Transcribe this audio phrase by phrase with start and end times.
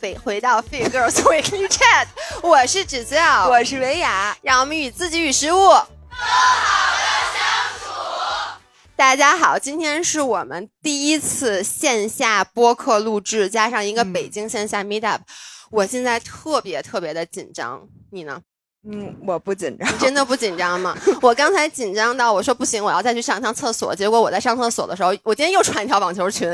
[0.00, 2.06] 回回到 Fit Girls Weekly Chat，
[2.42, 8.60] 我是芷笑，我是维雅，让我们与自己与食物更好的相处。
[8.94, 15.22] 大家好，今天是我们第一次线下播客录制，加上一个北京线下 Meet Up，、
[15.70, 18.40] 我现在特别特别的紧张，你呢？
[18.88, 20.96] 嗯，我不紧张，真的不紧张吗？
[21.20, 23.94] 我刚才紧张到我说不行，我要再去上趟厕所。
[23.94, 26.48] 结果我在上厕所的时候，我今天又穿一条网球裙，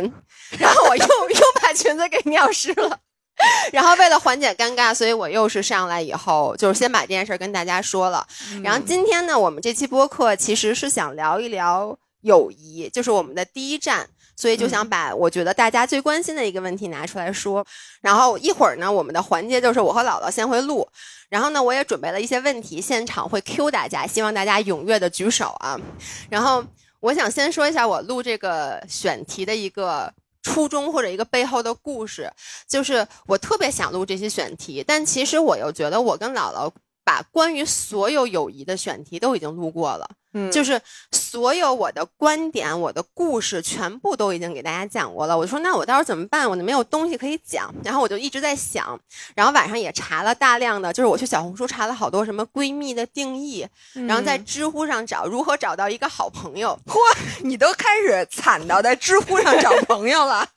[0.59, 2.99] 然后我又 又把裙子给尿湿了。
[3.73, 8.27] 然后为了缓解尴尬，所以我又是上来以后，就是先把这件事儿跟大家说了。
[8.63, 14.09] 然后今天呢，我们这期播客其实是想聊一聊友谊，就是我们的第一站。
[14.35, 17.65] 所以就想把我觉得大家最关心的一个问题拿出来说，
[18.01, 20.89] 然后一会儿呢，我们的环节就是我和姥姥先会录，
[21.29, 25.79] 然后呢，我也准备了一些问题，现场会 Q 大家，希望大家踊跃的举手啊。
[26.31, 26.65] 然后
[27.01, 32.33] 我想先说一下我录这个选题的一个初衷或者一个背后的故事，
[32.69, 36.71] 就是我特别想录这些选题，但其实我又觉得我跟姥姥
[37.05, 40.09] 把关于所有友谊的选题都已经录过了。
[40.35, 45.37] 嗯，就是所有我的观点、我的故事全部都已经给大家讲过了。
[45.37, 46.49] 我说那我到时候怎么办？
[46.49, 47.71] 我就没有东西可以讲。
[47.85, 48.99] 然后我就一直在想，
[49.35, 56.79] 然后晚上也查了大量的，就是我去小红书查了好多什么闺蜜的定义，然后在知乎上找如何找到一个好朋友。
[56.87, 56.97] 嚯，
[57.43, 60.49] 你都开始惨到在知乎上找朋友了。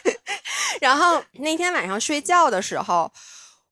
[0.80, 3.12] 然后那天晚上睡觉的时候。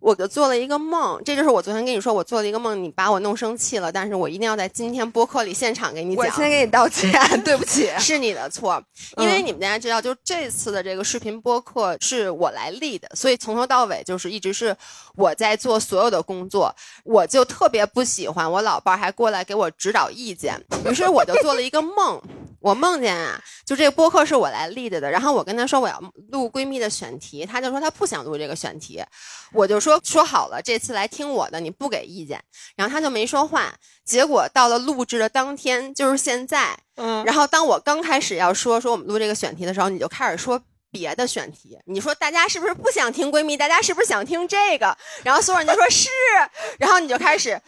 [0.02, 6.24] 我就做了一个梦，这就是我昨天跟你说我做了一个梦，你把我弄生气了，但是我一定要在今天播客里现场给你讲。
[6.24, 7.12] 我先给你道歉，
[7.44, 8.82] 对不起， 是你的错，
[9.16, 14.76] 因为你们大家知道，就这次的这个视频播客是我来立的，所以从头到尾就是一直是
[15.14, 22.20] 我在做所有的工作，我就特别不喜欢我老伴儿还过来给我指导意见，于是我就做了一个梦，
[22.62, 25.98] 我梦见啊，就这个播客是我来立的的，然后我跟他说我要
[26.30, 29.02] 录闺蜜的选题，他就说他不想录这个选题，
[29.52, 30.00] 我就说。
[30.04, 32.42] 说好了，这次来听我的，你不给意见。
[32.76, 33.74] 然后他就没说话。
[34.04, 36.78] 结果到了录制的当天，就是现在。
[36.96, 37.24] 嗯。
[37.24, 41.78] 然后当我刚开始要说说我们录这个选题的时候，你就开始说别的选题。
[41.86, 43.56] 你说大家是不是不想听闺蜜？
[43.56, 44.94] 大家是不是想听这个？
[45.22, 46.10] 然后所有人就说是。
[46.78, 47.58] 然后你就开始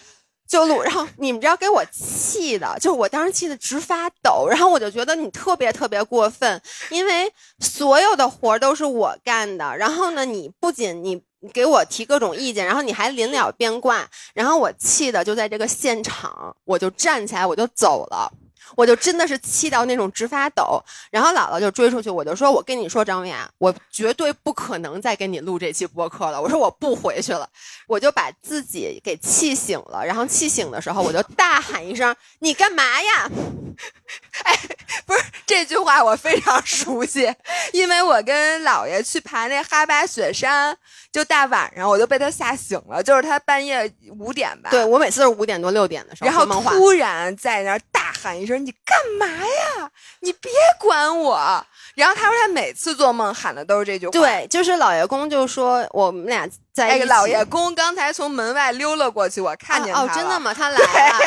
[0.48, 0.82] 就录。
[0.82, 4.46] 然后你们知道给我气的，就我当时气的直发抖。
[4.48, 6.60] 然后我就觉得你特别特别过分，
[6.90, 9.76] 因为所有的活都是我干的。
[9.76, 11.22] 然后呢，你不仅你。
[11.52, 18.32] 给我提各种意见，然后你还临了变卦，然后我气的就在这个现场，我就站起来，我就走了，
[18.76, 20.82] 我就真的是气到那种直发抖。
[21.10, 27.48] 然后姥姥就追出去，我就说：“我跟你说，张文雅，我绝对不可能再跟你录这期播客了。”我说：“我不回去了。”
[27.86, 30.04] 我就把自己给气醒了。
[30.04, 33.30] 然后气醒的时候，我就大喊一声：“你干嘛呀？”
[34.44, 34.56] 哎，
[35.04, 37.32] 不是这句话我非常熟悉，
[37.72, 40.76] 因为我跟姥爷去爬那哈巴雪山。
[41.10, 43.00] 就大晚上，我就被他吓醒了。
[43.00, 43.88] 就是他半夜
[44.18, 49.90] 五点吧，对我每次都是五点多六点的时候，然后突然在那儿大喊一声：“你干嘛呀？
[50.20, 54.12] 你别管我！”然后他说他每次做梦喊的都是这句话。
[54.12, 57.04] 对，就是老爷公就说我们俩在一起。
[57.06, 60.06] 老爷公刚才从门外溜了过去，我看见他了。
[60.06, 60.54] 哦，真的吗？
[60.56, 61.18] 他来了。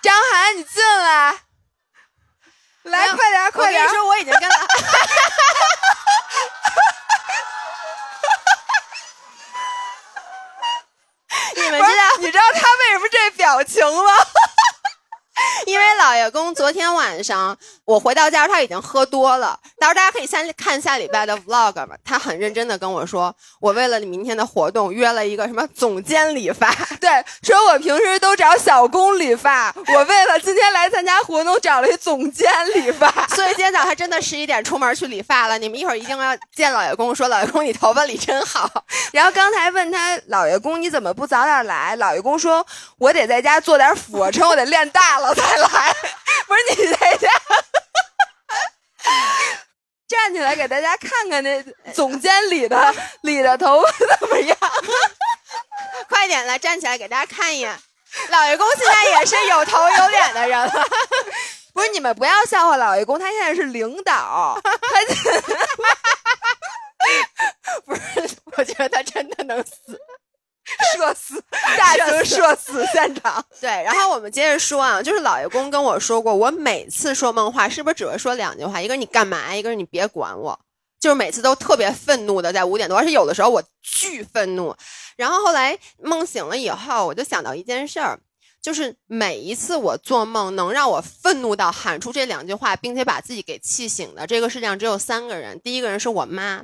[0.00, 1.34] 张涵，你进来，
[2.84, 3.82] 来快点，快点！
[3.84, 4.66] 我跟你说，我已经跟他。
[11.56, 14.12] 你们知道你知道他为什么这表情吗？
[15.66, 19.58] 因为老爷公昨天晚上我回到家，他已经喝多了。
[19.78, 21.88] 到时候大家可以先看下礼拜的 vlog 吧。
[22.04, 26.74] 他很认真的跟我说，我为了你明天的活动约了一个什么总监理发。
[27.00, 27.10] 对，
[27.42, 33.10] 说我平时都找小工理发，我为了今天来参加活动找了一总监理发。
[33.34, 35.58] 所以今天早上真的十一点出门去理发了。
[35.58, 38.70] 你们一会儿一定要见老爷公，说老爷公你头发理真好。
[39.12, 41.94] 然后刚才问他老爷公你怎么不早点来？
[41.96, 42.64] 老爷公说，
[42.98, 45.92] 我得在家做点俯卧撑，我得练大了才来。
[46.46, 47.28] 不是你在家。
[50.06, 51.60] 站起来给大家看看那
[51.92, 54.56] 总监理的理的头发怎么样？
[56.08, 57.76] 快点来，站起来给大家看一眼。
[58.28, 60.72] 老爷公现在也是有头有脸的人了。
[61.72, 64.56] 不是你们不要笑话老爷公，他现在是领导。
[64.62, 64.70] 他
[67.84, 68.02] 不是，
[68.56, 70.00] 我觉得他真的能死。
[70.96, 71.42] 社死，
[71.76, 73.44] 大型社死现场。
[73.60, 78.80] 对，然后我们接着说啊，就是老爷公跟我说过，我每次说梦话是不是只会说两句话？
[78.80, 79.54] 一个是你干嘛？
[79.54, 80.58] 一个是你别管我。
[80.98, 84.74] 就是每次都特别愤怒的，在五点多，而且有的时候我巨愤怒。
[85.16, 88.18] 然后后来梦醒了以后，我就想到一件事儿，
[88.62, 95.60] 就是每一次我做梦能让我愤怒到喊出这两句话，并且把自己给气醒的，这个世界上只有三个人。
[95.60, 96.62] 第一个人是我妈，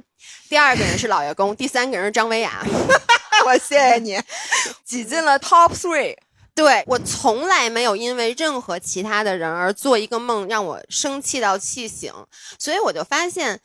[0.48, 2.64] 第二个人是老爷公，第三个人是张维亚。
[3.46, 4.20] 我谢谢你，
[4.84, 6.16] 挤进了 top three。
[6.54, 12.12] 对我从来没有因为任何其他的人而做一个梦让我生气到气醒，
[12.58, 13.60] 所以我就发现。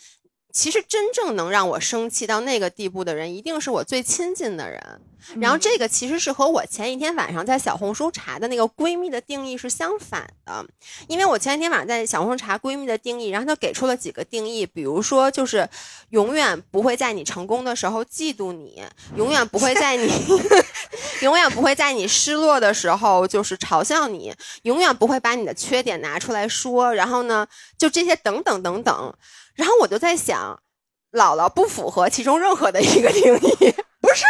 [0.56, 5.02] 其实真正能让我生气到那个地步的人，一定是我最亲近的人。
[5.38, 10.66] 然后这个其实是和我前一天晚上在小红书查的那个闺蜜的定义是相反的。
[11.08, 15.68] 因为我前一天晚上在小红书查闺蜜的定义，然后她给出了几个定义，比如说就是
[16.12, 18.82] 永远不会在你成功的时候嫉妒你，
[19.18, 20.10] 永远不会在你
[21.22, 26.94] 永远不会在你失落的时候就是嘲笑你，永远不会把你的缺点拿出来说。
[26.94, 27.46] 然后呢，
[27.78, 29.14] 就这些等等等等。
[29.56, 30.60] 然后我就在想，
[31.12, 34.24] 姥姥不符合其中任何的一个定义， 不是。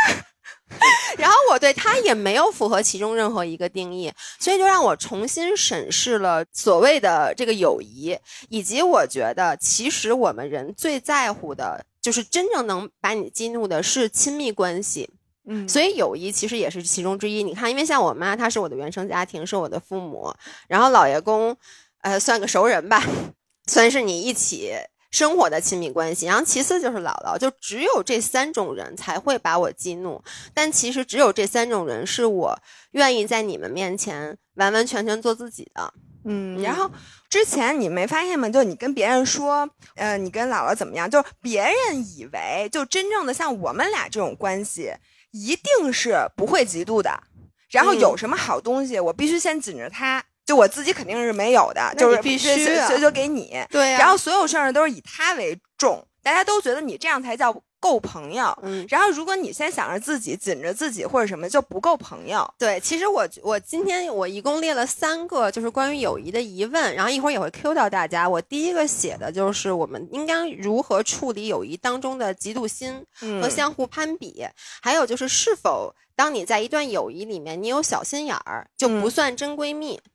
[1.18, 8.18] 然后我对他也没有符合其中任何一个定义，所以就让我重新审视了所谓的这个友谊，
[8.50, 15.10] 以及我觉得其实我们人最在乎的就是真正能把你激怒的是亲密关系。
[15.48, 17.44] 嗯，所以友谊其实也是其中之一。
[17.44, 20.34] 你看，因为像我妈，她是我的原生家庭，是我的父母，
[20.68, 21.56] 然后老爷公，
[22.02, 23.02] 呃，算个熟人吧，
[23.68, 24.74] 算是你一起。
[25.16, 30.22] 生活的亲密关系，然后其次就是姥姥，就只有这三种人才会把我激怒。
[30.54, 32.60] 但其实只有这三种人是我
[32.92, 35.94] 愿意在你们面前完完全全做自己的。
[36.26, 36.92] 嗯，然后
[37.30, 38.50] 之前你没发现吗？
[38.50, 41.10] 就你跟别人说，呃，你跟姥姥怎么样？
[41.10, 44.92] 就别人以为，就真正的像我们俩这种关系，
[45.32, 47.24] 一定是不会嫉妒的。
[47.70, 50.22] 然后有什么好东西，我必须先紧着他。
[50.46, 52.48] 就我自己肯定是没有的，就是必须
[52.86, 53.58] 所以就给你。
[53.70, 58.56] 对，然后所有事儿都是以他为重，大家都觉得你这样才叫够朋友。
[58.62, 62.48] 嗯，然后如果你先想着自己紧着自己或者什么，就不够朋友。
[62.58, 68.30] 对，其实我我今天我一共列了三个，就是关于友谊的疑问，然后一会儿也会 Q 到大家。
[68.30, 73.04] 我第一个写的就是我们应该如何处理友谊当中的嫉妒心
[73.42, 74.46] 和相互攀比，
[74.82, 79.96] 还有就是是否当你在一段友谊里面你有小心眼儿，就不算真闺蜜。
[79.96, 80.12] 嗯，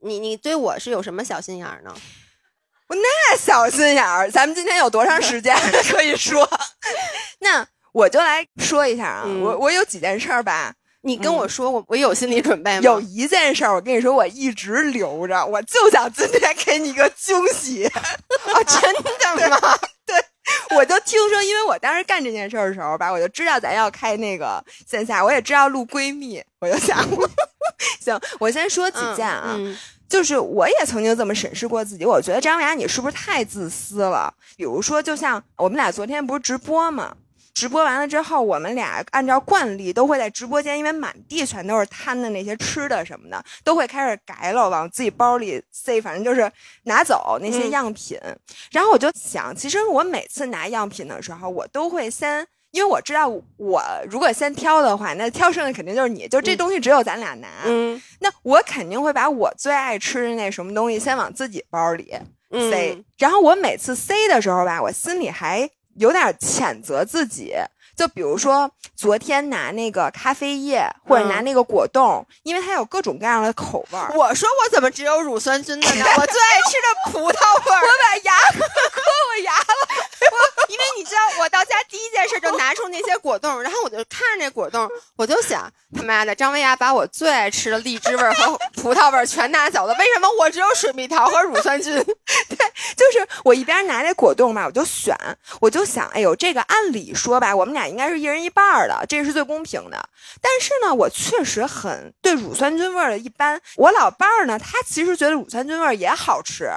[0.00, 1.94] 你你对我是有什么小心眼儿呢？
[2.88, 5.54] 我那小心眼儿，咱们今天有多长时间
[5.90, 6.48] 可以说？
[7.40, 12.80] 那我就来说一下啊，我我有几件事儿吧，你跟我说，我我有心理准备吗？
[12.82, 17.84] 有一件事儿，我跟你说，我一直留着，我就想今天给你一个惊喜。
[17.92, 18.00] 啊，
[18.64, 18.94] 真
[19.38, 19.78] 的吗？
[20.06, 20.16] 对，
[20.76, 27.06] 我就听说，因为我当时干这件事儿的时候吧，我就知道咱要开那个线下，我也知道录闺蜜，我就想。
[28.00, 29.56] 行，我先说几件啊，
[30.08, 34.32] 就是我也曾经这么审视过自己，我觉得张雅你是不是太自私了？
[34.56, 37.14] 比如说，就像我们俩昨天不是直播嘛，
[37.54, 46.50] 直播完了之后，我们俩按照惯例都会在直播间，因为满地全都是摊的那些吃的什么的，都会开始改了，往自己包里塞，反正就是
[46.84, 48.18] 拿走那些样品。
[48.72, 52.46] 然后我就想，其实我每次拿样品的时候，我都会先。
[52.70, 56.28] 因为我知道，我如果先挑的话，那挑剩的肯定就是你。
[56.28, 62.12] 就这东西只有咱俩拿，嗯，那我肯定会把我最爱吃的那什么东西先往自己包里
[62.70, 63.02] 塞。
[63.18, 67.54] 然后我每次塞的时候吧，我心里还有点谴责自己。
[67.98, 74.12] 就比如说昨天拿那个咖啡液，或者拿那个果冻，因为它有各种各样的口味儿。
[74.14, 76.04] 我说我怎么只有乳酸菌的呢？
[76.16, 77.82] 我最爱吃的葡萄味儿。
[77.82, 79.02] 我把牙 磕
[79.34, 79.66] 我牙了。
[80.68, 91.94] 因为你知道，我到家第一件事就拿出那些果冻，然后我就看着那果冻，我就想，他妈的，张薇娅把我最爱吃的荔枝味和葡萄味全拿走了，为什么我只有水蜜桃和乳酸菌？
[91.94, 92.58] 对，
[92.96, 95.16] 就是我一边拿那果冻嘛，我就选，
[95.60, 100.08] 我就想，哎呦，这个按理说吧，我们俩应该是一人一半的，这是最公平的。
[100.40, 103.60] 但是呢，我确实很对乳酸菌味的一般。
[103.76, 106.70] 我老伴儿呢，他其实觉得乳酸菌味也好吃，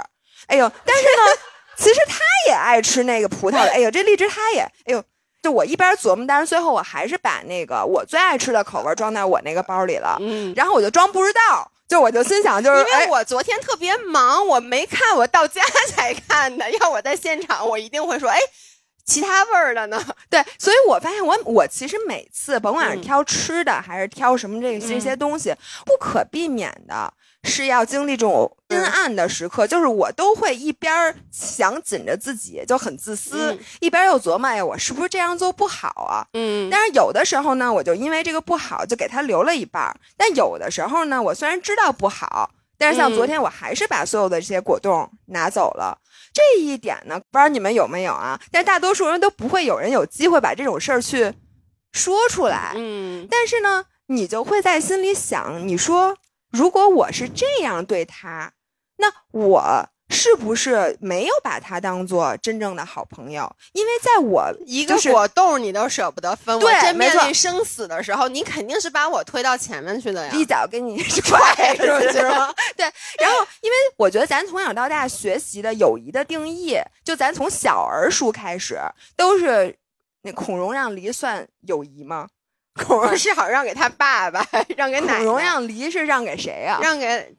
[0.48, 1.41] 哎呦，但是呢。
[1.77, 5.03] 其实他也爱吃那个葡萄的，哎呦，这荔枝他也，哎呦，
[5.41, 16.70] 就我一边琢磨，但是最后我还是把那个我最爱吃的口味装在我那个包里了，嗯，然后我就装不知道，就我就心想，就是因为我昨天特别忙，我没看，我到家 才看的。
[16.70, 18.38] 要我在现场，我一定会说，哎，
[19.12, 20.01] 其他味儿的呢？
[20.30, 25.53] 对，所以我发现我我其实每次甭管是挑吃的还是挑什么这这些东西，
[25.86, 27.13] 不可避免的。
[27.44, 30.94] 是要经历这种阴暗的时刻，就是我都会一边
[31.32, 36.22] 想紧着自己，就很自私，一边又琢磨呀，我是不是这样做不好啊？
[36.34, 45.98] 嗯，但是有的时候呢，我就因为这个不好，就给他留了一半但有的时候呢，我虽然知道不好，但是像昨天，我还是把所有的这些果冻拿走了。
[46.34, 48.40] 这一点呢，不知道你们有没有啊？
[48.52, 51.34] 但大多数人都不会有人有机会把这种事儿去
[51.92, 52.74] 说出来。
[52.76, 53.86] 嗯，但是呢。
[54.08, 56.18] 你就会在心里想，你说
[56.50, 58.52] 如果我是这样对他，
[58.98, 59.90] 那我。
[60.12, 63.50] 是不是没有把他当做真正的好朋友？
[63.72, 72.53] 因为在我一个果冻你都舍不得分，我真面临生死的时候，你肯定是把我推到前面去的呀，一脚给你 踹出去了。
[72.75, 72.86] 对，
[73.20, 78.80] 然后因为我觉得咱从小到大学习的友谊的定义，就咱从小儿书开始
[79.15, 79.75] 都是
[80.24, 82.27] 那孔融让梨算友谊吗？
[82.74, 85.18] 孔融 是好让给他爸爸，让给奶奶。
[85.20, 86.80] 孔融让梨是让给谁啊？
[86.82, 87.36] 让给。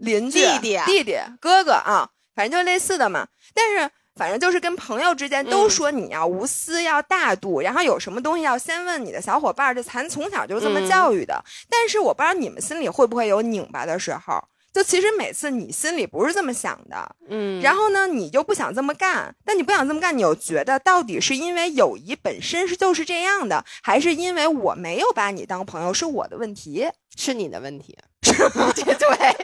[0.00, 3.26] 邻居、弟弟、弟弟、哥哥啊，反正就类似的嘛。
[3.54, 9.74] 但是反正就是跟朋友之间都说你要无私、要大度，然后有什么东西要先问你的小伙伴。
[9.74, 11.44] 这咱从小就这么教育的。
[11.68, 14.42] 但是我不知道你们心里会不会有拧巴的时候。
[14.70, 17.60] 就其实每次你心里不是这么想的，嗯。
[17.62, 19.34] 然后呢，你就不想这么干。
[19.44, 26.86] 但你不想这么干，你又觉得到底是因为友谊本身是就是这样的，还是因为我没有把你当朋友是我的问题？
[27.16, 27.96] 是你的问题？
[28.22, 29.36] 是 对。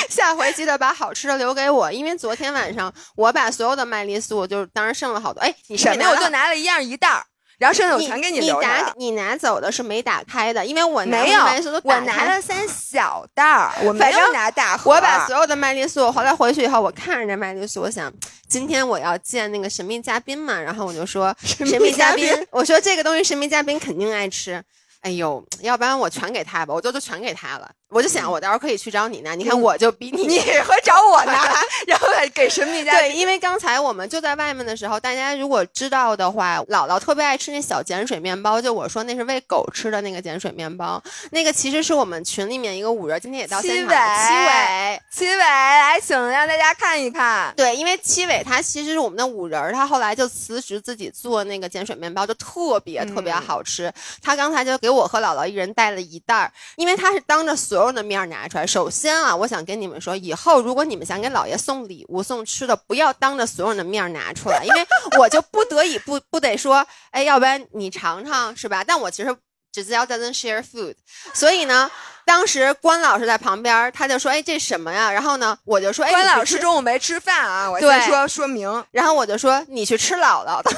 [0.08, 5.40] 下回记得把好吃的留给我，因为昨天晚上我把所有的麦丽素，就是当时剩了好多。
[5.40, 6.10] 哎，你什么？
[6.10, 7.24] 我就拿了一样一袋儿，
[7.58, 11.40] 然后剩下我全给你留下你拿走的是没打开的，因为我没有，
[11.82, 14.92] 我拿了三小袋儿，我没有拿大盒。
[14.92, 18.12] 我把所有的麦丽素，后来回去以后，我看着这麦丽素，我想
[18.48, 24.62] 今天我要见那个神秘嘉宾嘛，然后我就说 神秘嘉宾，我说这个东西神秘嘉宾肯定爱吃。
[25.00, 27.70] 哎呦，要不然我全给他吧，我就就全给他了。
[27.90, 29.34] 我就想，我到时候可以去找你拿。
[29.34, 31.32] 你看，我就比你，你会找我拿
[31.88, 33.00] 然后给神秘嘉宾。
[33.00, 41.02] 对，因为刚才我们就在外面的时候，大家如果知道的话，姥姥特别爱吃那小碱水面包，就我说那是喂狗吃的那个碱水面包。
[41.30, 43.88] 那个其实是我们群里面一个五人，今天也到现场。
[43.88, 47.54] 七伟，七伟，来，请让大家看一看。
[47.56, 53.90] 对，因为七伟他其实是我们的五人，他后来就辞职自己做那个碱水面包，就特别特别好吃。
[54.22, 57.77] 他刚才就给我和姥姥一人带了一袋儿，因为他是当着所。
[57.78, 58.66] 所有的面拿出来。
[58.66, 64.84] 首先啊，我想跟你们说，以后如果你们想给姥爷送礼物、送吃的，不要当着所有人的面拿出来，因为
[65.16, 68.82] 我就 不得已不不得说，哎，要不然你尝尝是吧？
[68.82, 69.32] 但我其实
[69.70, 70.96] 只是要 doesn't share food，
[71.32, 71.88] 所以呢，
[72.26, 75.12] 当时关老师在旁边，他就说，哎，这什么呀？
[75.12, 78.84] 然后呢，我就说，哎，关老师中午没吃饭啊，我先说说明。
[78.90, 80.70] 然后我就说，你去吃姥姥的。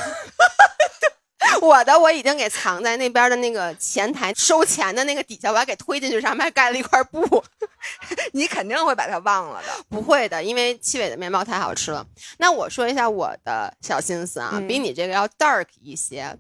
[1.63, 7.43] 我的我已经给藏在那边的那个前台收钱的那个底下，我还给推进去，上面盖了一块布。
[8.33, 12.07] 你肯定会把它忘了的，不会的，因为七伟的面包太好吃了。
[12.39, 16.37] 那我说一下我的小心思啊，比你这个要 dark 一些，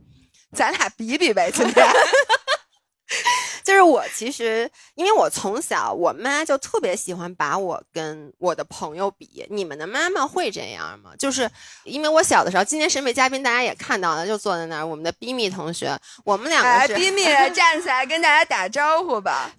[0.53, 1.87] 咱俩比比呗，今天。
[3.71, 9.47] 就是我其实，因为我从小我妈就特别喜欢把我跟我的朋友比。
[9.49, 11.13] 你们的妈妈会这样吗？
[11.17, 11.49] 就是
[11.85, 17.25] 因为我小的时候，今天审美嘉宾大家也看到了，就坐在那儿，我们的 Bimi 同学，我们两个是 Bimi
[17.55, 19.53] 站起来跟大家打招呼吧。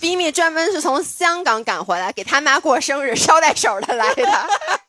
[0.00, 4.24] Bimi 专门是从香港赶回来，给他妈过生日捎带手的来的。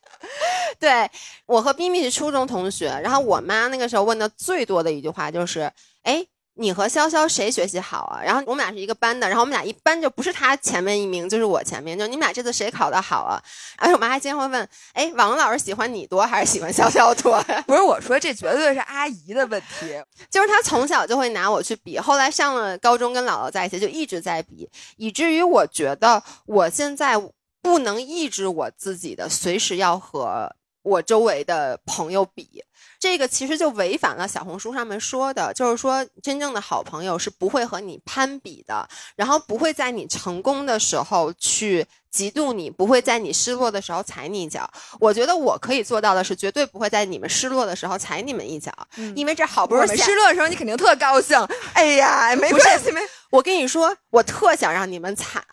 [0.79, 1.11] 对
[1.45, 5.69] 我和 B 蜜是初中同学，然后我妈那个时候问的最多的一句话就是，
[6.03, 6.25] 哎。
[6.57, 8.21] 你和潇潇谁学习好啊？
[8.23, 13.41] 然后我们俩是一个班的，然后我们俩一般就不是他前面一名，就是我前面，就你们俩这次谁考得好啊？
[13.77, 17.41] 而且我妈还经常会问，哎，王老师喜欢你多还是喜欢潇潇多？
[17.67, 27.15] 不是我说，这绝对是阿姨的问题， 就是她从小就会拿我去比，后来上了高中跟姥姥在一起就一直在比，以至于我觉得我现在
[27.61, 32.63] 不能抑制我自己的，随时要和我周围的朋友比。
[32.99, 44.69] 这个其实就违反了小红书上面说的，就是说真正的好朋友是不会和你攀比的，然后不会在你成功的时候去嫉妒你，不会在你失落的时候踩你一脚。
[44.99, 48.71] 我觉得我可以做到的是，绝对不会在你们失落的时候踩你们一脚，
[49.15, 51.37] 因为这好不容易失落的时候，你肯定特高兴。
[51.73, 53.01] 哎呀，没关系，没。
[53.29, 55.43] 我跟你说，我特想让你们惨。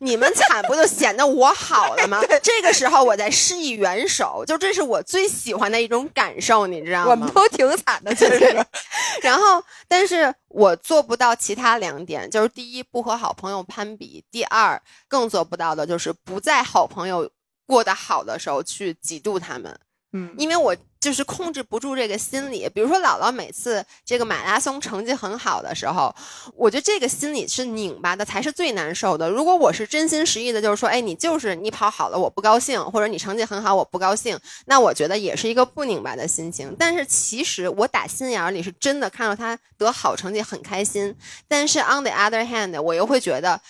[0.00, 2.20] 你们惨不就显得我好了吗？
[2.42, 7.10] 这个时候我在施以援手，就这是我最喜欢的一种感受，你知道吗？
[7.10, 8.66] 我们都挺惨的，其实。
[9.22, 17.30] 然后，但是我做不到其他两点，就是第一，不和好朋友攀比；第二，更做不到的就是不在好朋友
[17.66, 19.78] 过得好的时候去嫉妒他们。
[20.12, 20.76] 嗯，因为我。
[21.02, 26.14] 就是控制不住这个心理，比如说姥姥每次这个马拉松成绩很好的时候，
[26.54, 29.28] 我觉得这个心理是拧巴的，才是最难受的。
[29.28, 36.72] 如果我是真心实意的，就是说，哎，你就是你跑好了，我不高兴，或者你成绩很好，我不高兴，那我觉得也是一个不拧巴的心情。
[36.78, 41.12] 但是其实我打心眼里是真的看到他得好成绩很开心，
[41.48, 43.60] 但是 on the other hand，我又会觉得，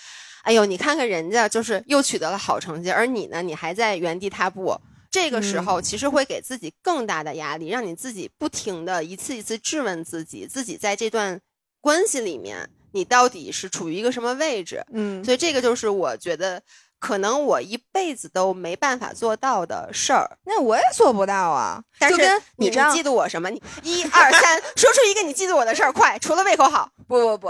[0.43, 4.79] 哎呦，你看看人家就是又取得了好成绩，而你呢，你还在原地踏步。
[5.13, 11.39] 这个时候其实会给自己更大的压力，让你自己不停的一次一次质问自己，自己在这段
[11.79, 14.83] 关系里面你到底是处于一个什么位置。
[14.91, 16.59] 嗯，所以这个就是我觉得
[16.97, 20.35] 可能我一辈子都没办法做到的事儿。
[20.45, 21.83] 那我也做不到啊。
[21.99, 23.51] 但是跟你嫉妒我什么？
[23.51, 26.17] 你一二三，说出一个你嫉妒我的事儿，快！
[26.17, 27.47] 除了胃口好，不不不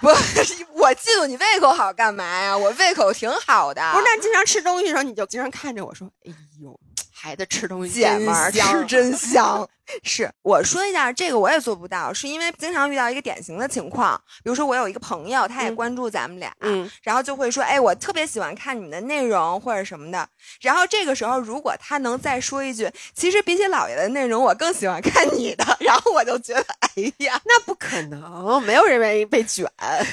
[0.00, 0.06] 不，
[0.78, 2.56] 我嫉妒你胃口好干嘛呀？
[2.56, 3.82] 我胃口挺好的。
[3.92, 4.04] 不是？
[4.04, 6.78] 那经常吃东西的时候，你就经常看着我说：“哎呦，
[7.24, 9.68] 孩子吃东西姐们儿吃真香。
[10.04, 20.26] 是我说一下，这个我也做不到，是因为经常遇到一个典型的情况，比如说我有一个朋友，他也嗯关注咱们俩，嗯然后就会说，哎，我特别喜欢看你们的内容或者什么的。
[20.60, 29.66] 然后这个时候，如果他能再说一句，其实比起姥爷的内容，我更喜欢看你的，然后我就觉得，哎呀， 那不可能，没有人愿意被卷。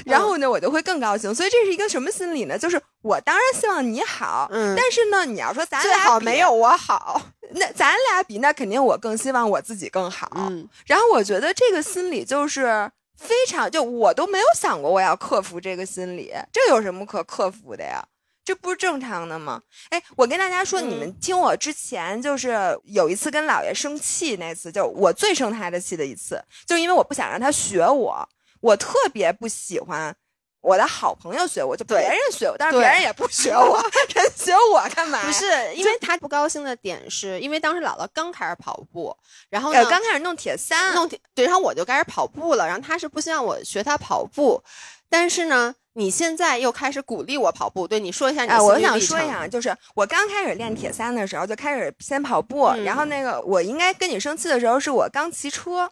[0.06, 1.34] 然后呢，我就会更高兴。
[1.34, 2.58] 所以这是一个什么心理呢？
[2.58, 7.22] 就是我当然希望你好，嗯但是呢，你要说咱俩比好没有，我好。
[7.52, 10.28] 那咱俩比，那肯定我更希望我自己更好。
[10.34, 18.04] 嗯，然后我觉得这个心理就是非常，就我都没有想过我要克服这个心理，这有什么可克服的呀？
[18.44, 19.62] 这不是正常的吗？
[19.92, 22.50] 哎，我跟大家说，你们听我之前就是
[22.86, 28.28] 有一次跟姥爷生气，那次就我最生他的气的一次，就因为我不想让他学我，
[28.62, 30.16] 我特别不喜欢。
[30.62, 33.82] 我的好朋友学我，就别人学我，但是别人也不学我，
[34.14, 35.26] 人学我干嘛？
[35.26, 39.16] 不是，因为他不高兴的点是因为当时姥姥刚开始跑步，
[39.50, 44.62] 然后刚开始弄铁三，弄铁对，然后我就开始跑步了，然后他是不希望我学他跑步，
[45.10, 55.90] 但是呢，你现在又开始鼓励我跑步，对你说一下你的啊，心我想说一下，就是我刚开始练铁三的时候，就开始先跑步，嗯然后那个我应该跟你生气的时候，是我刚骑车，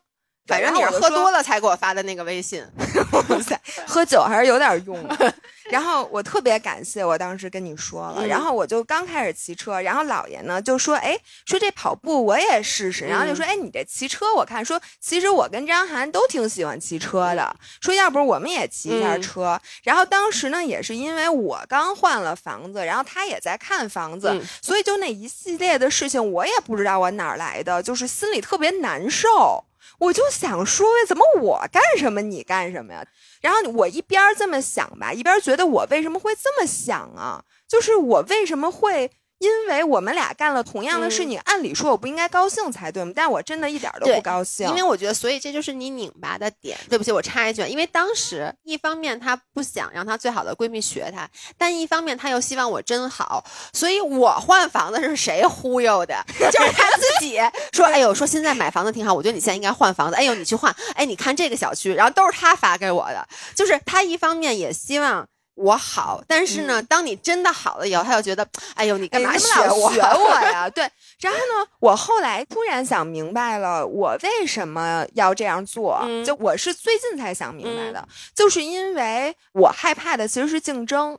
[0.47, 2.65] 反正你是喝多了，才给我发的那个微信。
[3.11, 5.33] 哇塞，喝酒还是有点用的。
[5.69, 19.59] 然后我特别感谢我当时跟你说了，嗯然后我就刚开始骑车，然后姥爷呢就说，哎，说这跑步我也试试，然后就说，哎，你这骑车我看说，其实我跟张涵都挺喜欢骑车的，说要不我们也骑一下嗯车。
[19.83, 29.65] 然后当时呢也是因为我刚换了房子，然后他也在看房子，嗯所以就那一系列的事情，我也不知道我哪儿来的，就是心里特别难受。
[29.99, 33.05] 我就想说，怎么我干什么你干什么呀？
[33.41, 37.43] 然后我一边这么想吧，一边觉得我为什么会这么想啊？
[37.67, 39.11] 就是我为什么会？
[39.39, 43.11] 因为我们俩干了同样的事，嗯你按理说我不应该高兴才对吗？
[43.15, 46.77] 但我真的一点都不高兴，因为我觉得，所以这就是你拧巴的点。
[46.89, 56.15] 对不起，我插一句，因为当时一方面她不想让她最好的闺蜜学她，但一方面她又希望我真好，所以我换房子是谁忽悠的？
[56.39, 57.39] 就是她自己
[57.73, 60.15] 说：“哎呦，说现在买房子挺好，我觉得你现在应该换房子。
[60.15, 60.75] 哎呦，你去换。
[60.95, 63.27] 哎，你看这个小区，然后都是她发给我的。
[63.55, 69.91] 就是她一方面也希望。”我好，但是呢，当你真的好了以后，他又觉得， 哎呦，你干嘛学我？
[69.91, 70.69] 学我呀？
[70.71, 70.89] 对，
[71.19, 75.99] 然后呢，我后来突然想明白了，我为什么要这样做？
[76.05, 81.17] 嗯就我是最近才想明白的，就是因为我害怕的其实是竞争。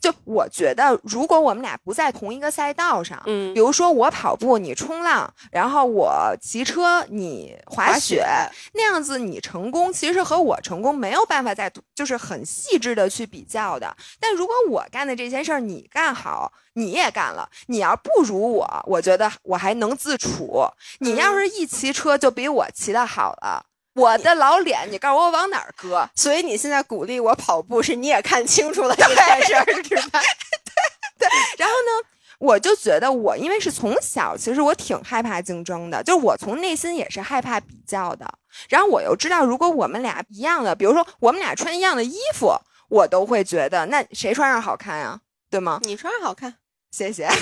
[0.00, 8.24] 就我觉得，如果我们俩不在同一个赛道上，嗯比如说我跑步，你冲浪，然后我骑车，你滑雪，
[8.72, 13.96] 那样子你成功，其实和我成功没有办法在就是很细致的去比较的。
[14.20, 20.64] 但如果我干的这些事儿你干好，你也干了，你要不如我，我觉得我还能自处。
[20.98, 23.64] 你要是一骑车就比我骑的好了。
[23.94, 26.08] 我的老脸，你告诉我往哪儿搁？
[26.14, 30.20] 所以你现在鼓励我跑步，是你也看清楚了这件事儿，是吧？
[31.18, 31.28] 对对
[31.58, 32.06] 然后呢，
[32.38, 38.26] 我就觉得我因为是从小，其实我挺害怕竞争的，就是我从内心也是害怕比较的。
[38.68, 42.52] 然后我又知道，如果我们俩一样的，比如说我们俩穿一样的衣服，
[42.88, 45.80] 我都会觉得那谁穿上好看呀，对吗？
[45.84, 46.56] 你穿上好看，
[46.90, 47.28] 谢谢。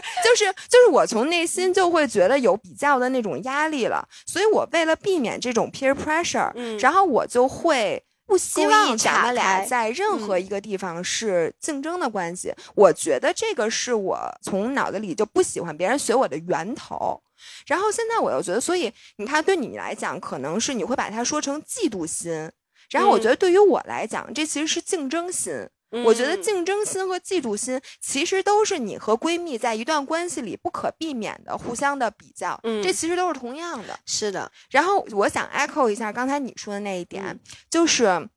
[0.00, 12.52] 不是，就是就是我从内心就会觉得有比较的那种压力了，所以我为了避免这种 peer pressure，、嗯然后我就会不希望咱们俩在任何一个地方是竞争的关系。
[12.74, 17.22] 我觉得这个是我从脑子里就不喜欢别人学我的源头。
[17.66, 22.50] 然后现在我又觉得，所以你看，对你来讲，可能是你会把它说成嫉妒心。
[22.90, 25.68] 然后我觉得对于我来讲，这其实是竞争心。
[26.02, 33.98] 我觉得嗯竞争心和嫉妒心其实都是你和闺蜜在一段关系里不可避免的互相的比较，嗯这其实都是同样的。
[34.06, 38.28] 是的，然后我想 echo 一下刚才你说的那一点，嗯就是。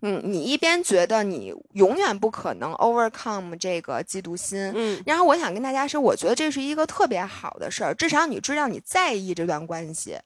[0.00, 10.16] 嗯，你一边觉得你永远不可能 overcome 这个嫉妒心，嗯然后我想跟大家说，我觉得这是一个特别好的事儿，至少你知道你在意这段关系，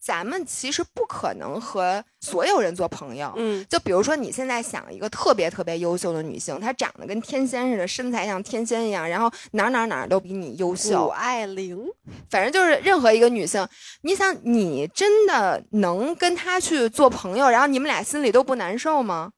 [0.00, 3.32] 咱们其实不可能和所有人做朋友。
[3.36, 11.08] 嗯就比如说，你现在想一个特别特别优秀的女性，她长得跟天仙似的，身材像天仙一样，然后哪儿哪儿哪儿都比你优谷秀。
[11.08, 11.84] 爱凌，
[12.30, 13.66] 反正就是任何一个女性，
[14.02, 19.32] 你想，你真的能跟她去做朋友，然后你们俩心里都不难受吗？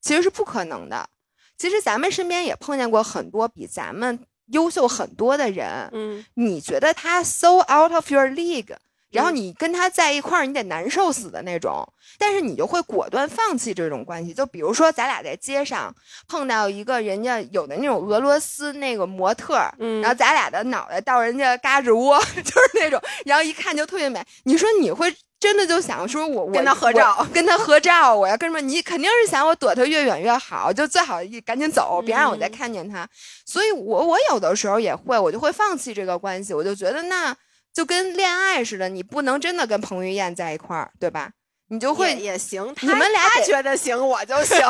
[0.00, 1.08] 其实是不可能的。
[1.58, 8.74] 其实咱们身边也碰见过很多比咱们优秀很多的人，嗯你觉得她 so out of your league，
[9.10, 11.86] 然后嗯你跟他在一块儿，你得难受死的那种，
[12.18, 14.32] 但是你就会果断放弃这种关系。
[14.32, 15.94] 就比如说，咱俩在街上
[16.28, 19.54] 碰到一个人家有的那种俄罗斯那个模特
[20.02, 24.24] 然后咱俩的脑袋到人家嘎吱窝， 就是那种，然后一看就特别美。
[24.44, 28.60] 你说你会真的就想说我我跟他合照跟他合照，我要跟什么？
[28.60, 33.08] 你肯定是想我躲他越远越好，就最好一赶紧走，别让我再嗯看见他。
[33.44, 37.34] 所以我我有的时候也会，我就会放弃这个关系，我就觉得那
[37.72, 41.32] 就跟恋爱似的，你不能真的跟彭于晏在一块儿，对吧？
[41.68, 44.58] 你就会也也行，你们俩他觉得行，我就行。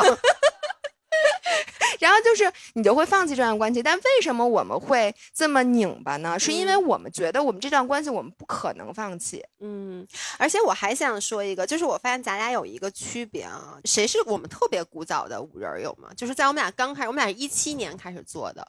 [1.99, 6.39] 然后就是你就会放弃这段关系，但为什么我们会这么拧巴呢？
[6.39, 9.43] 是因为嗯我们觉得我们这段关系我们不可能放弃。
[9.59, 10.07] 嗯，
[10.39, 16.09] 而且我还想说一个，就是我发现咱俩有一个区别啊，谁是我们特别古早的五人儿有吗？
[16.15, 18.67] 就是在我们俩刚开始，我们俩一七年开始做的，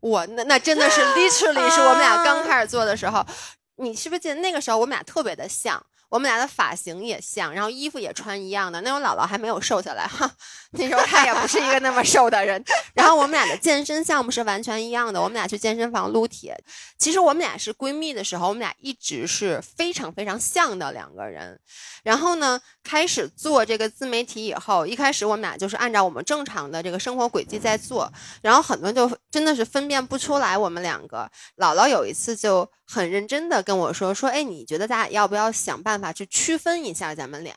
[0.00, 3.24] 我那那真的是 literally 是我们俩刚开始做的时候，
[3.76, 5.84] 你是不是记得那个时候我们俩特别的像？
[6.16, 8.80] 我们俩的发型也像，然后衣服也穿一样的。
[8.80, 10.30] 那时候姥姥还没有瘦下来哈，
[10.70, 12.64] 那时候她也不是一个那么瘦的人。
[12.94, 16.58] 然后我们俩的健身项目是完全一样的，我们俩去健身房撸铁。
[16.96, 21.60] 其实我们俩是闺蜜的时候，我们俩一直是非常非常像的两个人。
[22.02, 31.30] 然后呢，开始做这个自媒体以后，一开始我们俩就是按照我们正常的这个生活轨迹在做，然后很多人就真的是分辨不出来我们两个。
[31.58, 37.54] 姥姥有一次就很认真的跟我说说，哎，你觉得咱俩要不要想办法去区分一下咱们俩？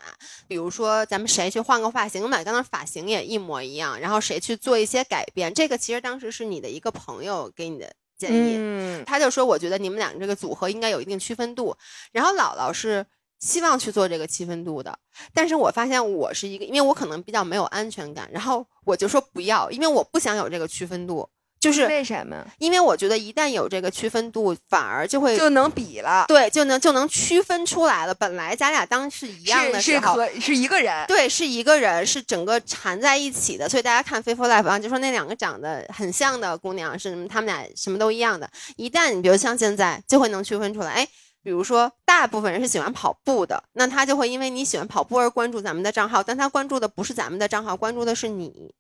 [0.48, 5.54] 比如说咱们谁去换个发型，我们俩刚才发型也一模一样，然后谁去做一些改变？
[5.54, 8.56] 这个其实当时是你的一个朋友给你的建议。
[8.58, 11.76] 嗯，他就说，我觉得你们俩这个组合应该有一定区分度。
[12.12, 13.06] 然后姥姥是
[13.40, 15.00] 希望去做这个区分度的，
[15.34, 21.30] 但是我发现我是一个，因为我可能比较没有安全感，然后我就说不要，因为我不想有这个区分度，
[21.60, 26.24] 就是为什么因为我觉得一旦有这个区分度，反而就会就能比了？
[26.28, 28.14] 对就能就能区分出来了。
[28.14, 30.14] 本来咱俩当是一样的是是时候。
[30.14, 31.06] 和是一个人。
[31.08, 38.50] 对，是一个人，是整个缠在一起的，所以大家看《Faithful Life》啊，就说那两个长得很像的姑娘是他们俩什么都一样的。
[38.78, 41.08] 一旦你比如像现在，就会能区分出来，哎，
[41.44, 48.74] 比如说大部分人是喜欢跑步的，那他就会因为你喜欢跑步而关注咱们的账号，但他关注的不是咱们的账号，关注的是你。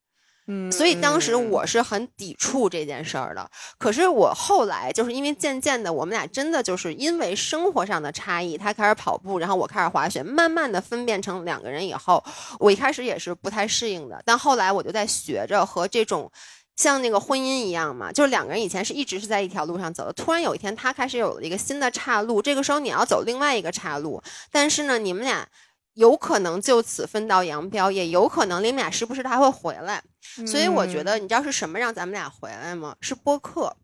[0.52, 3.50] 嗯所以当时我是很抵触这件事儿的。
[3.78, 12.24] 可是我后来就是因为渐渐的，我们俩真的就是因为生活上的差异，他开始跑步，然后我开始滑雪，慢慢的分辨成两个人以后，
[12.60, 16.32] 我一开始也是不太适应的，但后来我就在学着和这种。
[16.76, 25.46] 像那个婚姻一样嘛，就是两个人以前是一直是在一条路上走的，突然有一天他开始有了一个新的岔路，这个时候你要走另外一个岔路，但是呢，你们俩
[26.00, 30.02] 有可能就此分道扬镳，也有可能你们俩时不时的还会回来。
[30.48, 32.96] 所以我觉嗯得，你知道是什么让咱们俩回来吗？
[33.02, 33.76] 是播客。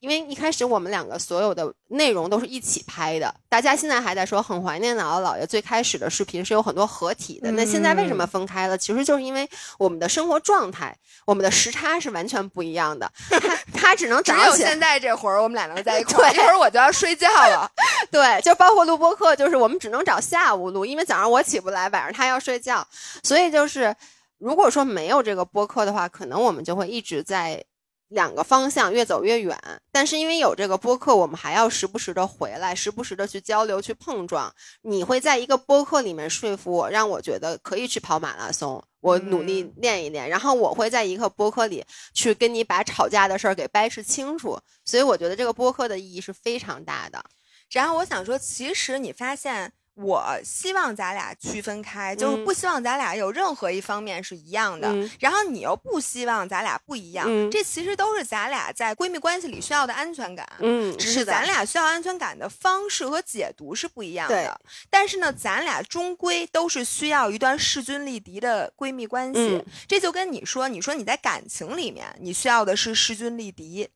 [0.00, 7.50] 因为一开始我们两个所有的内容都是一起拍的，大家现在还在说很怀念姥姥姥爷最开始的视频是有很多合体的。
[7.52, 8.78] 那现在为什么分开了？
[8.78, 13.10] 其实就是因为我们的生活状态、我们的时差是完全不一样的。
[13.28, 17.70] 他他只能只早起来有现在这会儿我们俩能在一 块儿，一会儿我就要睡觉了。
[18.10, 22.86] 对，就包括录播课，就是我们只能找下午录，因为早上我起不来，晚上他要睡觉，
[23.22, 23.94] 所以就是
[24.38, 27.62] 如果说没有这个播客的话，可能我们就会一直在
[28.10, 29.58] 两个方向越走越远。
[29.90, 34.54] 但是因为有这个播客，我们还要时不时的回来，时不时的去交流、去碰撞。
[34.82, 38.80] 你会在一个播客里面说服我，让我觉得可以去跑马拉松。
[39.00, 47.24] 我努力嗯练一练，然后我会在一个播客里去跟你把吵架的事儿给掰扯清楚，所以我觉得这个播客的意义是非常大的。
[47.70, 54.88] 然后我想说，其实你发现，我希望咱俩区分开，就是嗯不希望咱俩有任何一方面是一样的。
[54.88, 60.46] 嗯然后你又不希望咱俩不一样，嗯这其实都是咱俩在闺蜜关系里需要的安全感。
[60.60, 69.40] 嗯，只是咱俩需要安全感的方式和解读是不一样对的，但是呢，咱俩终归都是需要一段势均力敌的闺蜜关系。
[69.40, 73.88] 嗯这就跟你说，你说你在感情里面，你需要的是势均力敌，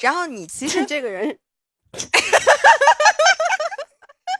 [0.00, 1.38] 然后你其 实这个人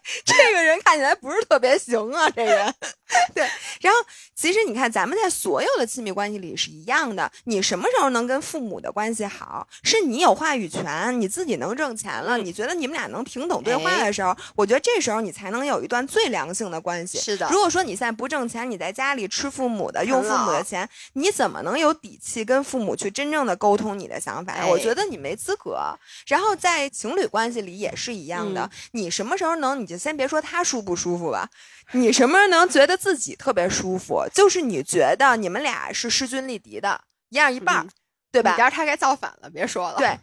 [0.25, 2.75] 这个人看起来不是特别行啊，这人。
[3.35, 3.49] 对，
[3.81, 3.99] 然后
[4.35, 7.31] 其实你看，咱们在所有的亲密关系里是一样的。
[7.45, 9.67] 你什么时候能跟父母的关系好？
[9.83, 17.19] 是你有话语权，你自己能挣钱了，你觉得你们俩能平等对话的时候，我觉得这时候你才能有一段最良性的关系。
[17.19, 17.49] 是的。
[17.51, 24.67] 如果说你现在不挣钱，你在家里吃父母的，用父母的钱，你怎么能有底气跟父母去真正的沟通你的想法？
[24.67, 25.79] 我觉得你没资格。
[26.27, 29.79] 然后在情侣关系里也是一样的，你什么时候能？
[29.81, 31.49] 你就先别说他舒不舒服吧，
[31.93, 34.25] 你什么时候能觉得自己特别舒服？
[34.33, 37.89] 就是你觉得你们俩是势均力敌的，一样一半，
[38.31, 38.53] 对吧？
[38.53, 39.99] 你家他该造反了，别说了。
[39.99, 40.17] 对，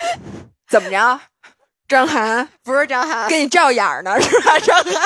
[0.68, 1.20] 怎么着？
[1.88, 4.58] 张涵不是张涵，给你照眼呢，是吧？
[4.60, 4.94] 张涵。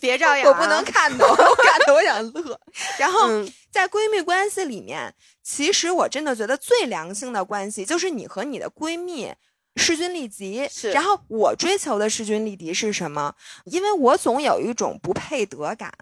[0.00, 2.60] 别照眼，我不能看的，我看的我想乐。
[2.98, 3.28] 然后
[3.74, 9.34] 在闺蜜关系里面，其实我真的觉得最良性的关系就是你和你的闺蜜
[9.74, 10.68] 势均力敌。
[10.70, 10.92] 是。
[10.92, 13.34] 然后我追求的势均力敌是什么？
[13.64, 15.92] 因为我总有一种不配得感，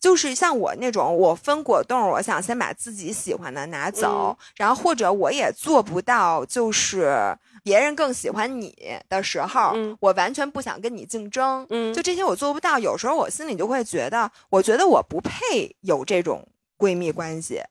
[0.00, 7.38] 就是像我那种，我分果冻，我想先把自己喜欢的拿走，然后或者我也做不到，就是。
[7.64, 8.76] 别人更喜欢你
[9.08, 11.64] 的时候，我完全不想跟你竞争。
[11.70, 12.76] 嗯，就这些我做不到。
[12.76, 16.44] 有时候我心里就会觉得，我觉得我不配有这种
[16.82, 17.62] 闺蜜关系。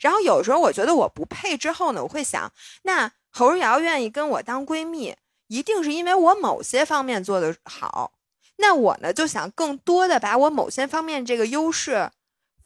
[0.00, 2.52] 然后有时候我觉得我不配之后呢，我会想，
[2.82, 8.12] 那侯日瑶愿意跟我当闺蜜，一定是因为我某些方面做得好。
[8.56, 12.10] 那我呢，就想更多的把我某些方面这个优势。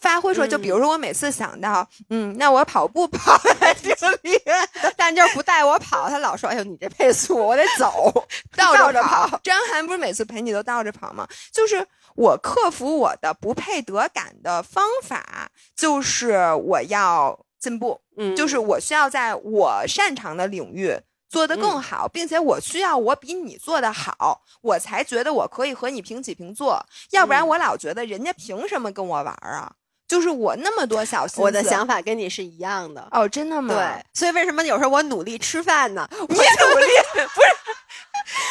[0.00, 8.12] 发挥出来，就比如说我每次想到，嗯，那我跑步跑的挺 厉害， 但就是不带我跑，他老说，哎呦，你这配速我得走，
[8.56, 9.38] 倒着跑。
[9.44, 11.24] 张涵不是每次陪你都倒着跑吗？
[11.54, 20.98] 就是我克服我的不配得感的方法，就是我要进步，嗯，就是我需要在我擅长的领域
[21.28, 29.72] 做得更好，并且我需要我比你做得好，我才觉得我可以和你平起平坐，要不然我老觉得人家凭什么跟我玩啊？
[30.06, 33.74] 就是我那么多小心思，我的想法跟你是一样的哦，真的吗？
[33.74, 36.06] 对，所以为什么有时候我努力吃饭呢？
[36.10, 37.48] 你努力 不是？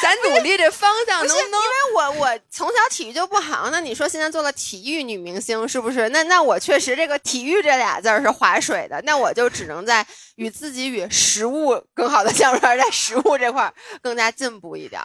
[0.01, 1.51] 咱努力这方向能不能？
[1.51, 6.09] 因为我我从小体育就不好，那你说现在做了体育女明星是不是？
[6.09, 10.05] 那那我确实这个体育这俩字儿是划水的，那我就只能在
[10.35, 15.01] 与自己与食物更好的相处，在食物这块更加进步一点。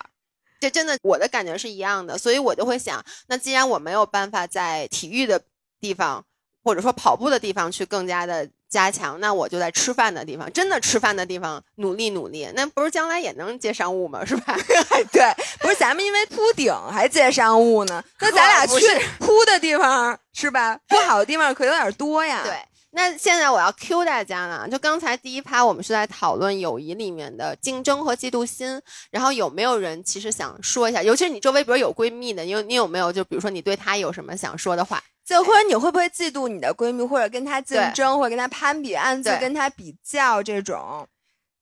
[0.60, 5.42] 这真的我的感觉是一样的，所以我就会想，那既然我没有办法在体育的
[5.80, 6.24] 地方。
[6.64, 14.24] 或者说跑步的地方去更加的加强，那我就在吃饭的地方，真的吃饭的地方努力努力，那不是将来也能接商务吗？
[14.24, 14.56] 是吧？
[15.12, 15.22] 对，
[15.60, 18.84] 不是咱们因为铺顶还接商务呢，那咱俩去
[19.18, 20.78] 铺的地方是吧？
[20.88, 22.42] 不好的地方可有点多呀。
[22.44, 22.52] 对，
[22.90, 35.02] 那现在我要 Q 大家了，就刚才第一趴我们是在讨论友谊里面的竞争和嫉妒心，然后有没有人其实想说一下，尤其是你周围比如有闺蜜的，你有你有没有就比如说你对她有什么想说的话？
[35.26, 41.06] 就或者你会不会嫉妒你的闺蜜，或者跟她竞争，或者跟她攀比，暗自跟她比较这种？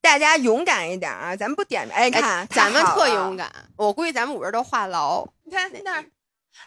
[0.03, 1.35] 大家勇敢一点啊！
[1.35, 3.51] 咱们不点名哎，看咱们特勇敢。
[3.77, 5.27] 我估计咱们五人都话痨。
[5.45, 6.05] 你看那儿。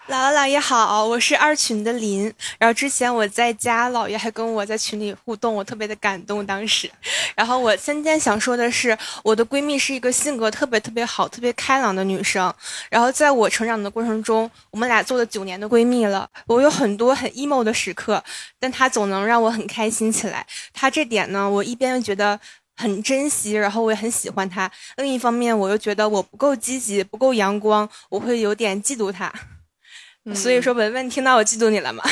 [0.07, 2.33] 姥姥姥爷好，我是二群的林。
[2.57, 6.89] 然后之前我在家，姥爷还跟我在群里互动，我特别的感动当时。
[7.35, 12.53] 然后我今天想说的是，我的闺蜜是一个性格特别特别好、特别开朗的女生。
[12.89, 16.29] 然后在我成长的过程中，我们俩做了九年的闺蜜了。
[16.45, 18.23] 我有很多很 emo 的时刻，
[18.61, 20.47] 但她总能让我很开心起来。
[20.71, 22.39] 她这点呢，我一边觉得
[22.77, 29.33] 很珍惜，然后我也很喜欢她；另一方面，我又觉得我不够积极、不够阳光，我会有点嫉妒她
[30.27, 30.35] 她。
[30.35, 32.03] 所以说，文文听到我嫉妒你了吗？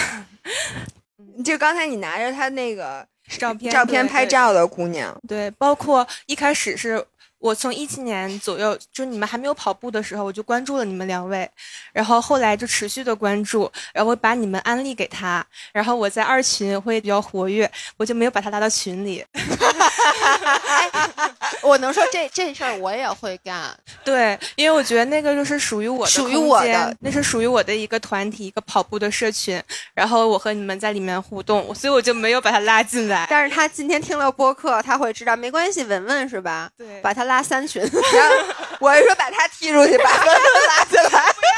[1.44, 3.06] 就刚才你拿着他那个
[3.38, 7.06] 照片，照片拍照的姑娘，对，包括一开始是。
[7.46, 11.48] 我从一七年左右，就你们还没有跑步的时候，我就关注了你们两位，
[11.94, 19.24] 然后后来就持续的关注，然后把你们安利给他，然后我在二群会比较活跃，我就没有把他拉到群里。
[21.62, 29.62] 我能说这这事儿我也会干，对，因为我觉得那个就是属于我的，属于我的，那是属于我的一个团体，一个跑步的社群，
[29.94, 33.28] 然后我和你们在里面互动，所以我就没有把他拉进来。
[33.30, 36.70] 但是他今天听了播客，他会知道，没关系，文文是吧？
[36.76, 37.35] 对，把他拉。
[37.36, 37.82] 拉三群，
[38.80, 41.10] 我是说把他踢出去，把文文拉进来。
[41.10, 41.58] 不要。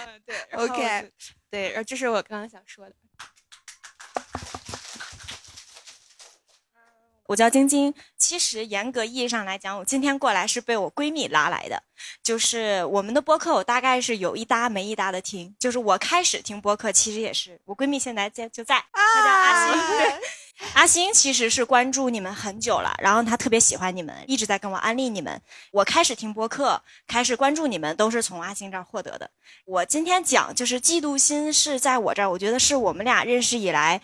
[0.06, 1.12] 嗯，对，OK，
[1.50, 2.94] 对，然后这是我刚刚想说的。
[7.26, 7.94] 我叫晶晶。
[8.16, 11.82] 其实严格意义上来讲，我今天过来是被我闺蜜拉来的。
[12.22, 15.54] 就是我们的播客，我大概是有一搭没一搭的听。
[15.58, 20.20] 就是我开始听播客，其实也是我闺蜜现在在就在，她叫阿星。
[20.74, 25.40] 阿星其实是关注你们很久了，然后他特别喜欢你们，一直在跟我安利你们。
[25.72, 29.30] 我开始听播客，开始关注你们，都是从阿星这儿获得的。
[29.64, 34.00] 我今天讲就是嫉妒心是在我这儿，我觉得是我们俩认识以来。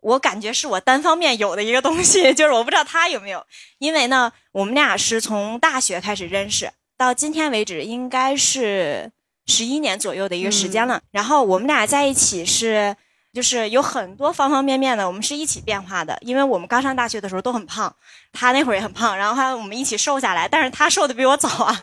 [0.00, 3.44] 我感觉是我单方面有的一个东西， 就是我不知道他有没有，
[3.76, 9.12] 因为呢，我们俩是从大学开始认识，到今天为止应该是
[9.44, 11.02] 十一年左右的一个时间了。
[11.10, 12.96] 然后我们俩在一起是，
[13.32, 16.18] 就是有很多方方面面的，我们是一起变化的。
[16.20, 17.94] 因为我们刚上大学的时候都很胖，
[18.32, 21.80] 他那会儿也很胖，然后还我们一起瘦下来，但是他瘦的比我早啊。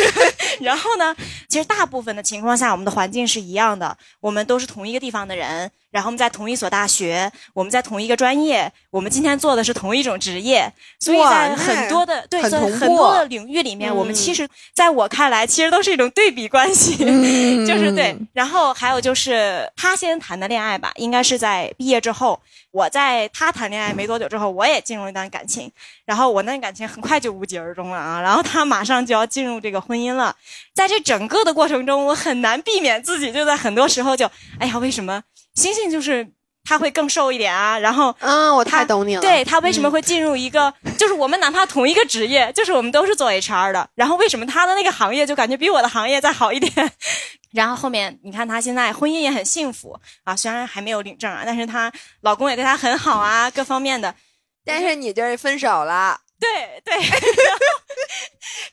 [0.60, 1.14] 然后呢，
[1.48, 5.70] 其实大部分的情况下，我们的环境是一样的，我们都是同一个地方的人。
[5.94, 16.96] 然后我们在同一所大学，我们在同一个专业，我们今天做的是同一种职业，所以在很多的对在很多的领域里面，我们其实在我看来，其实都是一种对比关系，
[17.64, 18.18] 就是对。
[18.32, 22.40] 然后还有就是他先谈的恋爱吧，应该是在毕业之后，
[22.72, 25.70] 我在他谈恋爱没多久之后，我也进入一段感情，
[26.04, 30.34] 然后我那感情很快就无疾而终了啊，然后他马上就要进入这个婚姻了，
[30.74, 34.28] 在这整个的过程中，我很难避免自己就在很多时候就，
[34.58, 35.22] 哎呀，为什么？
[35.54, 36.26] 星星就是
[36.64, 39.20] 他会更瘦一点啊，然后嗯，我太懂你了。
[39.20, 46.92] 对他为什么会进入一个，就是我们哪怕同一个职业， 就是我们都是做 HR 的，然后为什么他的那个行业就感觉比我的行业再好一点？
[47.52, 54.12] 然后后面你看他现在婚姻也很幸福啊，虽然还没有领证啊，但是她老公也对她很好啊，各方面的。
[54.64, 56.18] 但是你就是分手了。
[56.40, 56.98] 对对。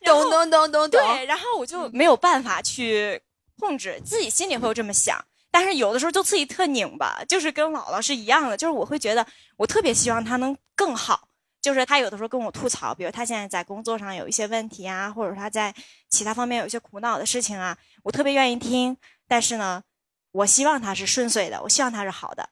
[0.04, 0.89] 咚咚咚咚咚。
[0.89, 3.22] 对，然后我就没有办法去
[3.60, 5.24] 控制自己心里会有这么想。
[5.52, 9.26] 但是有的时候就自己特拧巴，就是跟姥姥是一样的，就是我会觉得
[9.58, 11.28] 我特别希望他能更好。
[11.62, 15.72] 就是他有的时候跟我吐槽，比如他现在在工作上有一些问题啊，或者他在
[16.10, 18.98] 其他方面有一些苦恼的事情啊，我特别愿意听。
[19.28, 19.84] 但是呢，
[20.32, 22.50] 我希望他是顺遂的，我希望他是好的。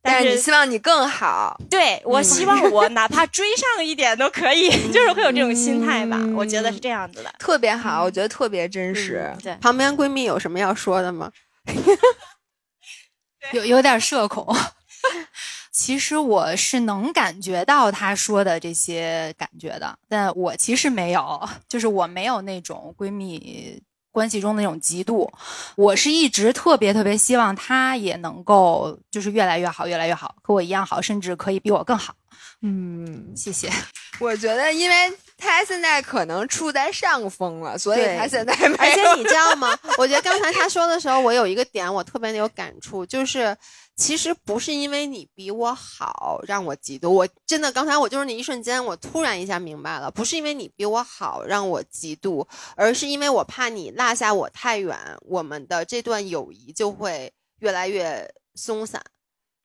[0.00, 6.18] 但是你希望你更好，对我希望我哪怕追上一点都可以， 就是会有这种心态吧。
[6.34, 9.30] 我觉得是这样子的，特别好，我觉得特别真实。
[9.42, 11.30] 对，旁边闺蜜有什么要说的吗？
[13.52, 14.46] 有有点社恐，
[15.72, 23.80] 其实我是能感觉到他说的这些感觉的，但我其实没有，就是我没有那种闺蜜
[24.10, 25.30] 关系中的那种嫉妒，
[25.76, 32.14] 我是一直特别特别希望她也能够就是越来越好，越来越好，和我一样好，甚至可以比我更好。
[32.62, 33.70] 嗯，谢谢。
[34.18, 34.96] 我觉得，因为
[35.36, 38.76] 他现在可能处在上风了，所以他现在没。
[38.76, 39.78] 而且你知道吗？
[39.98, 43.56] 我觉得刚才他说的时候，我有一个点我特别的有感触，就是
[43.96, 59.02] 其实不是因为你比我好让我嫉妒，我真的刚才我就是那一瞬间，我突然一下明白了，不是因为你比我好让我嫉妒，而是因为我怕你落下我太远，我们的这段友谊就会越来越松散。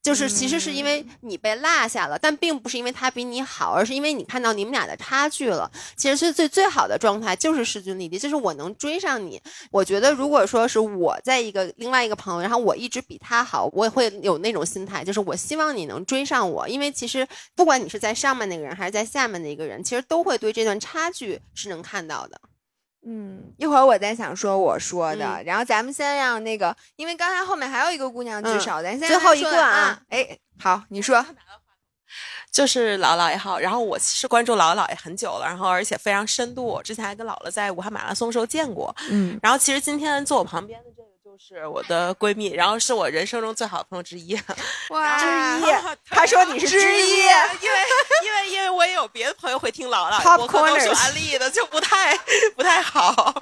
[0.02, 5.72] 就是其实是因为你被落下了，但并不是因为他比你好，而是因为你看到你们俩的差距了。
[5.96, 9.40] 其实是最最好的状态就是势均力敌，就是我能追上你。
[9.70, 16.68] 我觉得如果说是我在一个另外一个朋友，然后我一直比他好，我也会有那种心态，就是我希望你能追上我。
[16.68, 22.42] 因为其实不管你是在上面那个人还是在下面的一个人，其实都会对这段差距是能看到的。
[23.06, 31.26] 嗯，一会儿我再想说我说的，然后咱们先让那个，因为刚才后面还有一个姑娘举手，咱先最后一个啊，哎，好，你说，
[32.52, 41.11] 就是姥姥也好，然后我是关注姥姥姥爷很久了，然后而且非常深度，之前还跟姥姥在武汉马拉松时候见过，嗯，然后其实今天坐我旁边的这。
[41.40, 44.40] 是我的闺蜜，然后是我人生中最好的朋友之一。
[44.90, 47.80] 哇，之一，他说你是之一，因为
[48.24, 52.16] 因为因为我也有别的朋友会听姥姥，我可能是安利的，就不太
[52.56, 53.34] 不太好。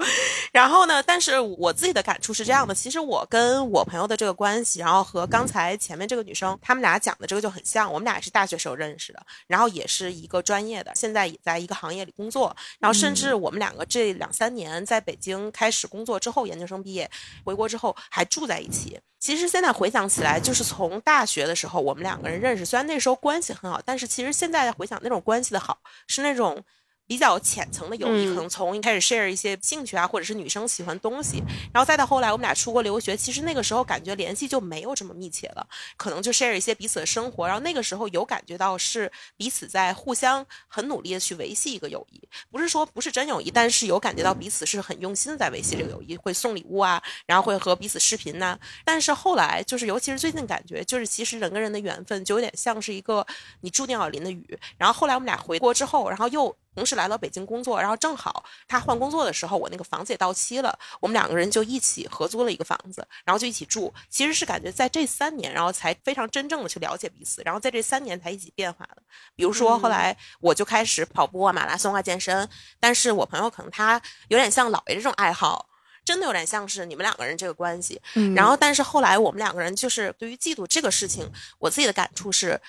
[0.52, 17.10] 然后呢，但是我自己的感触是这样的，其实我跟我朋友的这个关系，然后和刚才前面这个女生他们俩讲的这个就很像，我们俩也是大学时候认识的，然后也是一个专业的，现在也在一个行业里工作，然后甚至我们两个这两三年在北京开始工作之后，研究生毕业
[17.44, 17.89] 回国之后。
[18.10, 19.00] 还住在一起。
[19.20, 26.64] 其实现在回想起来，就是从大学的时候我们两个人认识，虽然那时候关系很好，但是其实现在回想那种关系的好，是那种
[27.10, 31.42] 比较浅层的友谊，嗯可能从一开始 share 一些兴趣啊，或者是女生喜欢东西，
[31.74, 35.68] 然后再到后来我们俩出国留学，其实那个时候感觉联系就没有这么密切了，
[35.98, 53.26] 可能就 share 一些彼此的生活，然后那个时候有感觉到是彼此在互相很努力的去维系一个友谊，不是说不是真友谊，但是有感觉到彼此是很用心的在维系这个友谊，会送礼物啊，然后会和彼此视频呐、但是后来就是，尤其是最近感觉，就是其实人跟人的缘分就有点像是一个
[53.62, 54.60] 你注定要淋的雨。
[54.78, 63.94] 然后后来我们俩回国之后，然后又同时来到北京工作，然后正好他换工作的时候，我那个房子也到期了，我们两个人就一起合租了一个房子，然后就一起住。
[64.10, 69.02] 其实是感觉在这三年，然后才非常真正的去了解彼此，然后在这三年才一起变化的。
[69.36, 72.48] 比如说后来我就开始跑步啊、马拉松啊、健身，
[72.80, 75.68] 但是我朋友可能他有点像姥爷这种爱好。
[76.06, 78.02] 真的有点像是你们两个人这个关系，
[78.36, 81.30] 然后但是后来我们两个人就是对于嫉妒这个事情，
[81.60, 82.60] 我自己的感触是，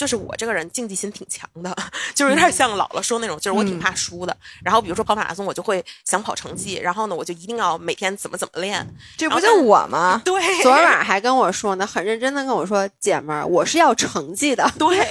[0.00, 1.76] 就是我这个人竞技心挺强的，
[2.14, 4.34] 就是有点像姥姥说那种，就是我挺怕输的。
[4.64, 8.86] 然后比如说跑马拉松，我就会想跑成绩，然后呢，我就一定要每天怎么怎么练。
[9.18, 10.18] 这不就我吗？
[10.24, 14.72] 对，昨晚还跟我说呢，很认真的跟我说，姐们儿，我是要成绩的。
[14.78, 14.88] 对。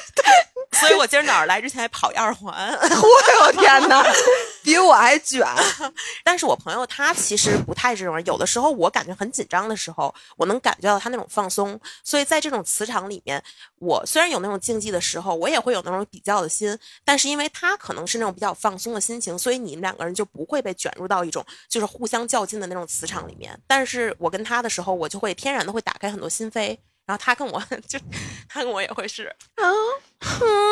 [0.72, 4.04] 所以我今儿早上来之前还跑一二环， 我呦天哪，
[4.62, 5.44] 比我还卷。
[6.24, 11.78] 但是我朋友他其实不太这种人，有的时候我感觉很紧张的时候，我能感觉到他那种放松。
[12.04, 13.42] 所以在这种磁场里面，
[13.80, 23.58] 我虽然有那种竞技的时候，我也会有那种比较的心，但是因为他可能是那种比较放松的心情，所以你们两个人就不会被卷入到一种就是互相较劲的那种磁场里面。
[23.66, 26.78] 但是我跟他的时候，我就会天然的会打开很多心扉。
[27.10, 27.98] 然后他跟我 就，
[28.48, 29.66] 他跟我也会是，嗯，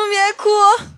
[0.09, 0.47] 别哭。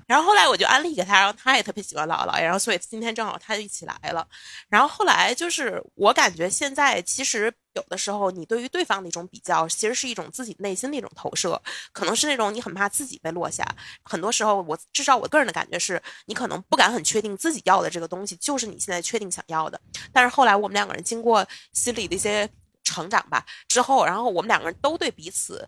[0.06, 4.28] 然后后来我就安利给他，然后他也特别喜欢姥姥爷，然后所以今天正好他就一起来了。
[4.70, 11.60] 然后后来就是我感觉现在其实有的时候你对于对方的一种比较，其实是一种自己内心的一种投射，
[11.92, 13.66] 可能是那种你很怕自己被落下。
[14.04, 19.80] 很多时候我至少我个人的感觉是，你可能不敢很确定自己要的这个东西就是你现在确定想要的。
[20.14, 22.48] 但是后来我们两个人经过心理的一些
[22.92, 25.68] 成长吧之后，然后我们两个人都对彼此。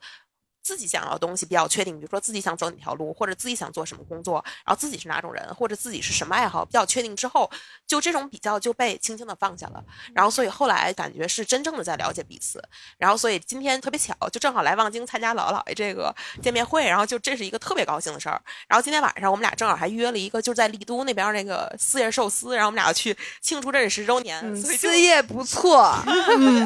[0.63, 7.51] 自己想要的东西比较确定，比如说自己想走哪条路，或者自己想做什么工作，然后自己是哪种人，或者自己是什么爱好，比较确定之后，
[7.85, 9.83] 就这种比较就被轻轻的放下了。
[10.13, 12.63] 然后所以后来感觉是真正的在了解彼此。
[12.97, 18.41] 然后所以今天特别巧，就正好来望京参加姥姥姥爷这个见面会，然后就这是一个特别高兴的事儿。
[18.67, 25.81] 然后今天晚上我们俩正好还约了一个，就是在丽都那边那个四叶寿司，然后我们俩要去庆祝认识十周年，所以四叶不错，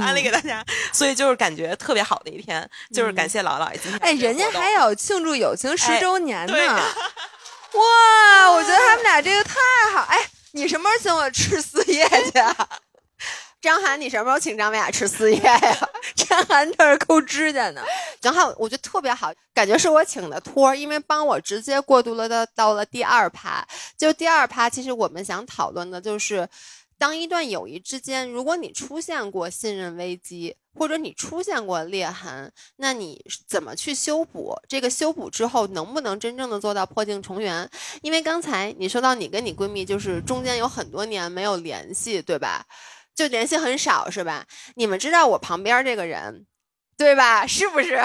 [0.02, 0.64] 安利给大家。
[0.94, 6.54] 所以就是感觉特别好的一天，就是感谢姥姥姥爷哎，人家还有庆祝友情十哎周年呢。
[6.54, 6.68] 对
[7.80, 9.54] 哇，我觉得他们俩这个太
[9.94, 10.02] 好。
[10.10, 10.18] 哎，
[10.52, 12.56] 你什么时候请我吃四叶去啊？
[13.60, 15.60] 张涵，你什么时候请张美雅吃四叶呀？
[16.16, 17.84] 张涵这儿抠指甲呢。
[18.22, 23.68] 正好我觉得特别好，感觉是我请的托儿，因为帮我直接过渡了到到了第二趴。
[23.98, 26.48] 就第二趴，其实我们想讨论的就是，
[26.98, 34.56] 当一段友谊之间，如果你出现过信任危机，或者你出现过裂痕，那你怎么去修补？
[34.68, 37.70] 这个修补之后，能不能真正的做到破镜重圆？
[38.02, 42.66] 因为刚才你说到你跟你闺蜜就是中间有很多年没有联系，对吧？
[43.16, 44.46] 就联系很少是吧？
[44.76, 46.46] 你们知道我旁边这个人，
[46.98, 47.48] 对吧？
[47.48, 48.00] 是不是？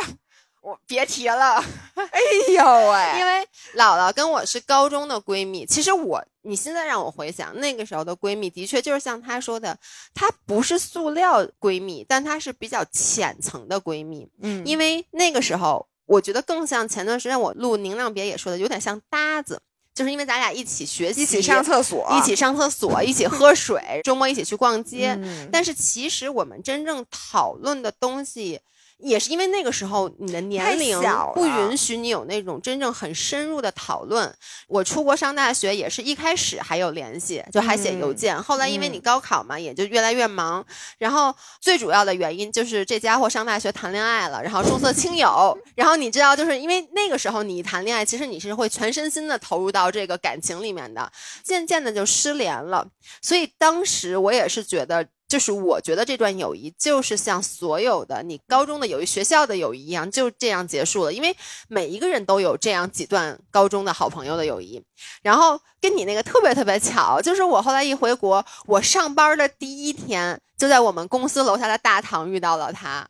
[0.62, 1.56] 我别提了，
[1.94, 2.20] 哎
[2.54, 3.46] 呦喂， 因为
[3.76, 5.66] 姥姥跟我是高中的闺蜜。
[5.66, 9.76] 其实我，你现在让我回想那个时候的闺蜜，的确就是像她说的，
[10.14, 14.28] 她不是塑料闺蜜，但她是比较浅层的闺蜜。
[14.40, 19.60] 嗯因为那个时候，我觉得更像前段时间我录宁亮别也说的，有点像搭子，
[19.92, 25.18] 就是因为咱俩一起学习，一起上厕所，一起上厕所，一起喝水，周末一起去逛街。
[25.20, 28.60] 嗯但是其实我们真正讨论的东西，
[29.02, 30.98] 也是因为那个时候你的年龄
[31.34, 34.32] 不允许你有那种真正很深入的讨论。
[34.68, 40.64] 我出国上大学也是一开始还有联系，就还写邮件，后来因为你高考嘛，也就越来越忙。
[40.98, 45.56] 然后最主要的原因就是这家伙上大学谈恋爱了，然后重色轻友。
[45.74, 51.10] 然后你知道，就是因为那个时候你一谈恋爱，其实你是会全身心的投入到这个感情里面的，
[51.42, 52.86] 渐渐的就失联了。
[53.20, 61.10] 所以当时我也是觉得，就是我觉得这段友谊就是像所有的你高中的友谊、学校的友谊一样，就这样结束了。
[61.10, 61.34] 因为
[61.68, 64.84] 每一个人都有这样几段高中的好朋友的友谊。
[65.22, 73.08] 然后跟你那个特别特别巧，就是我后来一回国，我上班的第一天就在我们公司楼下的大堂遇到了他。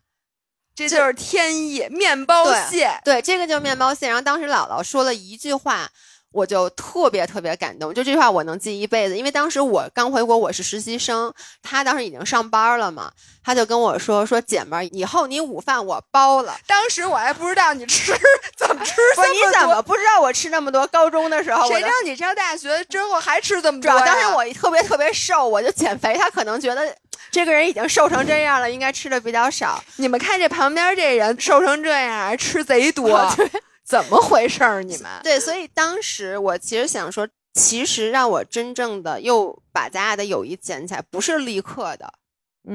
[0.77, 3.01] 这就是天意，面包对蟹。
[3.05, 4.07] 对，这个就是面包蟹。
[4.07, 5.91] 然后当时姥姥说了一句话，
[6.33, 9.16] 我就特别特别感动，就这句话我能记一辈子。
[9.16, 13.12] 因为当时我刚回国，我是实习生，他当时已经上班了嘛，
[13.45, 16.57] 他就跟我说说姐们儿，以后你午饭我包了。
[16.66, 18.12] 当时我还不知道你吃
[18.57, 20.87] 怎么吃 不是你怎么不知道我吃那么多？
[20.87, 23.91] 高中的时候，谁让你上大学之后还吃这么多？
[23.91, 26.95] 主要当时我特别特别瘦，我就减肥，他可能觉得
[27.30, 29.83] 这个人已经瘦成这样了，应该吃的比较少。
[29.97, 33.11] 你们看这旁边这人瘦成这样，吃贼多。
[33.85, 34.83] 怎么回事儿？
[34.83, 42.14] 你们对，所以当时我其实想说，其实让我真正的又把咱俩的友谊捡起来，不是立刻的，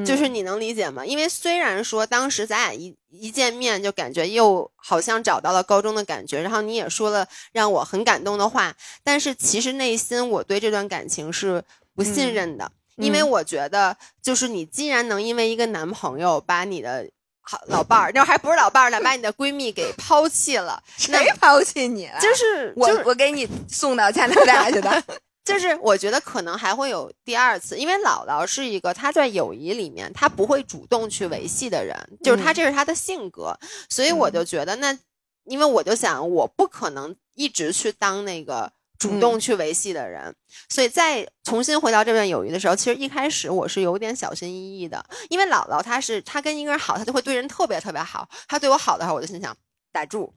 [0.06, 1.06] 就是你能理解吗？
[1.06, 11.64] 因为虽然说当时咱俩一一见面就感觉又好像找到了高中的感觉，然后你也说了让我很感动的话，但是其实内心我对这段感情是
[11.96, 17.10] 不信任的，因为我觉得就是你既然能因为一个男朋友把你的。
[17.50, 20.84] 好，老伴儿，那还不是老伴儿呢，把你的闺蜜给抛弃了。
[20.98, 22.20] 谁抛弃你了？
[22.20, 25.04] 就是我，我给你送到加拿大去的。
[25.46, 33.58] 就是我觉得可能还会有第二次，因为姥姥是一个她在友谊里面她不会主动去维系的人，就是她这是她的性格，
[33.90, 35.00] 所以我就觉得那，
[35.46, 38.74] 因为我就想我不可能一直去当那个。
[38.98, 40.34] 主动去维系的人，
[40.70, 48.28] 所以在重新回到这段友谊的时候，其实一开始我是有点小心翼翼的，因为姥姥她是她跟一个人好，她就会对人特别特别好。
[48.48, 49.56] 她对我好的时候，我就心想
[49.92, 50.34] 打住，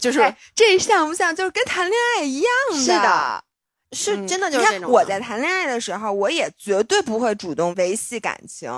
[0.00, 2.76] 就是这像不像就是跟谈恋爱一样的？
[2.76, 3.44] 是的，
[3.92, 4.90] 是真的就是这种。
[4.90, 8.70] 我在谈恋爱的时候，我也绝对不会主动维系感情，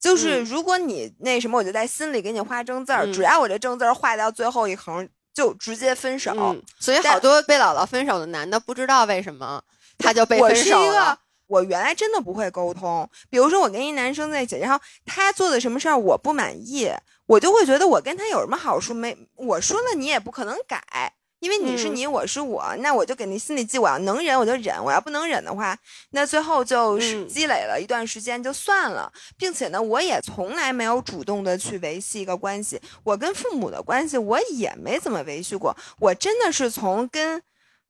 [0.00, 5.06] 就是如果你那什么，我就在心里给你画正字儿，只要我这正字儿画到最后一横。
[5.34, 9.60] 就直接分手，所以好多被姥姥分手的男的不知道为什么
[9.98, 11.18] 他就被分手了。
[11.46, 16.90] 我原来真的不会沟通，比如说我跟一男生在一起，然后他做的什么事儿我不满意，
[17.26, 19.14] 我就会觉得我跟他有什么好处没？
[19.34, 21.12] 我说了你也不可能改。
[21.44, 23.78] 因为你是你，我是我，那我就给那心里记。
[23.78, 25.76] 我要能忍，我就忍；我要不能忍的话，
[26.12, 29.12] 那最后就是积累了一段时间就算了。
[29.36, 32.80] 并且呢，我也从来没有主动的去维系一个关系。
[33.02, 35.76] 我跟父母的关系，我也没怎么维系过。
[35.98, 37.42] 我真的是从跟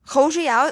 [0.05, 0.69] 侯世瑶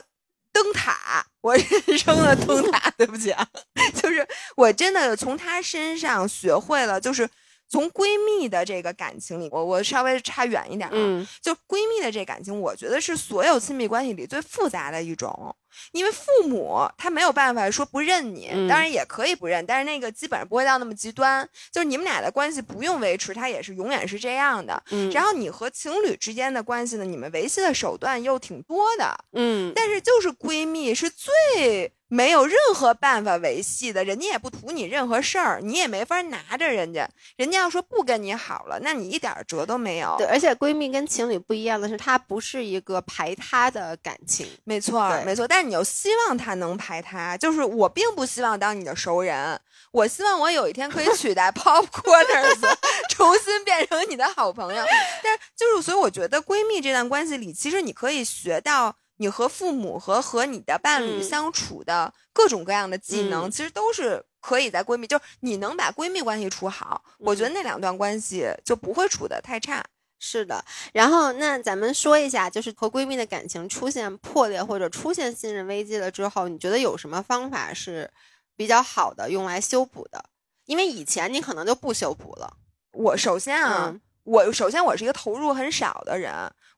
[0.53, 2.91] 灯塔，我人生的灯塔。
[2.99, 3.47] 对不起啊，
[4.03, 4.27] 就是
[4.57, 7.31] 我真的从他身上学会了，就是。
[7.73, 15.57] 从闺蜜的这个感情里，我我稍微差远一点啊，就闺蜜的这感情，我觉得是所有亲密关系里最复杂的一种，
[15.93, 24.83] 因为父母他没有办法说不认你，当然也可以不认，但是那个基本上不会到那么极端，就是你们俩的关系不用维持，它也是永远是这样的。
[25.11, 31.91] 然后你和情侣之间的关系呢，你们维系的手段又挺多的，嗯，但是就是闺蜜是最。
[32.13, 37.09] 没有任何办法维系的，人家也不图你任何事儿，你也没法拿着人家。
[37.37, 40.15] 人家要说不跟你好了，那你一点辙都没有。
[40.19, 44.47] 对，而且闺蜜跟情侣不一样的是，它不是一个排他的感情。
[44.65, 45.49] 没错，没错。
[45.49, 49.59] 但你又希望他能排他，就是我并不希望当你的熟人，
[49.91, 52.77] 我希望我有一天可以取代 Popcorners，
[53.09, 54.85] 重新变成你的好朋友。
[55.23, 58.97] 但就是，所以我觉得闺蜜这段关系里，其实你可以学到。
[59.17, 69.85] 你和父母和和你的伴侣相处的各种各样的技能，其实都是可以在闺蜜，就是你能把闺蜜关系处好，我觉得那两段关系就不会处的太差。
[70.25, 78.09] 是的，然后那咱们说一下，就是和闺蜜的感情出现破裂或者出现信任危机了之后，你觉得有什么方法是
[78.57, 80.25] 比较好的用来修补的？
[80.67, 82.57] 因为以前你可能就不修补了。
[82.93, 83.93] 我首先啊，
[84.23, 86.33] 我首先我是一个投入很少的人。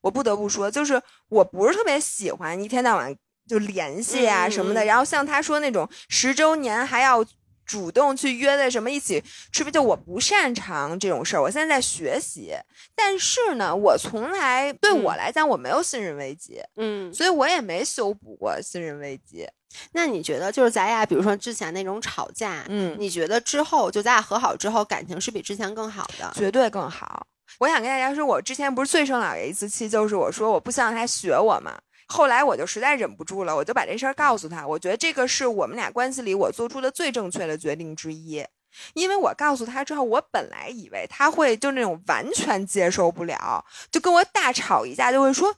[0.05, 1.01] 我不得不说，就是
[1.31, 3.17] 我不是特别喜欢一天到晚
[3.49, 4.85] 就联系啊什么的。
[4.85, 7.25] 然后像他说那种十周年还要
[7.65, 11.43] 主动去约的什么一起吃，就我不擅长这种事儿。
[11.43, 12.53] 我现在在学习，
[12.95, 19.49] 但是呢，我从来对我来讲我没有信任危机，嗯，所以我也没修补过信任危机。
[19.93, 26.31] 那你觉得，就是咱俩比如说之前那种吵架，嗯，你觉得之后就咱俩和好之后，感情是比之前更好的？
[26.37, 27.27] 绝对更好。
[27.59, 31.79] 我想跟大家说，我之前不是最生老爷一次气，就是我说我不希望他学我嘛。
[32.07, 34.67] 后来我就实在忍不住了，我就把这事儿告诉他。
[34.67, 38.45] 我觉得这个是我们俩关系里我做出的最正确的决定之一，
[38.93, 45.55] 因为我告诉他之后，我本来以为他会就那种完全接受不了，就跟我大吵一架，就会说。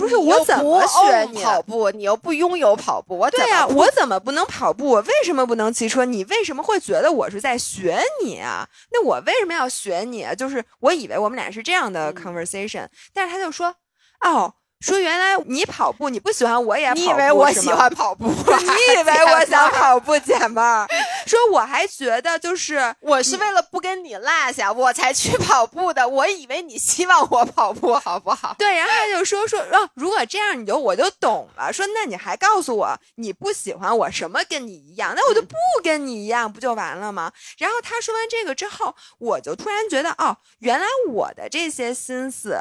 [0.00, 1.90] 不是我怎么学你跑步？
[1.90, 4.86] 你又不拥有跑步，我对呀，我怎么不能跑步？
[4.86, 6.06] 我为什么不能骑车？
[6.06, 8.66] 你为什么会觉得我是在学你啊？
[8.92, 10.34] 那我为什么要学你啊？
[10.34, 13.74] 就是我以为我们俩是这样的 conversation，但是他就说，
[14.22, 18.28] 哦，说原来你跑步你不喜欢，我也跑步，你以为我喜欢跑步？
[18.58, 20.88] 你以为我想跑步，姐妹儿？
[21.26, 26.08] 说我还觉得就是 我是为了不跟你落下，我才去跑步的。
[26.08, 28.56] 我以为你希望我跑步，好不好？
[28.58, 31.70] 对，然后他就说说，哦，如果这样你就我就懂了。
[31.70, 35.54] 说那你还告诉我你不喜欢我什么跟你一样，那我就不
[35.84, 37.30] 跟你一样，不就完了吗？
[37.58, 42.56] 然后他说完这个之后，我就突然觉得，哦，原来我的这些心思。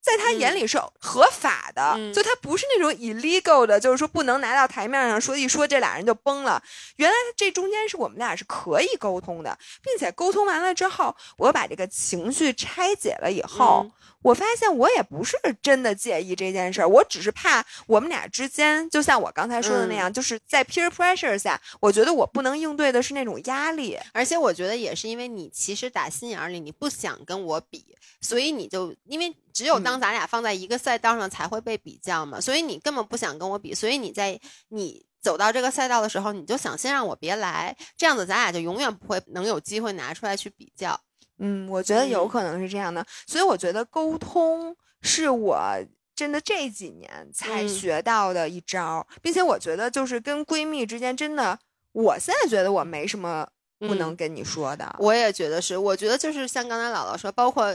[0.00, 6.62] 在他眼里是合法的，就他不是那种 illegal 的，就是说不能拿到台面上说一说，这俩人就崩了。
[6.96, 13.90] 原来这中间是我们俩是可以沟通的，并且沟通完了之后，我把这个情绪拆解了以后，
[14.22, 29.34] 我发现我也不是真的介意这件事儿，我只是怕我们俩之间，就像我刚才说的那样，就是在 peer pressure 下，我觉得我不能应对的是那种压力，而且我觉得也是因为你其实打心眼里你不想跟我比，所以你就因为。
[29.52, 40.98] 只有当咱俩放在一个赛道上才会被比较嘛，所以你根本不想跟我比，所以你在你走到这个赛道的时候，你就想先让我别来，这样子咱俩就永远不会能有机会拿出来去比较。
[41.40, 45.58] 嗯，我觉得有可能是这样的，所以我觉得沟通是我
[46.14, 51.58] 真的这几年才学到的一招，并且我觉得就是跟闺蜜之间真的，
[51.92, 54.94] 我现在觉得我没什么不能跟你说的。
[54.98, 57.74] 我也觉得是，我觉得就是像刚才姥姥说，包括。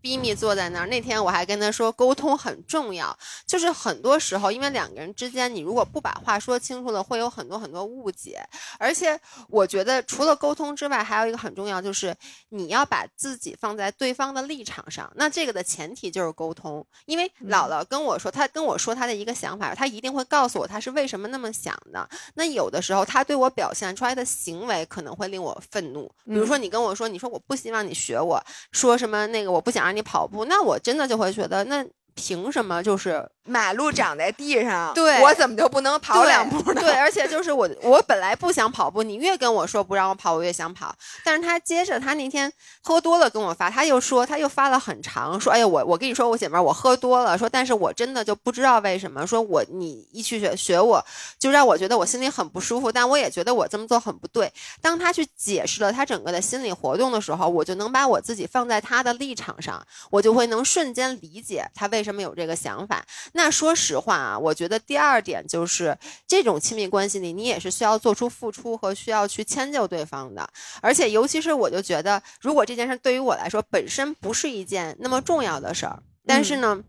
[0.00, 8.40] 逼密坐在那儿，那天我还跟他说沟通很重要，就是很多时候，因为两个人之间，你如果不把话说清楚了，会有很多很多误解。
[8.78, 12.14] 而且我觉得除了沟通之外，还有一个很重要，就是
[12.48, 15.10] 你要把自己放在对方的立场上。
[15.16, 22.08] 那这个的前提就是沟通，因为姥姥跟我说，他跟我说他的一个想法，他一定会告诉我他是为什么那么想的。
[22.34, 28.42] 那有的时候他对我表现出来的行为可能会令我愤怒，比如说你跟我说，你说我不希望你学我
[28.72, 31.86] 说什么那个，我不想你跑步，那我真的就会觉得那。
[32.16, 34.94] 凭什么就是马路长在地上？
[34.94, 36.80] 对我怎么就不能跑两步呢？
[36.80, 40.94] 对，而且就是我，我本来不想跑步，你越跟我说不让我跑，我越想跑。
[41.24, 51.02] 但是他接着他那天喝多了跟我发，他又说他又发了很长，说哎呀我我跟你说我姐妹我喝多了，说但是我真的就不知道为什么，说我你一去学学我
[51.38, 54.52] 就让我觉得我心里很不舒服，但我也觉得我这么做很不对。
[54.82, 62.10] 当他去解释了他整个的心理活动的时候，我就能把我自己放在他的立场上，我就会能瞬间理解他为什么。
[62.10, 63.00] 什么有这个想法？
[63.34, 70.50] 那说实话啊，我觉得第二点就是这种亲密关系里，你也是需要做出付出和需要去迁就对方的。
[70.82, 76.82] 而且，尤其是我就觉得，如果这件事对于我来说本身不是一件那么重要的事儿，但是呢，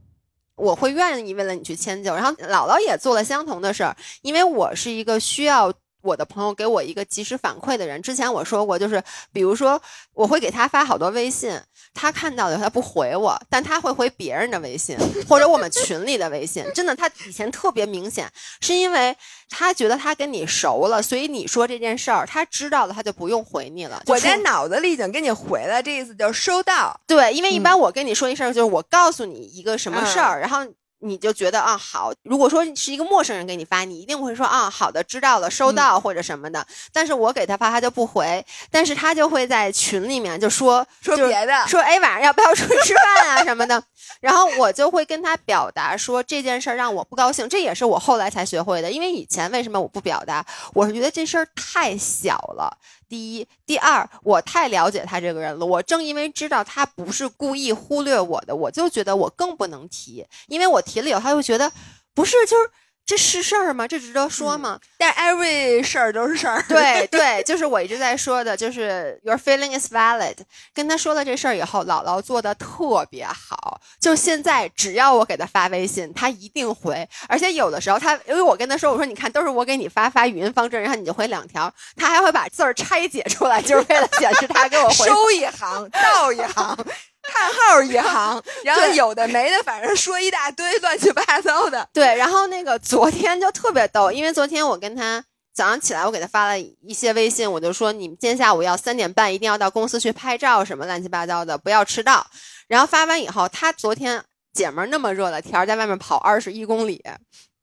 [0.55, 2.15] 我会愿意为了你去迁就。
[2.15, 5.71] 然后姥姥也做了相同的事儿，因为我是一个需要。
[6.01, 9.81] 我的朋友给我一个及时反馈的人，之前我说过，就是比如说
[10.13, 11.59] 我会给他发好多微信，
[11.93, 14.97] 他看到的他不回我，但他会回别人的微信
[15.27, 16.65] 或者我们群里的微信。
[16.73, 18.29] 真的，他以前特别明显，
[18.61, 19.15] 是因为
[19.49, 24.01] 他觉得他跟你熟了，所以你说这件事儿，他知道了，他就不用回你了。
[24.07, 26.99] 我在脑子里已经给你回了，这意思就是收到。
[27.07, 30.65] 对，因为一般我跟你说一事儿，就是我告诉你一个什么事儿，然后。
[31.01, 36.65] 你就觉得啊好，如果说是一个陌生人给你发，你一定会说啊好的，知道了，收到或者什么的。
[36.93, 43.81] 但是我给他发，他就不回，但是他就会在群里面就说说别的，说哎晚上要不要出去吃饭啊什么的。
[44.19, 48.91] 然后我就会跟他表达说这件事儿让我不高兴，这也是我后来才学会的。
[48.91, 50.45] 因为以前为什么我不表达？
[50.73, 52.77] 我是觉得这事儿太小了。
[53.11, 55.65] 第一，第二，我太了解他这个人了。
[55.65, 61.69] 我正因为知道他不是故意忽略我的，我就觉得我更不能提，因为我提了以后，他会觉得
[62.13, 62.71] 不是就是。
[63.11, 63.85] 这是事儿吗？
[63.85, 64.79] 这值得说吗？
[64.97, 66.63] 但 every 事儿都是事儿。
[66.69, 70.37] 对 对，就是我一直在说的，就是 your feeling is valid。
[70.73, 73.81] 跟他说了这事儿以后，姥姥做的特别好。
[73.99, 77.05] 就现在，只要我给他发微信，他一定回。
[77.27, 85.05] 而且有的时候，他因为我跟他说，我说你看，都是我给你发发语音方阵，然后你就回两条，他还会把字儿拆解出来，就是为了显示他给我回。
[85.05, 86.77] 收一行， 倒一行。
[87.23, 91.87] 叹号一行， 然后有的没的，反正说一大堆乱七八糟的。
[91.93, 102.25] 对，然后那个昨天就特别逗，因为昨天我跟他早上起来，我给他发了一些微信，我就说你们今天下午要三点半一定要到公司去拍照，什么乱七八糟的，不要迟到。
[102.67, 107.03] 然后发完以后，他昨天姐们儿那么热的天，在外面跑二十一公里。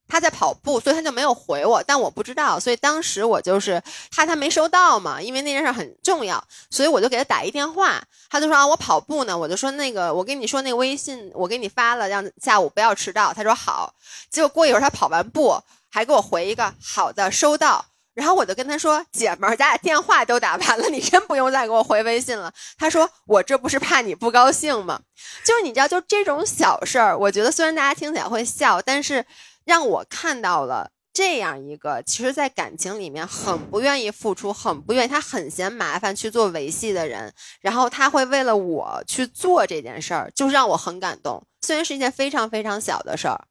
[0.08, 13.94] 他在跑步，所以他就没有回我，但我不知道，所以当时我就是怕他没收到嘛，因为那件事很重要，所以我就给他打一电话，他就说啊我跑步呢，我就说那个我跟你说那个微信我给你发了，让下午不要迟到，他说好，
[14.30, 17.84] 结果过一会儿他跑完步还给我回一个好的收到。
[18.14, 24.98] 然后我就跟他说：“姐们儿，咱俩电话都打完了，你真不用再给我回微信了。”他说：“我这不是怕你不高兴吗？
[25.44, 29.24] 就是你知道，就这种小事儿，我觉得虽然大家听起来会笑，但是
[29.68, 41.46] 让我看到了这样一个，其实，在感情里面很不愿意付出，很不愿意，他很嫌麻烦去做维系的人，然后他会为了我去做这件事儿，就让我很感动。
[41.60, 43.44] 虽然是一件非常非常小的事儿。”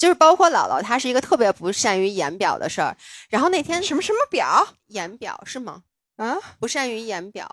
[0.00, 2.96] 就是包括姥姥，她是一个特别不善于言表的事儿。
[3.28, 5.82] 然后那天什么什么表言表是吗？
[6.16, 7.46] 啊，不善于言表，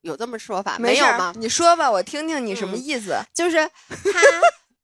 [0.00, 1.32] 有这么说法没有吗？
[1.38, 3.16] 你说吧，我听听你什么意思。
[3.32, 4.20] 就是他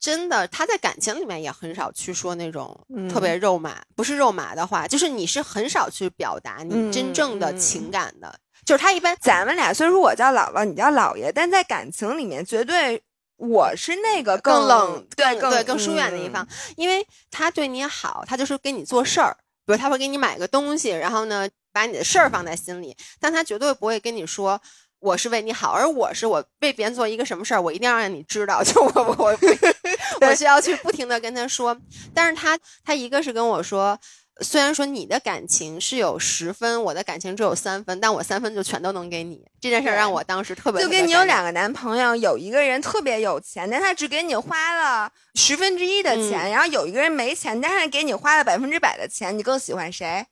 [0.03, 2.79] 真的他在感情里面也很少去说那种
[3.09, 8.39] 特别肉麻，不是肉麻的话，就是你是很少去表达你真正的情感的。
[8.67, 13.03] 就是他一般，咱们俩虽然说我叫姥姥，你叫姥爷，但在感情里面绝对。
[13.39, 16.47] 我是那个更冷，对对更疏远的一方，
[16.77, 19.37] 因为他对你好，他就是给你做事儿，
[19.67, 24.63] 比如他会给你买个东西，然后呢把你的事儿放在心里，但他绝对不会跟你说
[25.03, 29.39] 我是为你好，而我是我为别人做一个什么事儿，我一定要让你知道， 就我我
[30.27, 31.77] 我需要去不停的跟他说，
[32.15, 33.99] 但是他他一个是跟我说。
[34.41, 39.45] 虽然说你的感情是有十分，我的感情只有三分，但我三分就全都能给你。
[39.61, 50.25] 这件事让我当时特别就跟你有两个男朋友，有一个人特别有钱，但他只给你花了十分之一的钱，然后有一个人没钱，但是给你花了百分之百的钱，你更喜欢谁？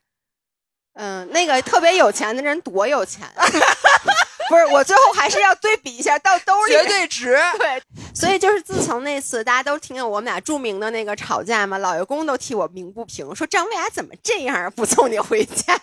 [0.95, 3.29] 嗯，那个特别有钱的人多有钱。
[4.51, 7.39] 不是，我最后还是要对比一下，到兜里绝对值。
[7.57, 7.81] 对，
[8.13, 15.79] 所以就是自从那次，大家都听见我们俩著名的那个吵架嘛，老爷公都替我鸣不平，说张薇娅怎么这样，不送你回家。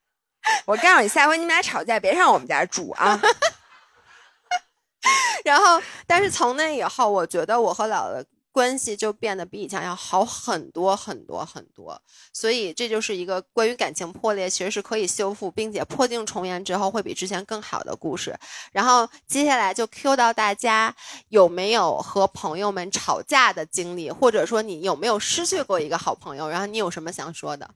[0.64, 3.20] 我告诉你，下回你们俩吵架别上我们家住啊。
[5.44, 8.24] 然后，但是从那以后，我觉得我和姥姥。
[8.50, 12.00] 关系就变得比以前要好很多很多很多，
[12.32, 18.36] 所以这就是一个关于感情破裂其实是可以修复，并且破镜重圆之后会比之前更好的故事。
[18.72, 20.94] 然后接下来就 Q 到大家
[21.28, 27.70] 有没有和朋友们吵架的经历，或者说你有没有失去过一个好朋友，然后你有什么想说的？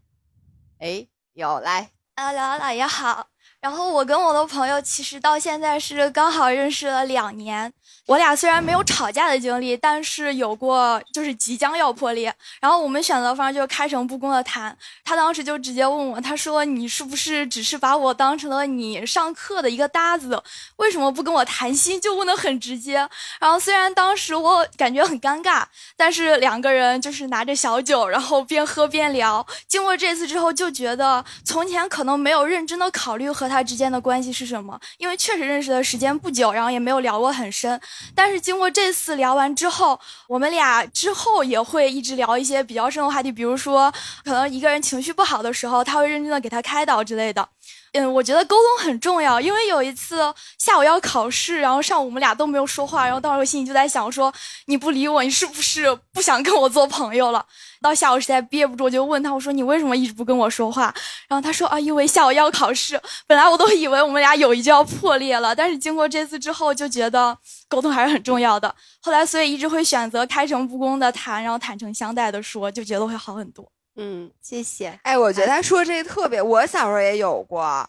[0.78, 3.28] 哎，有来，啊，姥姥姥爷好。
[3.60, 7.72] 然后我跟我的朋友其实到现在是刚好认识了两年。
[8.06, 12.34] 我俩虽然没有吵架的经历，但是有过就是即将要破裂。
[12.60, 14.76] 然后我们选择方就是开诚布公的谈。
[15.04, 20.42] 他当时就直接问我，他说：“你是不是只是把我当成了你上课的一个搭子？
[20.76, 23.08] 为什么不跟我谈心？”就问的很直接。
[23.38, 25.62] 然后虽然当时我感觉很尴尬，
[25.96, 29.46] 但是两个人就是拿着小酒，然后边喝边聊。
[29.68, 33.52] 经过这次之后，就觉得从前可能没有认真的考虑和。
[33.52, 34.80] 他之间的关系是什么？
[34.96, 37.78] 因为确实认识的时间不久，然后也没有聊过很深。
[38.14, 43.92] 但是经过这次聊完之后，我们俩之后也会一直聊一些比较深的话题，比如说，
[44.24, 47.48] 可能一个人情绪不好的时候，他会认真的给他开导之类的。
[47.94, 54.32] 嗯，我觉得沟通很重要，因为有一次下午要考试，然后上午我们俩都没有说话，然后当时我心里就在想，说
[54.64, 57.44] 你不理我，你是不是不想跟我做朋友了？
[57.82, 60.84] 到下午实在憋不住，我就问他，我说你为什么一直不跟我说话？
[61.28, 62.98] 然后他说啊，因为下午要考试。
[63.26, 67.36] 本来我都以为我们俩友谊就要破裂了，但是经过这次之后，就觉得
[67.68, 68.74] 沟通还是很重要的。
[69.02, 73.70] 后来所以一直会选择开诚布公的谈，然后坦诚相待的说，就觉得会好很多。
[73.96, 74.98] 嗯，谢谢。
[75.02, 77.88] 哎，我觉得他说这个特别，我小时候也有过，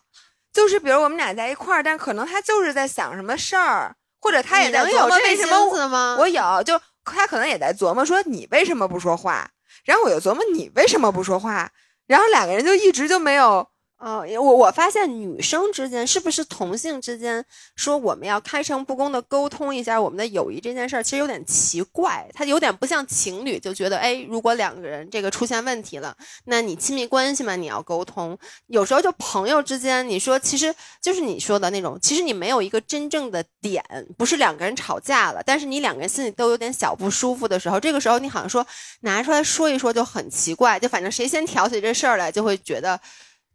[0.52, 9.50] 就是比如我们俩在一块儿，但可能他就是在想什么事儿，或者他也在琢磨为什么我有，就他可能也在琢磨说你为什么不说话，
[9.86, 11.72] 然后我又琢磨你为什么不说话，
[12.08, 13.68] 然后两个人就一直就没有。
[14.04, 17.44] 哦，我我发现女生之间是不是同性之间
[17.78, 28.38] 说我们要开诚布公的沟通一下我们的友谊这件事儿，其实有点奇怪，它有点不像情侣，就觉得哎，如果两个人这个出现问题了，那你亲密关系嘛，你要沟通。
[28.68, 33.82] 有时候就朋友之间，你说其实就是你说的那种，其实你没有一个真正的点，
[34.18, 38.68] 不是两个人吵架了，但是你两个人心里都有点小不舒服的时候，这个时候你好像说
[39.00, 43.00] 拿出来说一说就很奇怪，就反正谁先挑起这事儿来，就会觉得。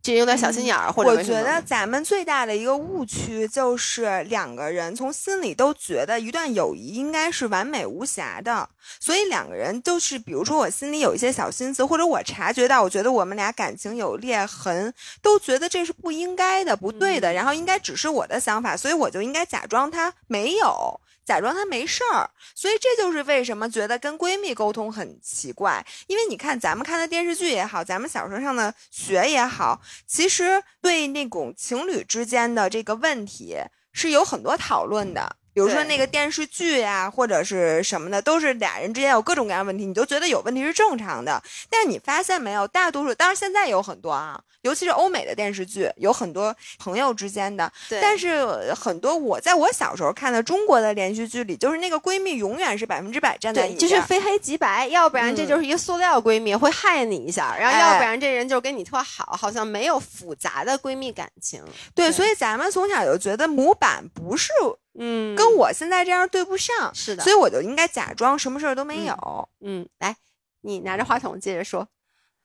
[0.09, 8.67] 这有点小心眼儿，或者我觉得咱们最大的一个误区就是两个人从心里都觉得一段友谊应该是完美无瑕的，
[8.99, 20.99] 所以两个人就是，比如说我心里有一些小心思，或者我察觉到，我觉得我们俩感情有裂痕，都觉得这是不应该的、不对的，然后应该只是我的想法，所以我就应该假装他没有。
[21.27, 25.85] 假装他没事儿，所以这就是为什么觉得跟闺蜜沟通很奇怪。
[26.07, 33.57] 因为你看咱们看的电视剧也好，咱们小说上的学也好，其实对那种情侣之间的这个问题
[33.93, 35.37] 是有很多讨论的。
[35.59, 41.43] 比如说那个电视剧呀，或者是什么的，都是俩人之间有各种各样问题，你都觉得有问题是正常的。
[41.69, 47.71] 但是你发现没有，大多数，当然现在有很多啊，尤其是欧美的电视剧，有很多朋友之间的。
[48.01, 61.61] 但是很多我在我小时候看的中国的连续剧里，就是那个闺蜜永远是百分之百站在你就是非黑即白，要不然这就是一个塑料闺蜜，会害你一下，然后要不然这人就跟你特好，好像没有复杂的闺蜜感情。
[61.97, 64.53] 对，所以咱们从小就觉得模板不是。
[64.99, 69.49] 嗯，跟我现在这样对不上，是的，所以我就应该假装什么事儿都没有。
[69.61, 70.17] 嗯，来，
[70.63, 71.87] 你拿着话筒接着说。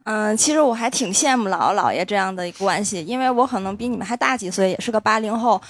[0.05, 5.61] 嗯，其实我还挺羡慕姥姥姥爷这样的一个关系，因为我可能比你们还大几岁，也是个八零后。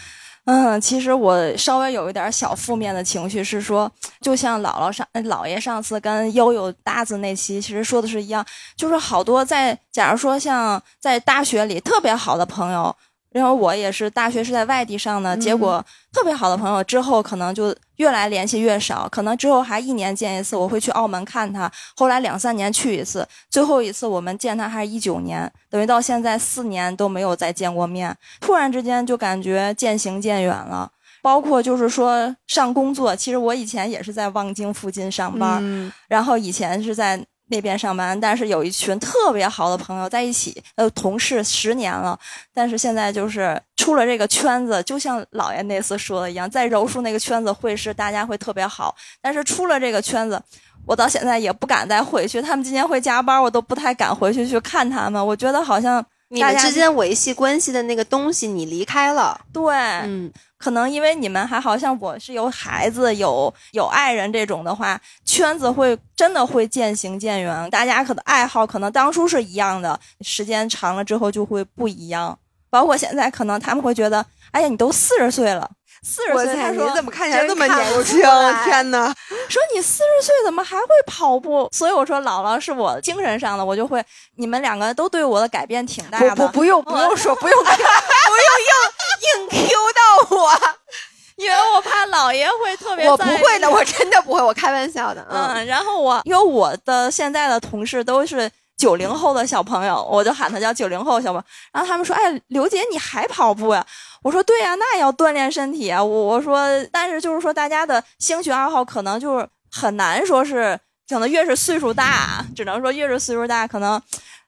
[0.45, 8.45] 嗯，其实我稍微有一点小负面的情绪，是说，就像姥姥上姥爷上次跟悠悠搭子那期，其实说的是一样，
[8.75, 12.93] 就是好多在，假如说像在大学里特别好的朋友。
[13.33, 30.89] 然后我也是大学是在外地上的，结果特别好的朋友之后可能就越来联系越少，可能之后还一年见一次，我会去澳门看他，后来两三年去一次，最后一次我们见他还是一九年，等于到现在四年都没有再见过面，突然之间就感觉渐行渐远了。
[31.23, 37.25] 包括就是说上工作，其实我以前也是在望京附近上班，然后以前是在。
[37.53, 42.19] 那边上班，但是有一群特别好的朋友在一起，呃，同事十年了，
[42.51, 50.41] 但是现在就是出了这个圈子，就像姥爷那次说的一样，在柔术那个圈子会是大家会特别好，但是出了这个圈子，
[50.87, 60.31] 我到现在也不敢再回去，他们今天会加班，我都不太敢回去去看他们，我觉得好像你们之间维系关系的那个东西你离开了，对，嗯。
[60.63, 67.69] 可能因为你们还好像我是有孩子有有爱人这种的话，圈子会真的会渐行渐远。
[67.69, 72.39] 大家可能爱好可能当初是一样的，时间长了之后就会不一样。
[72.69, 75.69] 包括现在可能他们会觉得，哎呀，你都四十岁了，
[76.03, 78.19] 四十岁，他说你怎么看起来这么年轻？
[78.65, 79.05] 天哪！
[79.49, 81.69] 说你四十岁怎么还会跑步？
[81.71, 84.03] 所以我说姥姥是我精神上的，我就会
[84.35, 86.35] 你们两个都对我的改变挺大的。
[86.35, 88.93] 不不不用不用说不用 不用硬。
[89.23, 90.51] 硬 Q 到我，
[91.37, 93.07] 因为我怕姥爷会特别。
[93.07, 95.25] 我不会的，我真的不会，我开玩笑的。
[95.29, 101.45] 嗯，然后我因为我的现在的同事都是九零后的小朋友，我就喊他叫九零后小朋友。
[101.71, 103.85] 然后他们说：“哎，刘姐你还跑步呀？”
[104.23, 106.59] 我说：“对呀，那也要锻炼身体啊。”我我说，
[106.91, 114.01] 但是就是说，大家的兴趣爱好可能就是很难说是，可能越是岁数大，只能说越是岁数大，可能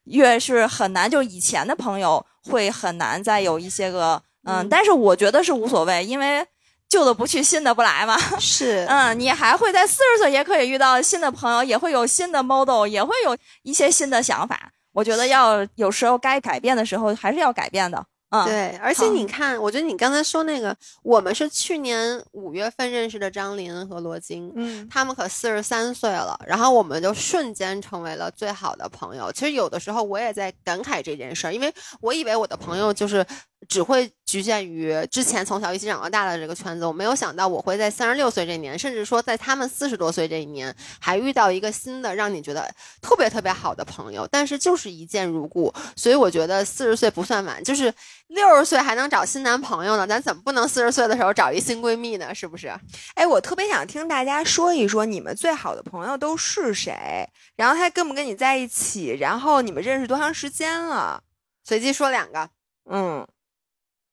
[0.06, 1.10] 越是很难。
[1.10, 4.22] 就以前的朋友会很难再有一些个。
[4.48, 6.46] 嗯，但是我觉得是无所谓，因为
[6.90, 8.18] 旧的不去，新的不来嘛。
[8.40, 14.72] 是， 嗯，你还会在四十岁也可以遇到新的朋友，也会有新的 model，也会有一些新的想法。
[14.94, 18.06] 我觉得要有时候该改变的时候还是要改变的。
[18.30, 29.32] 嗯对，而且你看，我觉得你刚才说那个，我们是去年五月份认识的张琳和罗京，嗯，他们可四十三岁了，然后我们就瞬间成为了最好的朋友。
[29.32, 31.72] 其实有的时候我也在感慨这件事儿，因为
[32.02, 33.26] 我以为我的朋友就是
[33.68, 42.70] 只会局限于之前从小一起长到大的这个圈子，我没有想到我会在三十六岁这年，甚至说在他们四十多岁这一年，还遇到一个新的让你觉得
[43.02, 45.74] 特别特别好的朋友，但是就是一见如故。
[45.96, 47.94] 所以我觉得四十岁不算晚，就是。
[48.30, 52.34] 六十岁还能找新男朋友呢，咱怎么不能四十岁的时候找一新闺蜜呢？
[52.34, 52.74] 是不是？
[53.14, 61.22] 哎，我特别想听大家说一说你们最好的朋友都是谁，然后他跟不跟你在一起，然后你们认识多长时间了？
[61.64, 62.50] 随机说两个。
[62.90, 63.26] 嗯，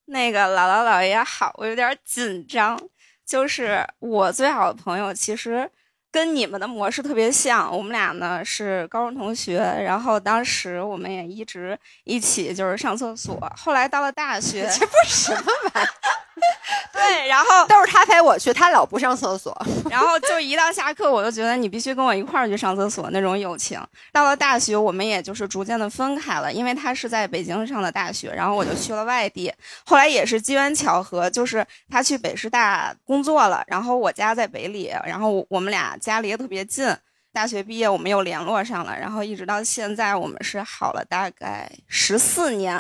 [0.07, 2.81] 那个姥姥姥爷好，我有点紧张。
[3.25, 5.71] 就是我最好的朋友，其实。
[6.13, 15.89] 跟你们的模式特别像，我们俩呢是高中同学，然后当时我们也一直一起就是上厕所，后来到了大学，这不是什么玩意儿？
[16.93, 19.57] 对，然后都是他陪我去，他老不上厕所，
[19.91, 23.81] 然后就一到下课，我就觉得你必须跟我一块儿去上厕所那种友情。
[24.13, 29.53] 到了大学，我们也就是逐渐的分开了，因为他是在北京上的大学，然后我就去了外地。
[29.85, 36.95] 后来也是机缘巧合，就是他去北师大工作了，然后我家在北理，然后我们俩家离得特别近。
[37.35, 42.77] 大学毕业，我们又联络上了，然后一直到现在，我们是好了大概十四年。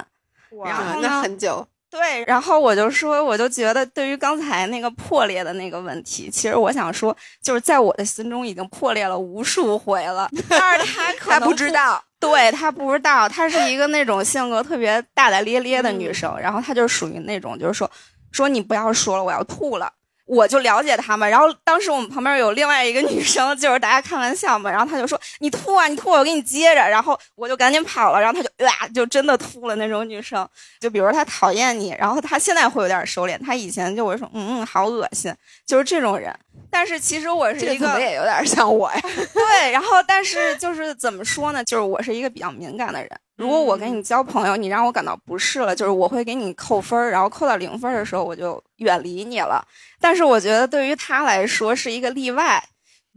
[0.51, 1.67] 哇，那很久。
[1.93, 10.27] 对，然后我就说，我就觉得对于刚才那个破裂的那个问题，其实我想说，就是在我的心中已经破裂了无数回了。
[10.49, 17.91] 但是他可能不知道，对他不知道，她是一个那种性格特别大大咧咧的女生，然后她就属于那种，就是说，
[18.31, 19.93] 说你不要说了，我要吐了。
[20.33, 21.29] 我就了解他们。
[21.29, 30.49] 然后当时我们旁边有另外一个女生，就是大家开玩笑嘛，然后她就说：“你吐啊，你吐，我给你接着。”然后我就赶紧跑了，然后她就哇，就真的吐了那种女生。
[30.81, 35.35] 就比如她讨厌你，然后她现在会有点收敛，她以前就会说：“嗯嗯，好恶心。”
[35.67, 36.35] 就是这种人。
[36.71, 39.01] 但是其实我是一个，也有点像我呀。
[39.35, 41.63] 对，然后但是就是怎么说呢？
[41.63, 43.11] 就是我是一个比较敏感的人。
[43.37, 49.67] 如果我跟你交朋友，你让我感到不适了，就是我会给你扣分儿，然后扣到零分的时候，我就远离你了。
[49.99, 52.63] 但是我觉得对于他来说是一个例外。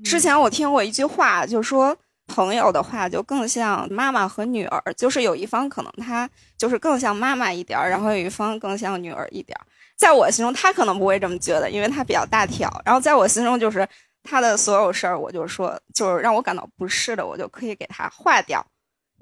[0.03, 1.95] 之前我听过一句话，就说
[2.27, 9.57] 朋友的话就更像妈妈和女儿，就是有一方可能他就是更像妈妈一点，然后有一方更像女儿一点。
[9.97, 12.69] 在我心中，他可能不会这么觉得，因为他比较大条。
[12.83, 13.87] 然后在我心中，就是
[14.23, 18.65] 他的所有事儿，我就说，就是让我感到不适的，我就可以给他划掉。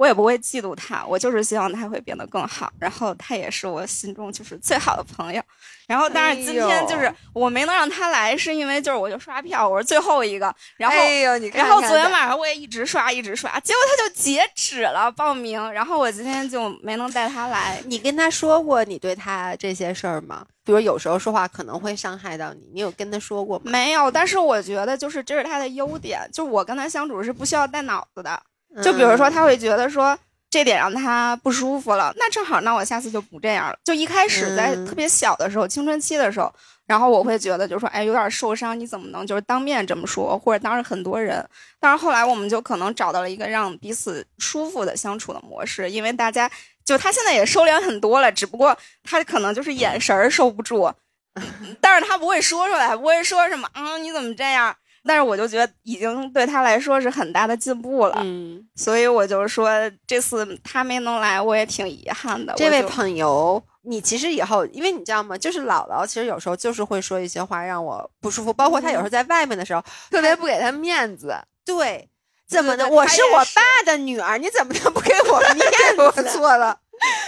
[0.04, 2.70] 我也不会嫉妒他，我就是希望他会变得更好。
[2.78, 5.42] 然后他也是我心中就是最好的朋友。
[5.88, 10.54] 然后，但是今天就是我没能让他来，是因为就是我就刷票，我是最后一个。
[10.76, 11.66] 然后，哎呦，你看。
[11.66, 15.72] 然后昨天晚上我也一直刷，一直刷，结果他就截止了报名。
[15.72, 17.82] 然后我今天就没能带他来。
[17.86, 20.46] 你跟他说过你对他这些事儿吗？
[20.66, 23.72] 比如有时候说话可能会伤害到你，你有跟他说过吗？
[23.72, 28.42] 没有，但是我觉得就是这是他的优点，就我跟他相处是不需要带脑子的。
[28.82, 30.18] 就比如说，他会觉得说
[30.50, 33.78] 这点让他不舒服了，那正好，那我下次就不这样了。
[33.84, 36.54] 就一开始在特别小的时候，青春期的时候，
[36.86, 41.44] 然后我会觉得，就说，哎，有点受伤，你怎么能就是当面这么说，或者当着很多人？
[41.80, 46.50] 但是后来我们就可能找到了一个让彼此舒服的相处的模式，因为大家
[46.86, 50.92] 就他现在也收敛很多了，只不过他可能就是眼神儿收不住，
[51.82, 54.76] 但是他不会说出来，不会说什么啊，你怎么这样？
[55.06, 59.70] 但是我就觉得已经对他来说是很大的进步了，嗯，所以我就说
[60.08, 62.54] 这次他没能来，我也挺遗憾的。
[62.56, 65.38] 这位朋友，你其实以后，因为你知道吗？
[65.38, 71.36] 就是姥姥其实有时候就是会说一些话让我不舒服，包括他有时候在外面的时候，特别不给他面子。
[71.66, 72.08] 对，
[72.48, 72.88] 怎么的？
[72.88, 75.60] 我是我爸的女儿，你怎么能不给我 面
[75.96, 76.02] 子？
[76.02, 76.80] 我错了。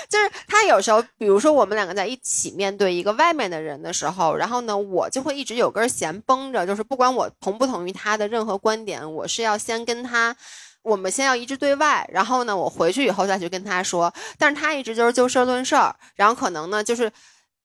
[0.10, 10.36] 就是他有时候，比如说我们两个在一起面对一个外面的人的时候，然后呢，我就会一直有根弦绷着，就是不管我同不同意他的任何观点，我是要先跟他，
[10.84, 14.14] 我们先要一致对外，然后呢，我回去以后再去跟他说。
[14.38, 17.12] 但是他一直就是就事论事儿，然后可能呢，就是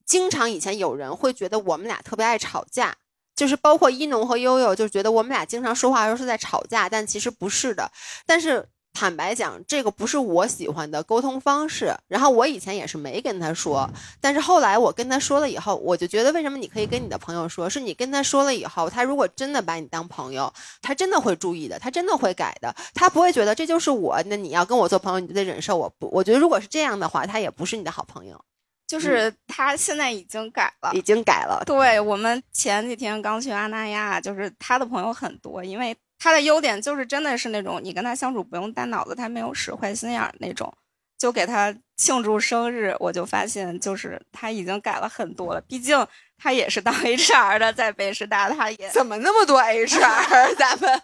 [0.06, 2.94] 经常以前有人会觉得我们俩特别爱吵架，
[3.36, 7.90] 就是包括一农和悠悠就觉得我们俩经常说话的时候是在吵架，但其实不是的，
[8.26, 8.66] 但是。
[8.92, 11.94] 坦白讲，这个不是我喜欢的沟通方式。
[12.08, 13.88] 然后我以前也是没跟他说，
[14.20, 24.20] 但是后来我跟他说了以后，我就觉得为什么你可以跟你的朋友说，是你跟他说了以后，他如果真的把你当朋友，他真的会注意的，他真的会改的，他不会觉得这就是我。
[24.26, 25.88] 那你要跟我做朋友，你就得忍受我。
[25.98, 28.38] 不，我觉得如果是这样的话，他也不是你的好朋友。
[28.86, 31.62] 就是他现在已经改了，已经改了。
[31.64, 35.96] 对我们前几天刚去阿那亚，就是他的朋友很多，因为。
[36.20, 40.72] 他的优点就是真的是那种你跟他相处不用带脑子，他没有使坏心眼儿那种。
[41.18, 45.60] 就给他庆祝生日，我就发现就是他已经改了很多了。
[45.62, 46.06] 毕竟
[46.38, 50.54] 他也是当 HR 的，在北师大，他也怎么那么多 HR？
[50.56, 51.02] 咱们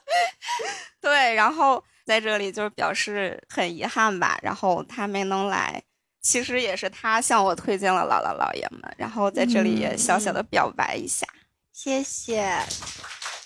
[1.02, 4.38] 对，然后在这里就是表示很遗憾吧。
[4.40, 5.82] 然后他没能来，
[6.22, 8.82] 其实也是他向我推荐了姥姥姥爷们。
[8.96, 11.26] 然后在这里也小小的表白一下，
[11.74, 12.58] 谢谢。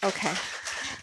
[0.02, 0.28] OK。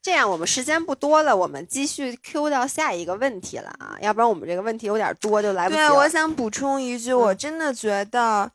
[0.08, 5.90] 这样，我们时间不多了，我们继续 Q 到下一个问题了啊，要不然我们这个问题有点多，就来不及了。
[5.90, 8.50] 对，我想补充一句，我真的觉得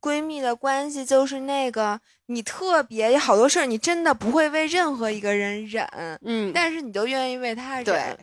[0.00, 5.86] 闺蜜的关系就是那个，你特别有好多事儿，你真的不会为任何一个人忍，
[6.22, 8.16] 嗯，但是你都愿意为他忍，对，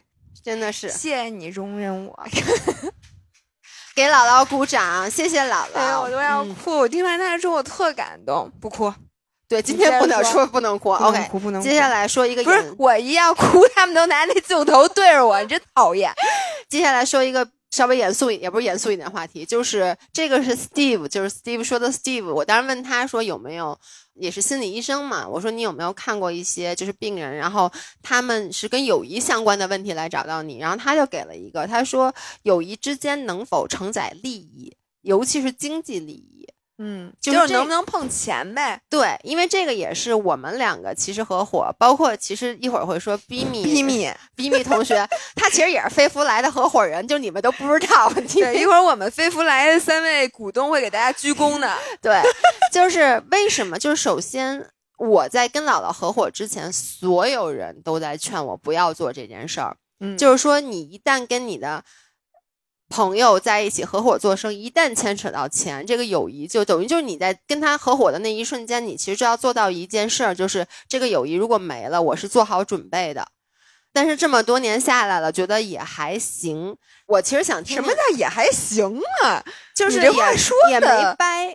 [0.44, 0.90] 真的是。
[0.90, 2.20] 谢谢你容忍我，
[3.94, 5.76] 给姥姥鼓掌，谢谢姥姥。
[5.76, 8.92] 哎我都要哭，我听完他说，我特感动，不哭。
[9.52, 11.28] 对，今天不能说不能哭，OK。
[11.38, 11.62] 不能。
[11.62, 16.10] 接下来说一个，不是我一要哭，他们都拿那镜头对着我，真讨厌。
[16.70, 22.34] 接下来说一个稍微严肃，也不是严肃一点话题，就是这个是 Steve，就是 Steve 说的 Steve。
[22.34, 23.78] 我当时问他说有没有，
[24.14, 27.70] 也是心理医生嘛，我说你有没有看过一些就是病人，然后
[28.02, 36.48] 他们是跟友谊相关的问题来找到你，然后他就给了一个，他说友谊之间能否承载利益，尤其是经济利益。
[36.84, 38.82] 嗯，就是能不能碰钱呗？
[38.90, 48.12] 对，因为这个也是我们两个其实合伙，包括其实一会儿会说 B 米 B 米 B 米同学，他其实也是飞福来的合伙人，就你们都不知道。
[48.34, 51.72] 对，一会儿我们飞福来的三位股东会给大家鞠躬的。
[52.02, 52.20] 对，
[52.72, 53.78] 就是为什么？
[53.78, 54.68] 就是首先
[54.98, 59.78] 我在跟姥姥合伙之前，所有人都在劝我不要做这件事儿。
[60.00, 61.84] 嗯，就是说你一旦跟你的。
[62.92, 73.26] 朋友在一起合伙做生意，一旦牵扯到钱，这个友谊就等于就是你在跟他合伙的那一瞬间，你其实就要做到一件事儿，就是这个友谊如果没了，我是做好准备的。
[73.94, 76.78] 但是这么多年下来了，觉得也还行。
[77.08, 79.44] 我其实想听什么叫也还行啊？
[79.76, 81.48] 就是你这话也说也没的掰，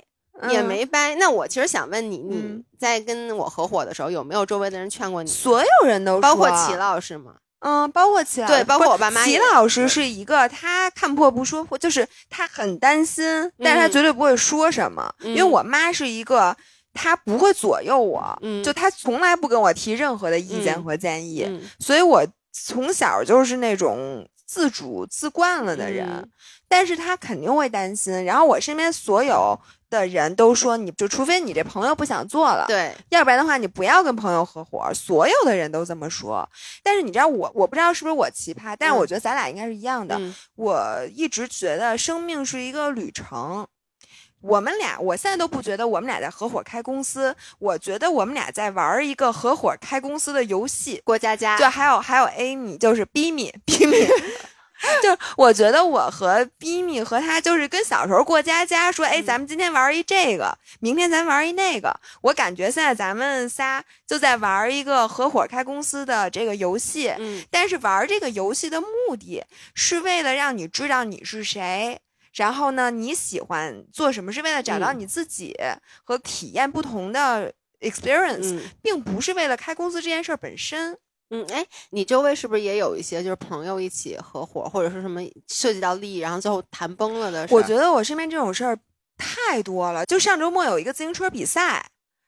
[0.51, 1.15] 也嗯没掰。
[1.15, 5.31] 那我其实想问你，你嗯在跟我合伙的时候，有没有周围的人劝过你？
[5.31, 7.37] 所有人都说包括齐老师吗？
[7.61, 13.25] 嗯，包括齐老对师不是包括我爸妈齐老师是一个，他看破不说破，就是他很担心，
[13.59, 13.93] 但是他嗯。
[13.93, 15.13] 绝对不会说什么。
[15.21, 15.51] 因为嗯。
[15.51, 16.55] 我妈是一个，
[16.93, 18.63] 她不会左右我，嗯。
[18.63, 21.63] 就她从来不跟我提任何的意见嗯和建议，嗯。
[21.81, 26.07] 所以我从小就是那种自主自惯了的人。
[26.09, 26.31] 嗯。
[26.69, 29.57] 但是他肯定会担心，然后我身边所有
[29.89, 34.91] 的人都说，你就除非你这朋友不想做了，对，要不然的话，你不要跟朋友合伙。
[34.95, 36.49] 所有的人都这么说。
[36.83, 40.17] 但是你知道我，我不知道是不是我奇葩，但是我嗯觉得咱俩应该是一样的。
[40.19, 43.67] 嗯我一直觉得生命是一个旅程。
[44.43, 51.01] 我们俩，我现在都不觉得我们俩在合伙开公司，我觉得我们俩在玩一个合伙开公司的游戏。
[51.05, 53.97] 过家家，就还有还有 Amy，就是 b 米 b 米，
[55.03, 61.99] 就我觉得我和 b 米和他就是跟小时候过家家，说哎，咱们今天玩一这个，明天咱玩一那个。
[62.23, 69.43] 我感觉现在咱们仨就在玩一个合伙开公司的这个游戏，嗯但是玩这个游戏的目的
[69.75, 71.99] 是为了让你知道你是谁。
[72.35, 74.31] 然后呢，你喜欢做什么？
[74.31, 75.57] 是为了找到嗯你自己
[76.05, 77.51] 和体验不同的
[77.81, 80.99] experience，、嗯并不是为了开公司这件事本身。
[81.31, 87.55] 嗯，哎，你周围是不是也有一些就是朋友一起合伙，或者是什么涉及到利益，然后最后谈崩了的事？
[87.55, 88.79] 我觉得我身边这种事儿
[89.19, 90.07] 太多了。
[90.07, 91.85] 就上周末有一个自行车比赛，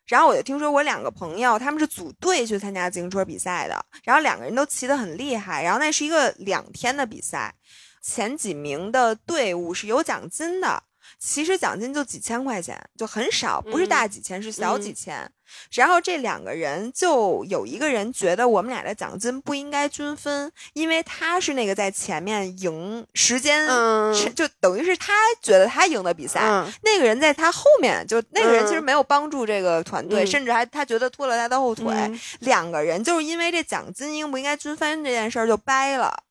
[0.07, 7.55] 然后我就听说我两个朋友他们是组队去参加自行车比赛的，然后两个人都骑得很厉害，然后那是一个两天的比赛，
[8.03, 10.83] 前几名的队伍是有奖金的。
[11.21, 15.33] 其实奖金就几千块钱，就很少，不是大几千，是小几嗯千。
[15.73, 31.87] 然后这两个人就有一个人觉得我们俩的奖金不应该均分，因为他是那个在前面赢时间，嗯是就等于是他觉得他赢的比赛，嗯那个人在他后面，就那个人其实嗯没有帮助这个团队，嗯甚至还他觉得拖了他的后腿。
[31.93, 36.25] 嗯两个人就是因为这奖金应不应该均分这件事儿就掰了，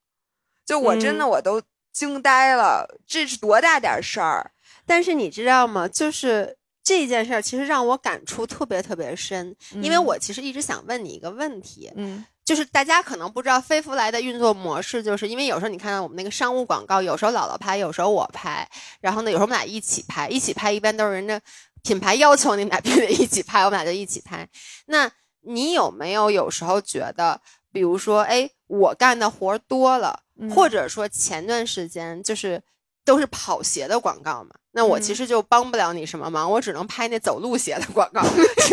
[0.66, 1.62] 就我真的嗯我都
[1.92, 4.52] 惊呆了，这是多大点事儿？
[4.88, 5.88] 但是你知道吗？
[5.88, 18.66] 就是这件事儿，其实让我感触特别特别深，因为嗯我其实一直想问你一个问题，嗯就是大家可能不知道飞福来的运作模式，就是因为有时候你看到我们那个商务广告，有时候姥姥拍，有时候我拍，
[19.02, 21.40] 然后呢，有时候我们俩一起拍，一起拍一般都是人家
[21.84, 24.48] 品牌要求你们俩必须得一起拍，我们俩就一起拍。
[24.86, 25.12] 那
[25.42, 27.42] 你有没有有时候觉得，
[27.74, 32.62] 比如说，哎，我干的活儿多了，嗯或者说前段时间就是
[33.08, 38.22] 都是跑鞋的广告嘛，那我其嗯实就帮不了你什么忙，我只能拍那走路鞋的广告。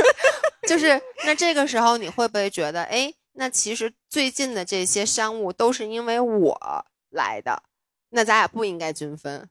[0.66, 7.62] 就是那这个时候你会不会觉得，哎，那其实最近的这些商务都是因为我来的，
[8.10, 9.48] 那咱俩不应该均分。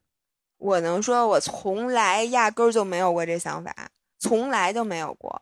[0.58, 3.74] 我能说，我从来压根儿就没有过这想法，
[4.20, 5.42] 从来就没有过。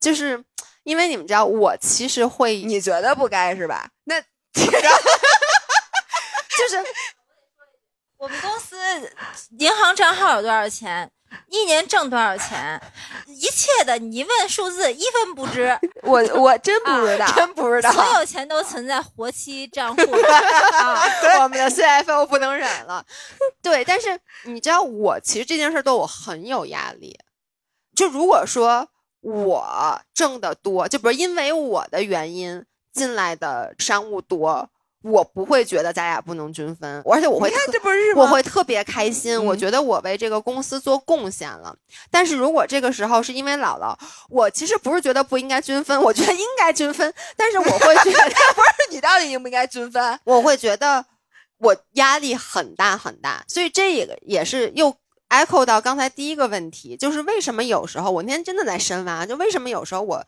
[0.00, 0.44] 就是
[0.82, 3.88] 因为你们知道，我其实会，你觉得不该是吧？
[4.04, 4.20] 那
[6.56, 6.82] 就是
[8.26, 8.76] 我们公司
[9.60, 11.08] 银行账号有多少钱，
[11.48, 12.80] 一年挣多少钱，
[13.28, 20.02] 一切的你一问数字一分不知， 我我真不知道，真不知道，所有钱都存在活期账户
[20.74, 21.04] 啊。
[21.40, 23.06] 我们的 CFO 不能忍了。
[23.62, 27.16] 对，但是你知道，我其实这件事儿对我很有压力。
[27.94, 28.88] 就如果说
[29.20, 34.68] 我挣的多，就比如因为我的原因进来的商务多，
[35.08, 41.74] 我不会觉得咱俩不能均分，而且我会你看这不是我会特别开心，我嗯觉得我为这个公司做贡献了。
[42.10, 43.96] 但是如果这个时候是因为姥姥，
[44.28, 50.18] 我其实不是觉得不应该均分，我觉得应该均分，但是我会觉得 不是你到底应不应该均分？
[50.24, 51.04] 我会觉得
[51.58, 54.92] 我压力很大很大，所以这个也是又
[55.28, 60.26] echo 到刚才第一个问题，就是为什么有时候我那天真的在深挖，就为什么有时候我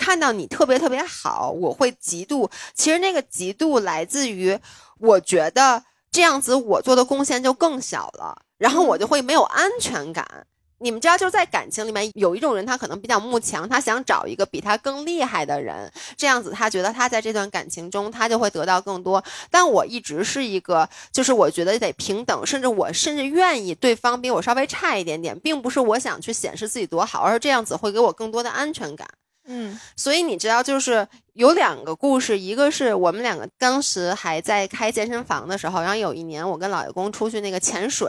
[0.00, 2.50] 看到你特别特别好，我会嫉妒。
[2.74, 4.58] 其实那个嫉妒来自于
[4.98, 10.46] 我觉得这样子我做的贡献就更小了，然后我就会没有安全感。
[10.82, 19.22] 你们知道，就是在感情里面有一种人，他可能比较慕强，他想找一个比他更厉害的人，这样子他觉得他在这段感情中他就会得到更多。
[19.50, 29.06] 但我一直是一个，就是我觉得得平等，甚至我甚至愿意对方比我稍微差一点点，并不是我想去显示自己多好，而是这样子会给我更多的安全感。
[29.52, 38.08] 嗯，所以你知道，就是有两个故事，一个是我们两个当时还在开健身房的时候，然后有一年我跟老爷公出去那个潜水。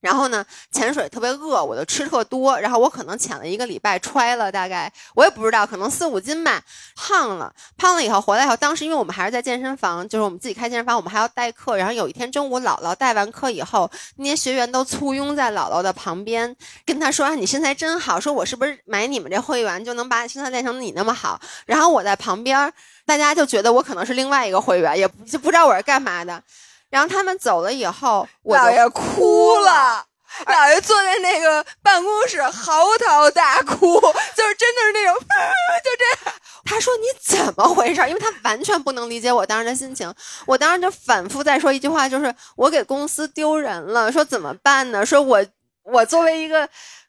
[0.00, 6.62] 然后呢，潜水特别饿，我就吃特多，然后我可能潜了一个礼拜，揣了大概我也不知道，可能四五斤吧，
[6.94, 7.52] 胖了。
[7.76, 11.76] 胖了以后回来以后，当时因为我们还是在健身房，就是我们自己开健身房，我们还要代课。
[11.76, 16.54] 然后有一天中午，姥姥带完课以后，那些学员都簇拥在姥姥的旁边，
[16.86, 22.72] 跟她说：“啊，你身材真好，说我是不是买你们这会员就能把身材练成你那么好？”然后我在旁边，
[23.04, 26.42] 大家就觉得我可能是另外一个会员，也就不知道我是干嘛的。
[26.90, 30.04] 然后他们走了以后，我姥爷哭了。
[30.46, 33.98] 姥爷坐在那个办公室嚎啕大哭，
[34.36, 36.34] 就是真的是那种，就这样。
[36.66, 40.12] 他说：“你怎么回事？”因为他完全不能理解我当时的心情。
[40.44, 44.12] 我当时就反复在说一句话，就是我给公司丢人了。
[44.12, 45.04] 说怎么办呢？
[45.04, 45.44] 说我
[45.84, 46.68] 我作为一个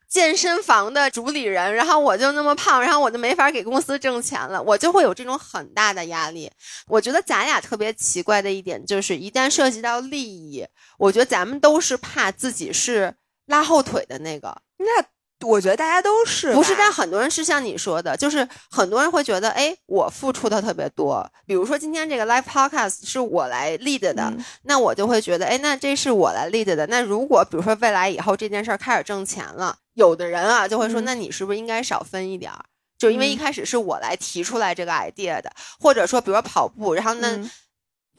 [0.10, 6.52] 健身房的主理人，然后我就那么胖，然后我就没法给公司挣钱了，我就会有这种很大的压力。
[6.88, 10.68] 我觉得咱俩特别奇怪的一点就是，一旦涉及到利益，
[10.98, 13.16] 我觉得咱们都是怕自己是。
[13.50, 15.04] 拉后腿的那个，那
[15.46, 16.76] 我觉得大家都是，不是？
[16.78, 21.26] 但很多人是像你说的，就是很多人会觉得，哎，我付出的特别多。
[21.46, 24.34] 比如说今天这个 live podcast 是我来 lead 的，
[24.64, 26.86] 那我就会觉得，哎，那这是我来 lead 的。
[26.88, 32.66] 那如果比如说未来以后这件事儿开始挣钱了，有的人啊就会说，那你是不是应该少分一点儿？
[32.98, 35.50] 就因为一开始是我来提出来这个 idea 的，
[35.80, 37.40] 或者说，比如说跑步，然后那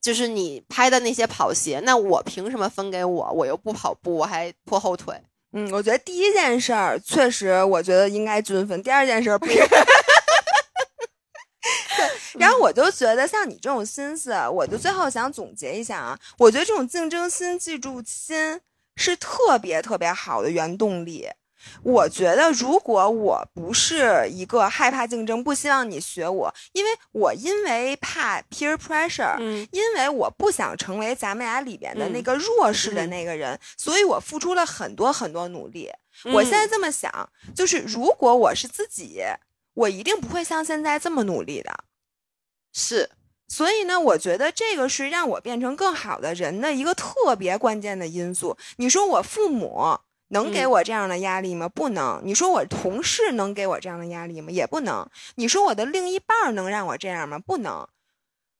[0.01, 3.31] 就是你拍的那些跑鞋，那我凭什么分给我？
[3.33, 5.15] 我又不跑步，我还拖后腿。
[5.53, 8.83] 嗯，我觉得第一件事儿确实，我觉得应该均分。
[8.83, 9.47] 第二件事儿不。
[12.39, 18.61] 然后我就觉得，像你这种心思，我就最后想总结一下啊，我觉得这种竞争心、嫉妒心
[18.97, 21.29] 是特别特别好的原动力。
[21.83, 35.91] 我觉得，如果我不是一个害怕竞争、不希望你学我，因为我因为怕 peer pressure，嗯，因为我不想成为咱们俩里边的那个弱势的那个人，所以我付出了很多很多努力。
[36.25, 39.23] 我现在这么想，就是如果我是自己，
[39.75, 41.85] 我一定不会像现在这么努力的。
[42.73, 43.11] 是，
[43.49, 48.57] 所以呢，我觉得这个是让我变成更好的人的一个特别关键的因素。
[48.77, 49.99] 你说我父母。
[50.31, 51.69] 能给我这样的压力吗？
[51.69, 52.21] 不能。
[52.25, 54.51] 你说我同事能给我这样的压力吗？
[54.51, 55.09] 也不能。
[55.37, 57.39] 你说我的另一半能让我这样吗？
[57.39, 57.87] 不能。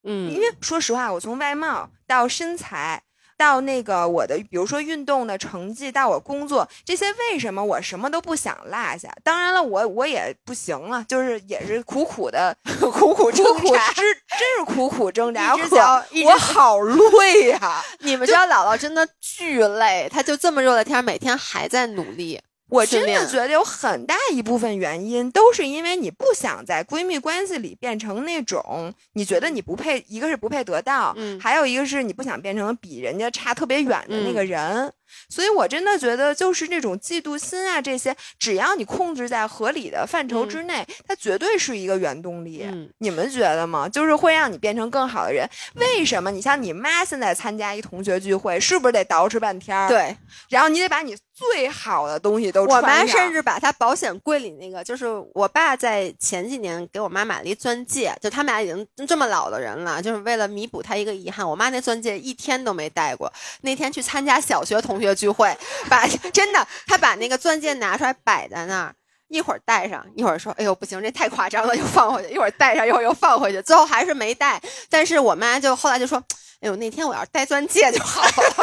[0.03, 3.03] 嗯，因为说实话，我从外貌到身材。
[3.41, 9.11] 到那个我的，比如说运动的成绩，到我工作这些，为什么我什么都不想落下？
[9.25, 14.05] 当然了，我我也不行了，就是也是苦苦的 苦苦挣扎，真
[14.39, 15.57] 真是苦苦挣扎。
[15.57, 17.83] 我好累呀！
[18.01, 22.39] 你们知道姥姥真的巨累，她就这么热的天，每天还在努力。
[22.71, 34.93] 我真的觉得有很大一部分原因都是因为你不想在闺蜜关系里变成那种你觉得你不配，一个是不配得到，嗯，还有一个是你不想变成比人家差特别远的那个人。
[35.29, 42.65] 所以，我真的觉得，就是那种嫉妒心啊，这些，只要你控制在合理的范畴之内，它绝对是一个原动力。
[42.99, 43.89] 你们觉得吗？
[43.89, 45.49] 就是会让你变成更好的人。
[45.75, 46.31] 为什么？
[46.31, 49.89] 你像你妈现在参加一同学聚会，是不是得捯饬半天？
[49.89, 50.17] 对。
[50.49, 52.65] 然后你得把你最好的东西都。
[52.65, 63.33] 我妈甚至把她保险柜里那个，就是我爸在前几年给我妈买了一钻戒，就他们俩已经这么老的人了，就是为了弥补她一个遗憾，我妈那钻戒一天都没戴过。
[63.63, 65.00] 那天去参加小学同。
[65.01, 65.57] 同学聚会，
[65.89, 68.95] 把 真的，他把那个钻戒拿出来摆在那儿，
[69.29, 74.61] 一会儿戴上，一会儿说：“哎呦，不行，这太夸张了，又放回去。”一会儿戴上，一会儿又放回去，最后还是没戴。
[74.91, 76.23] 但是我妈就后来就说
[76.61, 78.55] ：“哎呦，那天我要是戴钻戒就好了。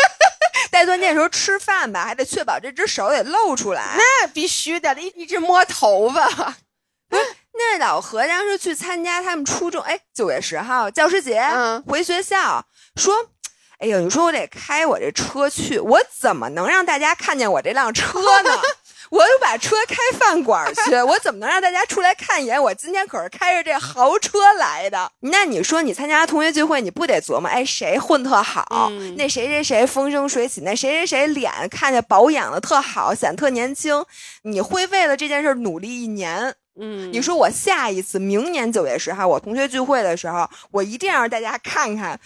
[0.69, 3.95] 戴钻戒的时候吃饭吧，还得确保这只手得露出来。
[3.97, 6.55] 那必须的，一一直摸头发。
[7.59, 11.41] 那老和尚是去参加他们初中，哎，九月十号教师节，
[11.87, 12.63] 回学校
[12.95, 13.31] 说。”
[13.79, 18.51] 哎呦，你说我得开我这车去，我怎么能让大家看见我这辆车呢？
[19.09, 22.61] 我就把车开饭馆去，我怎么能让大家出来看一眼？
[22.61, 25.09] 我今天可是开着这豪车来的。
[25.21, 27.47] 那你说你参加同学聚会，你不得琢磨？
[27.47, 28.91] 哎，谁混特好？
[29.15, 30.61] 那谁谁谁风生水起？
[30.61, 34.03] 那谁谁谁脸看见保养的特好，显特年轻？
[34.41, 36.53] 你会为了这件事努力一年？
[36.79, 42.19] 嗯，你说我下一次明年九月十号我同学聚会的时候，我一定要让大家看看。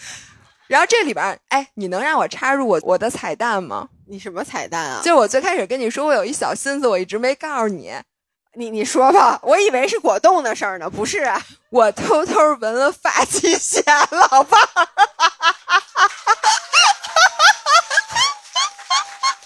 [0.72, 3.90] 然后这里边，哎，你能让我插入我我的彩蛋吗？
[4.08, 5.02] 你什么彩蛋啊？
[5.04, 7.92] 就我最开始跟你说，我有一小心思，我一直没告诉你。
[8.54, 11.24] 你你说吧，我以为是果冻的事儿呢，不是？
[11.24, 11.38] 啊
[11.68, 14.58] 我偷偷纹了发际线，老爸。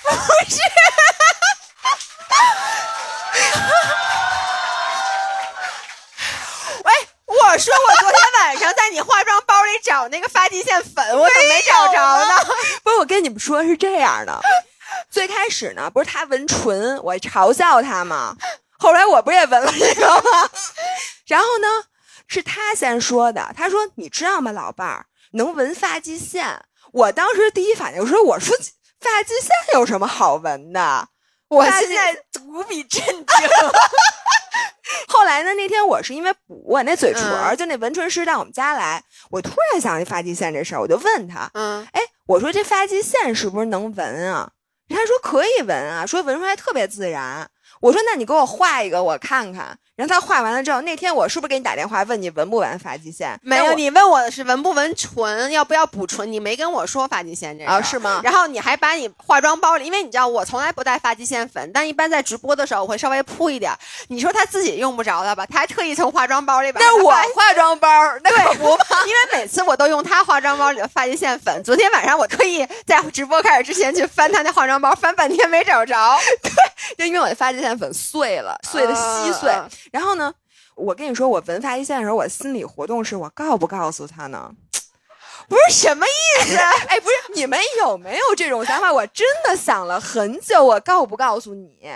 [0.02, 0.10] 不
[0.48, 0.60] 是。
[6.84, 6.92] 喂，
[7.26, 7.96] 我说我。
[9.82, 12.34] 找那个发际线粉，我怎么没找着呢？
[12.82, 14.40] 不是，我跟你们说是这样的，
[15.10, 18.36] 最开始呢，不是他纹唇，我嘲笑他吗？
[18.78, 20.50] 后来我不也纹了这个吗？
[21.26, 21.66] 然后呢，
[22.26, 28.56] 是他先说的，他说：“你知道吗，老伴儿能纹发际线。”我当时第一反应说：“我说
[29.00, 31.08] 发际线有什么好纹的？”
[31.48, 33.24] 我现在无比震惊。
[35.08, 35.54] 后来呢？
[35.54, 44.52] 那天我是因为补我那嘴唇儿，就那纹唇师到我们家来，我突然想起发际线这事儿，我就问他，嗯，哎，我说这发际线是不是能纹啊？
[44.88, 47.50] 他说可以纹啊，说纹出来特别自然。
[47.80, 49.78] 我说那你给我画一个我看看。
[49.96, 53.38] 然后他画完了之后，那天我是不是给你打电话问你纹不纹发际线？
[53.42, 57.80] 没有，你问我的是纹不纹唇，要不要补唇，你没跟我说发际线这啊？
[57.80, 58.20] 是吗？
[58.22, 63.72] 然后你还把你化妆包里，因为你知道我从来不带发际线粉，但一般在直播的时候我会稍微铺一点。
[64.08, 65.46] 你说他自己用不着了吧？
[65.46, 66.78] 他还特意从化妆包里把。
[66.78, 67.88] 那我 化妆包
[68.22, 68.84] 那可不吗？
[69.06, 71.62] 因为每次我都用他化妆包里的发际线粉。
[71.64, 75.96] 昨天晚上我特意在直播开始之前去翻他那化妆包，翻半天没找着。
[76.42, 76.50] 对，
[76.98, 79.50] 就因为我的发际线粉碎了，碎的稀碎。
[79.92, 80.34] 然后呢？
[80.74, 84.50] 我跟你说，我纹发际线的时候，我心理活动是我告不告诉他呢？
[85.48, 86.56] 不是什么意思？
[86.88, 88.92] 哎，不是，你们有没有这种想法？
[88.92, 91.88] 我真的想了很久，我告不告诉你？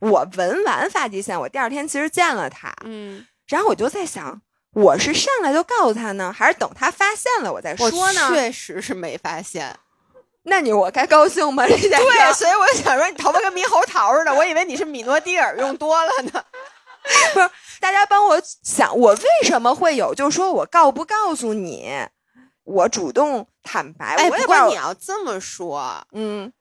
[0.00, 4.40] 我纹完发际线，我第二天其实见了他，嗯，然后我就在想，
[4.74, 8.28] 我是上来就告诉他呢，还是等他发现了我再说呢？
[8.32, 9.76] 确实是没发现。
[10.44, 11.66] 那你我该高兴吗？
[11.66, 16.44] 这件事对，所以我想说，你头发跟猕猴桃似的，我以为你是米诺地尔用多了呢。
[17.02, 17.50] 不是，
[17.80, 20.14] 大家帮我想，我为什么会有？
[20.14, 21.90] 就是说我告不告诉你，
[22.64, 24.16] 我主动坦白。
[24.16, 26.52] 哎，不管你要这么说，嗯。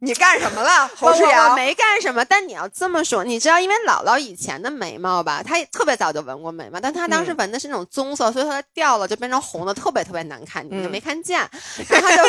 [0.00, 0.88] 你干什么了？
[1.00, 11.40] 我我没干什么，但你要这么说，你知道，因为姥姥以前的眉毛吧，她特别早就纹过眉毛，但她当时纹的是那种棕色，所以它掉了就变成红的，特别特别难看，你就没看见，
[11.88, 12.22] 然后她就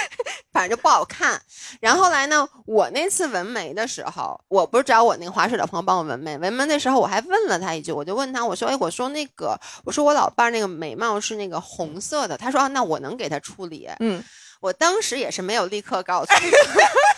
[0.52, 1.40] 反正就不好看。
[1.80, 14.22] 然后后来呢，我那次纹眉的时候，我不是找我那个划水的朋友帮我纹眉，纹眉的时候我还问了他一句，我就问他，我说，哎，我说那个，我说我老伴那个眉毛是那个红色的，他说，啊，那我能给他处理，嗯。
[14.60, 16.50] 我当时也是没有立刻告诉你，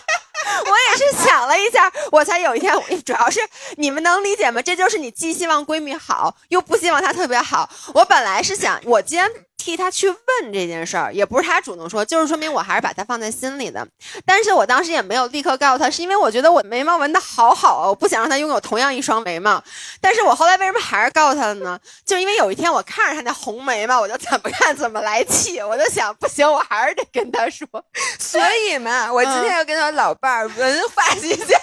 [0.66, 2.74] 我也是想了一下，我才有一天，
[3.04, 3.40] 主要是
[3.76, 4.62] 你们能理解吗？
[4.62, 7.68] 这就是你既希望闺蜜好，又不希望她特别好。
[7.94, 9.30] 我本来是想，我今天。
[9.66, 13.84] 替他去问这件事儿，也不是他主动说，就是说明我还是把他放在心里的。
[14.24, 19.60] 但是我当时也没有立刻告诉他，是因为我觉得我眉毛纹的好好啊，我不想让他拥有同样一双眉毛。
[20.00, 21.76] 但是我后来为什么还是告诉他了呢？
[22.04, 27.66] 就因为有一天我看着他那红眉毛，我就怎么看怎么来气，我就想不行，我还是得跟他说。
[28.20, 31.58] 所以嘛，我今天要跟他老伴儿纹发际线，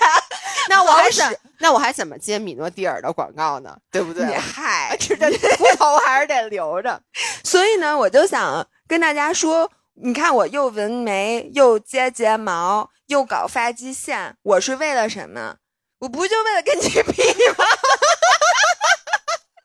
[0.68, 1.34] 那我还想。
[1.60, 3.78] 那我还怎么接米诺地尔的广告呢？
[3.92, 4.26] 对不对？
[4.36, 7.02] 嗨，这秃头还是得留着。
[7.44, 15.58] 所以呢，我就想跟大家说，你看我又纹眉，又接睫毛，又搞发际线，我是为了什么？
[16.00, 16.82] 我不就为了跟你
[17.14, 17.24] 比
[17.58, 17.66] 吗？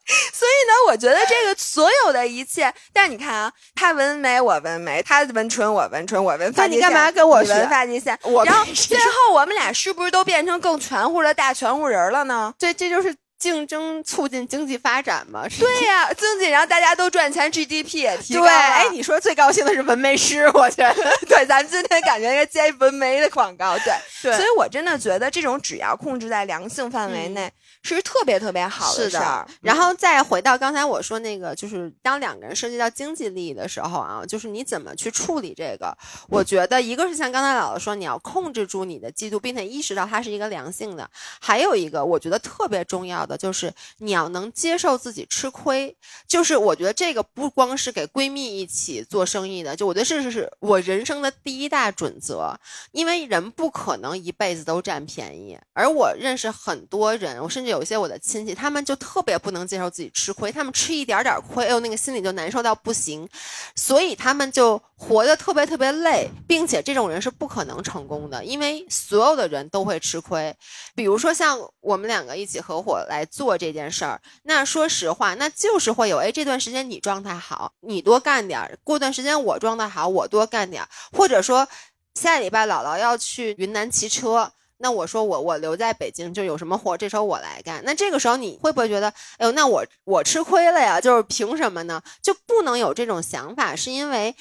[0.32, 8.18] 所以呢，我觉得这个所有的一切，但是你看啊，他纹眉我纹眉，他纹唇我纹唇，我纹发际线，你干嘛跟我纹发际线？
[8.46, 12.54] 然后最后我们俩是不是都变成更全乎的大全乎人了呢？
[12.58, 15.44] 这，这就是竞争促进经济发展嘛。
[15.60, 18.40] 对呀，经济然后大家都赚钱，GDP 也提高。
[18.40, 20.94] 对，哎，你说最高兴的是纹眉师，我觉得。
[21.28, 23.76] 对，咱们今天感觉应该接纹眉的广告。
[23.78, 24.32] 对， 对。
[24.34, 27.52] 所以我真的觉得这种只要控制在良性范围内。
[27.82, 35.96] 是特别特别好的事儿，然后再回到刚才我说那个，就是当两个人涉及到经济利益的时候啊，就是你怎么去处理这个？
[36.28, 41.04] 我觉得一个是像刚才姥姥说，你要控制住你的嫉妒，并且意识到它是一个良性的；
[41.40, 45.96] 还有一个我觉得特别重要的就是你要能接受自己吃亏。
[46.26, 52.54] 就是我觉得这个不光是给闺蜜一起做生意的，就我觉得这是我人生的第一大准则，
[52.90, 55.56] 因为人不可能一辈子都占便宜。
[55.72, 57.67] 而我认识很多人，我甚至。
[57.68, 63.28] 有一些我的亲戚，他们就特别不能接受自己吃亏，他们吃一点点亏，哎呦，那个心里就难受到不行，
[63.74, 70.54] 所以他们就活得特别特别累，并且这种人是不可能成功的，因为所有的人都会吃亏。
[70.94, 80.88] 比如说像我们两个一起合伙来做这件事儿，那说实话，那就是会有，哎，这段时间你状态好，你多干点儿；过段时间我状态好，我多干点儿。
[81.12, 81.68] 或者说
[82.14, 84.52] 下礼拜姥姥要去云南骑车。
[84.78, 91.00] 那我说我我留在北京就有什么活这时候我来干，那这个时候你会不会觉得，哎呦，那我我吃亏了呀？
[91.00, 92.02] 就是凭什么呢？
[92.22, 94.34] 就不能有这种想法，是因为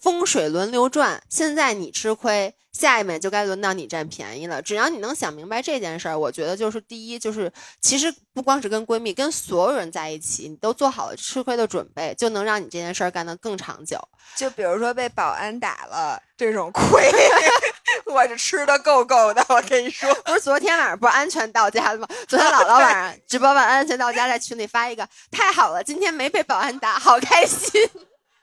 [0.00, 4.62] 风水轮流转，现在你吃亏，下面就该轮到你占便宜了。
[4.62, 7.52] 只要你能想明白这件事儿，我觉得就是第一，就是
[7.82, 13.98] 其实不光是跟闺蜜，跟所有人在一起，你都做好了吃亏的准备，就能让你这件事儿干得更长久。
[14.36, 17.12] 就比如说被保安打了这种亏，
[18.06, 19.44] 我是吃的够够的。
[19.50, 22.08] 我跟你说，不是昨天晚上不是安全到家了吗？
[22.26, 27.82] 昨天姥姥晚上直播完安全到家，在群里发一个，太好了，今天没被保安打，好开心。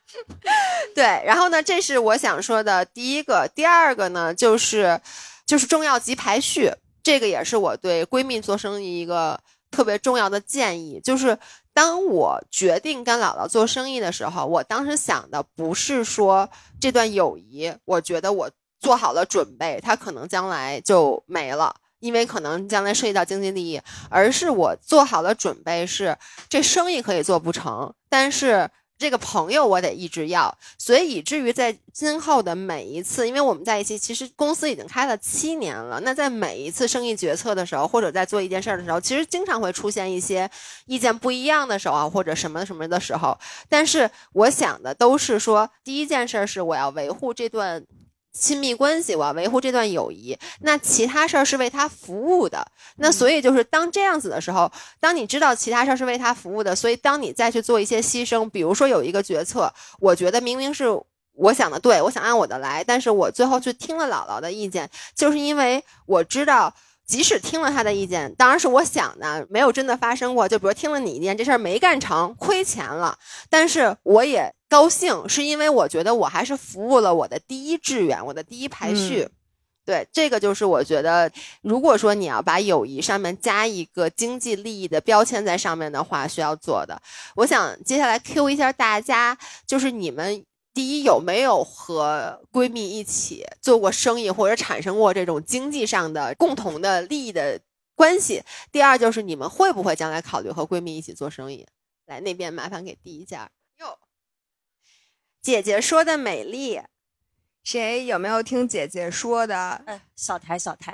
[0.95, 3.49] 对，然后呢，这是我想说的第一个。
[3.53, 4.99] 第二个呢，就是
[5.45, 6.71] 就是重要级排序，
[7.03, 9.39] 这个也是我对闺蜜做生意一个
[9.69, 11.01] 特别重要的建议。
[11.03, 11.37] 就是
[11.73, 26.17] 当我决定跟姥姥做生意的时候，我当时想的不是说这段友谊，我觉得我做好了准备，它可能将来就没了，因为可能将来涉及到经济利益，而是我做好了准备，是
[26.47, 28.69] 这生意可以做不成，但是。
[28.97, 35.99] 这个朋友我得一直要，所以以至于在今后的每一次，因为我们在一起，其实公司已经开了七年了。
[36.01, 40.49] 那在每一次生意决策的时候，或者在做一件事儿的时候，其实经常会出现一些
[40.85, 43.37] 意见不一样的时候，或者什么什么的时候。
[43.69, 47.85] 但是我想的都是说，第一件事是我要维护这段。
[48.39, 52.65] 亲密关系，我要维护这段友谊，那其他事儿是为他服务的。
[52.97, 60.85] 那所以就是当这样子的时候，当你知道其他事儿是为他服务的，所以当你再去做一些牺牲，比如说有一个决策，我觉得明明是
[61.33, 66.73] 我想的对，我想按我的来，但是我最后去听了姥姥的意见，就是因为我知道。
[67.07, 70.47] 即使听了他的意见，当然是我想的，没有真的发生过。
[70.47, 73.17] 就比如听了你意见，这事儿没干成，亏钱了，
[73.49, 79.29] 但是我也高兴，是因为我觉得我还是服务了我的第一志愿，我的第一排序。
[79.85, 81.31] 对，这个就是我觉得，
[81.61, 87.01] 如果说你要把友谊上面加一个经济利益的标签在上面的话，需要做的。
[87.37, 90.43] 我想接下来 Q 一下大家，就是你们。
[90.77, 97.59] 第一，有没有和闺蜜一起做过生意，或者产生过这种经济上的共同的利益的
[97.95, 98.43] 关系？
[98.71, 101.65] 第二，就是你们会不会将来考虑和闺蜜一起做生意？
[102.05, 103.49] 来，那边麻烦给递一下。
[103.79, 103.97] 哟，
[105.41, 106.79] 姐姐说的美丽。
[107.63, 109.81] 谁有没有听姐姐说的？
[109.87, 110.91] 嗯，小台小台，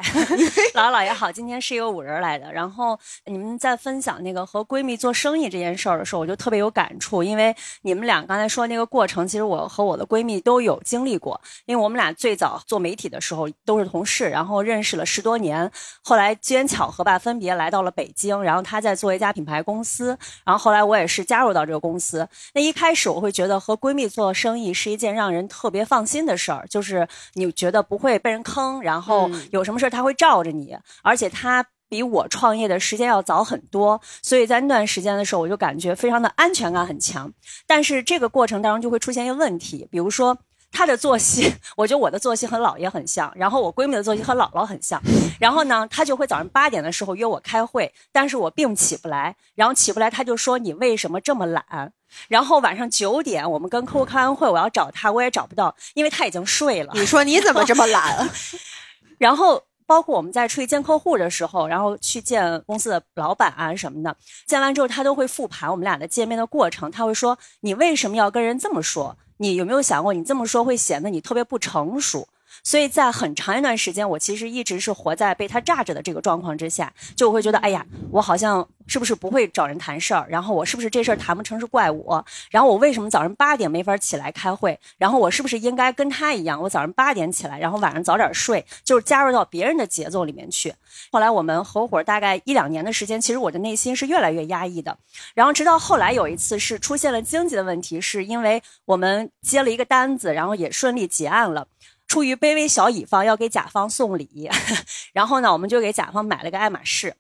[0.74, 2.52] 姥姥姥爷好，今天是一个五人来的。
[2.52, 11.40] 然后你们在分享那个和闺蜜做生意这件事儿的时候，我就特别有感触，因为你们俩刚才说那个过程，其实我和我的闺蜜都有经历过。
[11.66, 15.72] 因为我们俩最早做媒体的时候都是同事，然后认识了十多年，
[16.04, 18.44] 后来机缘巧合吧，分别来到了北京。
[18.44, 22.28] 然后她在做一家品牌公司，然后后来我也是加入到这个公司。
[22.54, 26.68] 那一开始我会觉得和闺蜜做生意是一件让人特别放心的事儿。
[26.70, 29.13] 就是你觉得不会被人坑，然后
[29.52, 37.32] 有什么事他会罩着你，而且他比我创业的时间要早很多，所以在那段时间的时候，我就感觉非常的安全感很强。
[37.68, 40.36] 但是这个过程当中就会出现一个问题，比如说
[40.72, 45.00] 他的作息， 我觉得我的作息和姥爷很像，然后我闺蜜的作息和姥姥很像，
[45.40, 51.94] 然后呢，他就会早上八点的时候约我开会，但是我并起不来，然后起不来他就说你为什么这么懒？
[52.28, 56.92] 然后晚上九点，我们跟客户开完会，我要找他，我也找不到，因为他已经睡了。
[56.96, 58.28] 你说你怎么这么懒？
[59.24, 64.14] 然后包括我们在出去见客户的时候，然后去见公司的老板啊什么的，
[64.46, 66.92] 见完之后他都会复盘我们俩的见面的过程。
[66.92, 69.18] 他会说：“你为什么要跟人这么说？
[69.38, 72.28] 你有没有想过，你这么说会显得你特别不成熟？”
[72.64, 80.26] 所以在很长一段时间，我其实一直是活在被他炸着的这个状况之下，就会觉得，哎呀，我好像是不是不会找人谈事儿？
[80.30, 82.24] 然后我是不是这事儿谈不成是怪我？
[82.52, 84.80] 然后我为什么早上八点没法起来开会？
[84.98, 90.74] 然后我是不是应该跟他一样，我早上八点起来，然后晚上早点睡，就是加入到别人的节奏里面去？
[91.12, 94.98] 后来我们合伙大概一两年的时间，其实我的内心是越来越压抑的。
[95.34, 101.68] 然后直到后来有一次是出现了经济的问题，是因为我们接了一个单子，然后也顺利结案了。
[102.08, 104.50] 出于卑微小乙方要给甲方送礼，
[105.14, 107.14] 然后呢，我们就给甲方买了个爱马仕，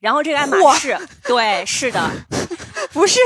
[0.00, 2.10] 然后这个爱马仕，对，是的，
[2.92, 3.20] 不是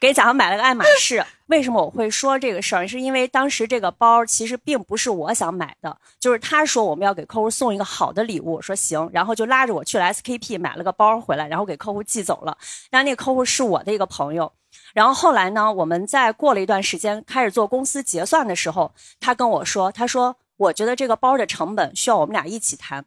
[0.00, 1.24] 给甲方买了个爱马仕。
[1.46, 2.88] 为什么我会说这个事儿？
[2.88, 12.56] 是因为当时这个包其实并不是我想买的，就是他说我们要给客户送一个好的礼物，说行，然后就拉着我去了 SKP 买了个包回来，然后给客户寄走了。
[12.90, 14.52] 然后那个客户是我的一个朋友。
[14.96, 20.36] 然后后来呢，我们在过了一段时间开始做公司结算的时候，他跟我说，他说。
[20.58, 23.04] 我觉得这个包的成本需要我们俩一起谈，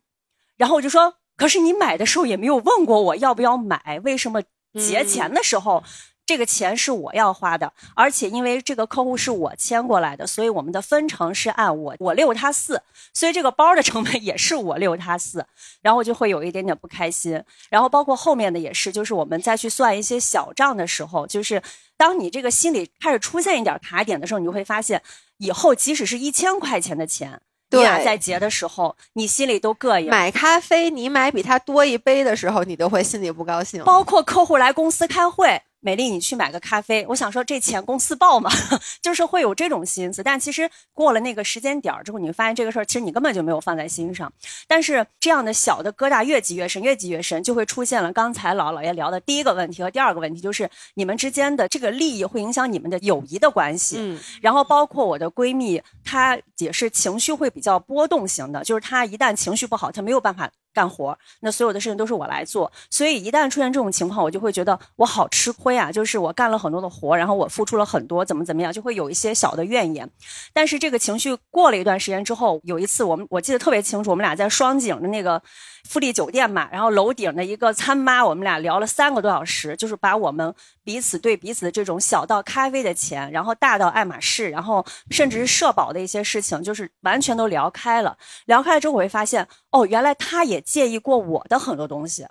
[0.56, 4.44] 然后我就说，可是你买的时候也没有问过我要不要买，为什么
[4.76, 5.84] 结钱的时候？
[6.30, 12.80] 这个钱是我要花的，而且因为这个客户是我签过来的，所以我们的分成是按我我六他四，
[13.16, 15.44] 所以这个包的成本也是我六他四，
[15.82, 17.44] 然后就会有一点点不开心。
[17.72, 21.60] 然后包括后面的也是，就是我们再去算一些小账的时候，就是
[21.98, 25.02] 当你这个心里开始出现一点卡点的时候，你就会发现，
[25.40, 27.42] 以后即使是一千块钱的钱，
[27.72, 30.12] 你俩对在结的时候，你心里都膈应。
[30.12, 33.84] 买咖啡，你买比他多一杯的时候，你都会心里不高兴。
[33.84, 38.50] 包括客户来公司开会，美丽，你去买个咖啡，我想说这钱公司报嘛，
[39.02, 40.22] 就是会有这种心思。
[40.22, 44.32] 但其实过了那个时间点儿之后，你会发现这个事儿其实你根本就没有放在心上。
[44.68, 53.96] 但是这样的小的疙瘩越积越深，越积越深，就会出现了刚才老老爷聊的第一个问题和第二个问题，就是你们之间的这个利益会影响你们的友谊的关系。
[54.00, 62.72] 嗯，然后包括我的闺蜜，她也是情绪会比较波动型的，就是她一旦情绪不好，她没有办法干活，那所有的事情都是我来做。
[62.90, 65.92] 所以一旦出现这种情况，我就会觉得我好吃亏啊！
[65.92, 70.10] 就是我干了很多的活，然后我付出了很多，怎么怎么样，就会有一些小的怨言。
[70.54, 75.42] 但是这个情绪过了一段时间之后，有一次我们我记得特别清楚，我们俩在双井的那个
[75.90, 80.54] 富丽酒店嘛，然后楼顶的一个餐吧，我们俩聊了三个多小时，就是把我们
[80.86, 88.18] 彼此对彼此的这种小到咖啡的钱，然后大到爱马仕，然后甚至是社保的一些事情，就是完全都聊开了。
[88.46, 92.28] 聊开了之后，我会发现，哦，原来他也介意过我的很多东西，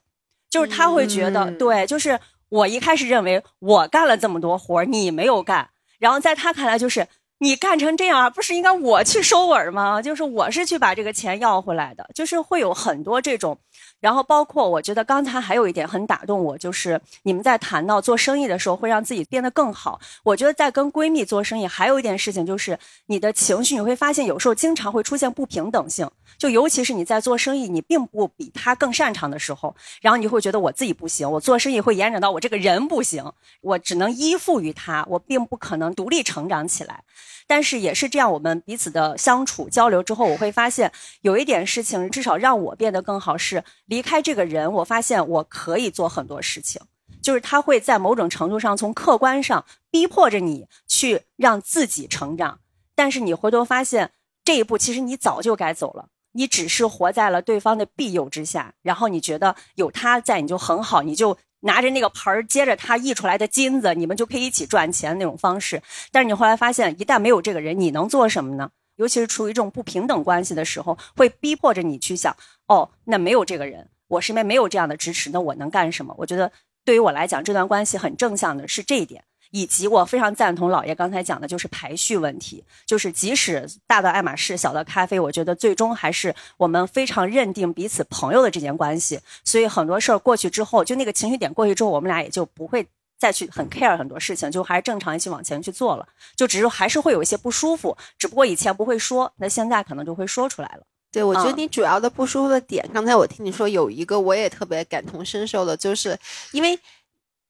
[0.49, 7.09] 就是他会觉得，对，就是我一开始认为我干了这么多活儿，你没有干，然后在他看来就是。
[7.41, 10.03] 你干成这样，不是应该我去收尾吗？
[10.03, 13.57] 就是我是去把这个钱要回来的，就是会有很多这种，
[14.01, 20.01] 然后包括我觉得刚才还有一点很打动我，就是你们在谈到做生意的时候会让自己变得更好。
[20.25, 37.05] 我觉得在跟闺蜜做生意还有一件事情就是你的情绪，你会发现有时候经常会出现不平等性，就尤其是你在做生意，你并不比他更擅长的时候，然后你会觉得我自己不行，我做生意会延展到我这个人不行，我只能依附于他，我并不可能独立成长起来。
[37.49, 40.93] 但是也是这样，我们彼此的相处交流之后，我会发现
[41.23, 46.81] 有一点事情，至少让我变得更好是离开这个人，我发现我可以做很多事情，
[47.23, 52.61] 就是他会在某种程度上从客观上逼迫着你去让自己成长，
[52.95, 54.13] 但是你回头发现
[54.45, 56.11] 这一步其实你早就该走了。
[56.33, 65.83] 你只是活在了对方的庇佑之下，然后你觉得有他在你就很好，你就拿着那个盆儿接着他溢出来的金子，你们就可以一起赚钱那种方式。
[66.13, 68.71] 但是你后来发现，一旦没有这个人，你能做什么呢？
[68.97, 72.37] 尤其是处于这种不平等关系的时候，会逼迫着你去想：
[72.67, 76.15] 哦，那没有这个人，我身边没有这样的支持，那我能干什么？
[76.19, 76.51] 我觉得
[76.85, 79.23] 对于我来讲，这段关系很正向的是这一点。
[79.51, 89.21] 以及我非常赞同老爷刚才讲的，就是排序问题，就是即使大到爱马仕，小到咖啡，我觉得最终还是我们非常认定彼此朋友的这件关系。
[89.45, 92.87] 所以很多事儿过去之后，就那个情绪点过去之后，我们俩也就不会
[93.19, 96.07] 再去很 care 很多事情，就还是正常一起往前去做了。
[96.37, 100.83] 就只是还是会有一些不舒服，只不过以前不会说，那现在可能就会说出来了。
[101.11, 106.17] 对，我觉得嗯你主要的不舒服的点，刚才我听你说有一个我也特别感同身受的，就是
[106.53, 106.79] 因为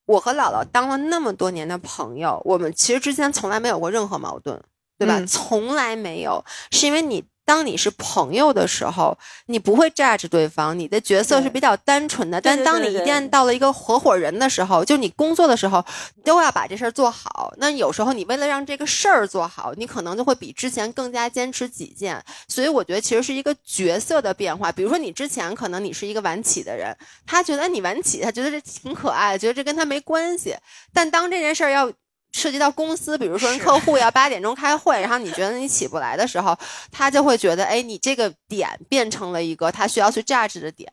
[0.08, 4.60] 我和姥姥当了那么多年的朋友，我们其实之间从来没有过任何矛盾，
[4.98, 5.18] 对吧？
[5.20, 7.24] 嗯从来没有，是因为你。
[7.48, 9.16] 当你是朋友的时候，
[9.46, 12.38] 你不会 judge 对方，你的角色是比较单纯的。
[12.38, 15.82] 但当你一旦到了一个合伙人的时候，就你工作的时候，
[16.16, 17.54] 你都要把这事儿做好。
[17.56, 22.22] 那有时候你为了让这个事儿做好，你可能就会比之前更加坚持己见。
[22.48, 24.70] 所以我觉得其实是一个角色的变化。
[24.70, 26.94] 比如说你之前可能你是一个晚起的人，
[27.26, 30.54] 他觉得你晚起，他觉得这挺可爱的，觉得这跟他没关系。
[30.92, 31.90] 但当这件事儿要
[32.32, 36.56] 涉及到公司，比如说跟客户要八点钟开会，然后你觉得你起不来的时候，
[36.92, 40.90] 他就会觉得，哎，你这个点变成了一个他需要去 judge 的点。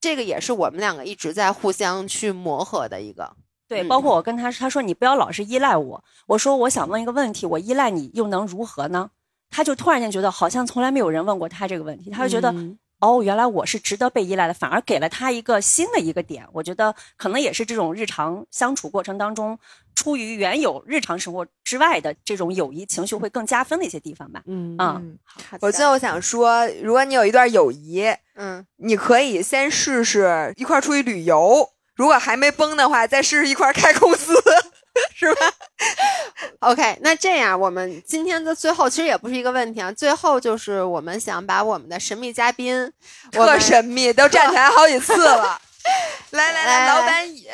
[0.00, 3.34] 这个也是我们两个一直在互相去磨合的一个。
[3.66, 6.04] 对，嗯包括我跟他，他说你不要老是依赖我。
[6.26, 9.10] 我说我想问一个问题，我依赖你又能如何呢？
[9.48, 16.46] 他就突然间觉得好像从来没有人问过他这个问题，他就觉得、嗯哦，原来我是值得被依赖的，反而给了他一个新的一个点。
[16.52, 19.58] 我觉得可能也是这种日常相处过程当中，
[19.94, 24.42] 出于原有日常生活之外的这种友谊情绪会更加分的一些地方吧。
[24.46, 25.00] 嗯啊、
[25.60, 28.04] 我最后想说，如果你有一段友谊，
[28.36, 34.34] 嗯，你可以先试试一块儿出去旅游，如果还没崩的话，再试试一块儿开公司，
[35.14, 35.52] 是吧
[36.60, 42.92] ？OK，那这样我们今天的最后其实也不是一个问题啊，最后就是我们想把我们的神秘嘉宾，
[43.36, 45.60] 我特神秘，都站起来好几次了。
[46.30, 47.46] 来 来来，来老板椅，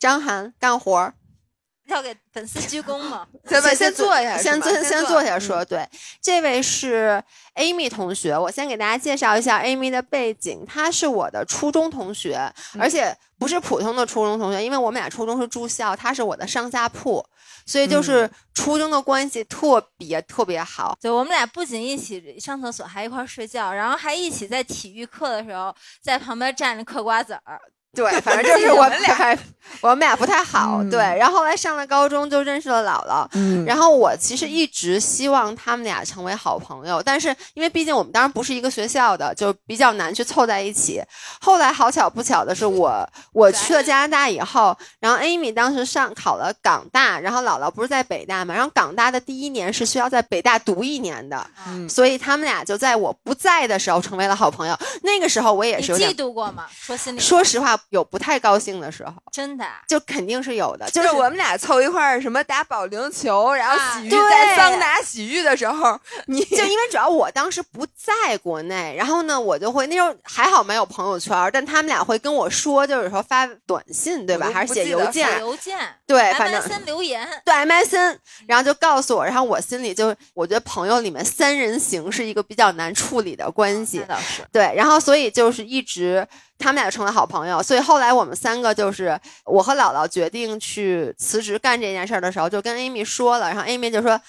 [0.00, 1.14] 张涵干活儿，
[1.86, 3.26] 要给粉丝鞠躬吗？
[3.44, 5.64] 咱们先坐下，先坐先坐下说。
[5.64, 5.86] 对，
[6.22, 7.22] 这位是
[7.56, 17.22] Amy 同学，我先给大家介绍一下 Amy 的背景，她是我的初中同学，而且不是普通的初中同学，因为我们俩初中是住校，她是我的上下铺，
[17.66, 20.96] 所以就是初中的关系特别特别好。
[21.00, 27.60] 对，我们俩不仅一起上厕所，还一块儿睡觉，然后还一起在体育课的时候在旁边站着嗑瓜子儿。
[27.96, 29.38] 对，反正就是我们俩，
[29.80, 30.78] 我们俩不太好。
[30.80, 33.26] 嗯对，然后后来上了高中就认识了姥姥。
[33.32, 41.02] 嗯然后我其实一直希望他们俩成为好朋友，但是因为毕竟我们当然不是一个学校的，就比较难去凑在一起。
[41.40, 54.78] 后来好巧不巧的是我， 我去了加拿大以后，然后 Amy 当时上考了港大，然后姥姥不是在北大嘛，然后港大的第一年是需要在北大读一年的，嗯所以他们俩就在我不在的时候成为了好朋友。
[55.02, 56.66] 那个时候我也是有点嫉妒过吗？
[56.70, 60.86] 说心里，说实话，有不太高兴的时候，真的啊，就肯定是有的。
[60.90, 74.50] 就就是是我们俩凑一块儿，什么打保龄球，然后洗浴，对在桑拿洗浴的时候，你就因为主要我当时不在国内，然后呢，我就会那时候还好没有朋友圈，但他们俩会跟我说，就是说发短信，对吧？
[74.52, 75.40] 还是写邮件？
[75.40, 84.04] 邮件对，反正 MSN 留言，对 MSN，然后就告诉我，然后我心里就我觉得朋友里面三人行是一个比较难处理的关系。
[84.52, 86.26] 对，然后所以就是一直
[86.60, 94.20] 他们俩就成了好朋友，所以后来我们三个就是我和姥姥决定去辞职干这件事儿的时候，就跟 Amy 说了，然后 Amy 就说：“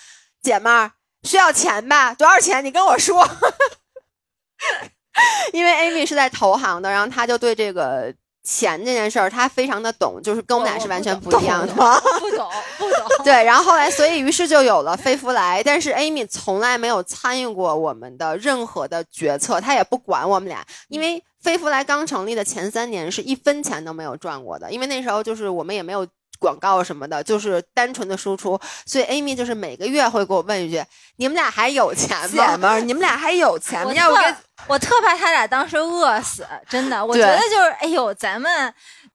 [0.42, 0.92] 姐们儿
[1.24, 2.14] 需要钱吧？
[2.14, 2.64] 多少钱？
[2.64, 3.28] 你跟我说。
[5.52, 8.14] ”因为 Amy 是在投行的，然后她就对这个
[8.44, 11.74] 钱这件事儿，她非常的懂，就是跟我们俩是完全不一样的。
[11.76, 11.80] 不
[12.32, 13.26] 懂不懂。
[13.26, 26.08] 对，然后后来，所以于是就有了飞福来，但是 Amy 从来没有参与过我们的任何的决策，她也不管我们俩，因为飞福来刚成立的前三年是一分钱都没有赚过的，因为那时候就是我们也没有。
[26.40, 30.84] 广告什么的，就是单纯的输出，所以 Amy 就是每个月会给我问一句
[31.18, 33.90] ：“你们俩还有钱吗？”姐们儿，你们俩还有钱吗？
[33.90, 38.74] 我要不跟特我特怕他俩当时饿死，真的，我觉得就是，哎呦，咱们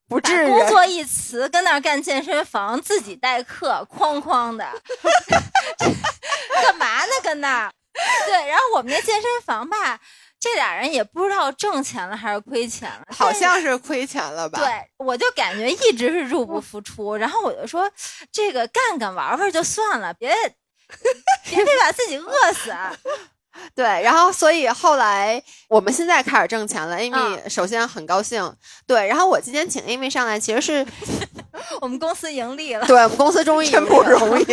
[0.08, 4.64] 把不至于工作一辞，跟那儿干健身房，自己代课，哐哐的，
[6.62, 7.12] 干嘛呢？
[7.24, 7.72] 跟那儿，
[8.26, 9.98] 对，然后我们那健身房吧，
[10.38, 14.58] 这俩人也不知道挣钱了还是亏钱了，好像是亏钱了吧？
[14.58, 14.68] 对，
[14.98, 17.90] 我就感觉一直是入不敷出，然后我就说，
[18.30, 20.28] 这个干干玩玩就算了，别
[21.44, 22.70] 别别把自己饿死。
[22.70, 22.94] 啊
[23.74, 28.54] 对，然后所以后来我们现在开始挣钱了，Amy 嗯首先很高兴，
[28.86, 30.86] 对，然后我今天请 Amy 上来，其实是
[31.80, 34.44] 我们公司盈利了，对我们公司终于真不容易。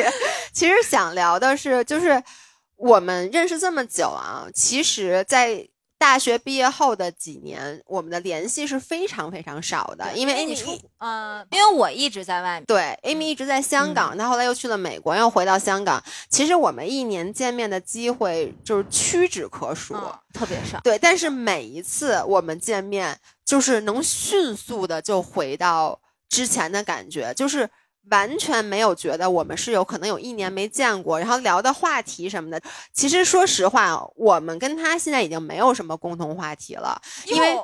[0.54, 2.24] 其实想聊的是，就是
[2.78, 5.68] 我们认识这么久啊，其实，在
[5.98, 16.04] 大学毕业后的几年，我们的联系是非常非常少的，因为你 Amy 出，呃，因为我一直在外面，对，Amy 一直在香港，她后来又去了美国，又回到香港。
[16.30, 20.80] 其实我们一年见面的机会就是屈指可数，嗯，特别少。
[20.82, 21.00] 对。
[21.00, 27.70] 但是每一次我们见面，就是能迅速的就回到之前的感觉，就是
[28.10, 32.62] 完全没有觉得我们是有可能有一年没见过，然后聊的话题什么的。
[32.94, 37.58] 其实说实话，我们跟他现在已经没有什么共同话题了，因为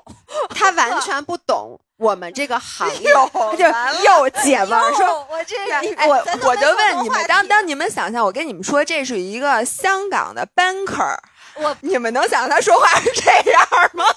[0.49, 5.27] 他完全不懂我们这个行业，哟他就又姐们儿说。
[5.29, 6.15] 我这个，哎我
[6.47, 11.17] 我就问你们，当当你们想象，我跟你们说，这是一个香港的 banker，
[11.55, 13.61] 我你们能想象他说话是这样
[13.93, 14.05] 吗？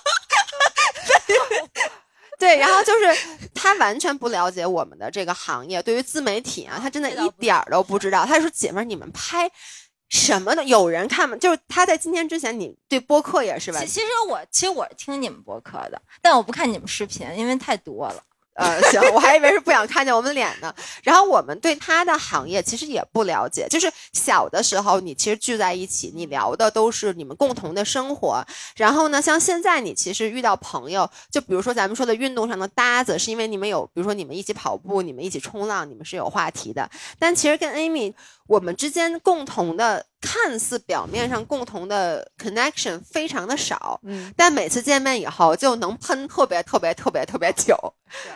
[2.42, 8.26] 对，然后就是他完全不了解我们的这个行业，对于自媒体啊，他真的一点儿都不知道。
[8.26, 9.48] 他说：“姐们儿，你们拍
[10.08, 10.64] 什么的？
[10.64, 13.86] 有人看吗？”就是他在今天之前，你对播客也是吧其？
[13.86, 18.20] 其实我其实我是听你们播客的，但我不看你们视频，因为太多了。
[18.54, 20.74] 呃，行，我还以为是不想看见我们脸呢。
[21.02, 28.44] 然后我们对他的行业其实也不了解，就是小的时候你其实聚在一起，你聊的都是你们共同的生活。
[28.76, 36.90] 然后呢，像现在你其实遇到朋友，就比如说咱们说的运动上的搭子，是因为你们有，比如说你们一起跑步，你们一起冲浪，你们是有话题的。
[37.18, 38.12] 但其实跟 Amy
[38.46, 47.76] 我们之间共同的看似表面上共同的 connection 非常的少，嗯，但每次见面以后就能喷特别特别特别特别久。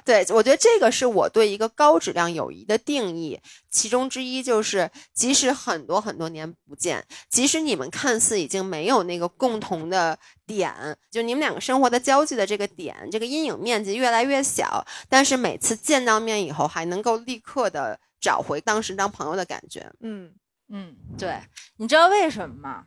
[0.04, 3.38] 对，我觉得这个是我对一个高质量友谊的定义，
[3.70, 10.74] 其中之一就是，即使很多很多年不见，即使你们看似已经没有那个共同的点，
[11.10, 19.92] 就你们两个生活的交际的这个点，这个阴影面积越来越小，但是每次见到面以后，还能够立刻的找回当时当朋友的感觉。
[20.00, 20.32] 嗯，
[20.68, 21.40] 嗯，对，
[21.76, 22.86] 你知道为什么吗？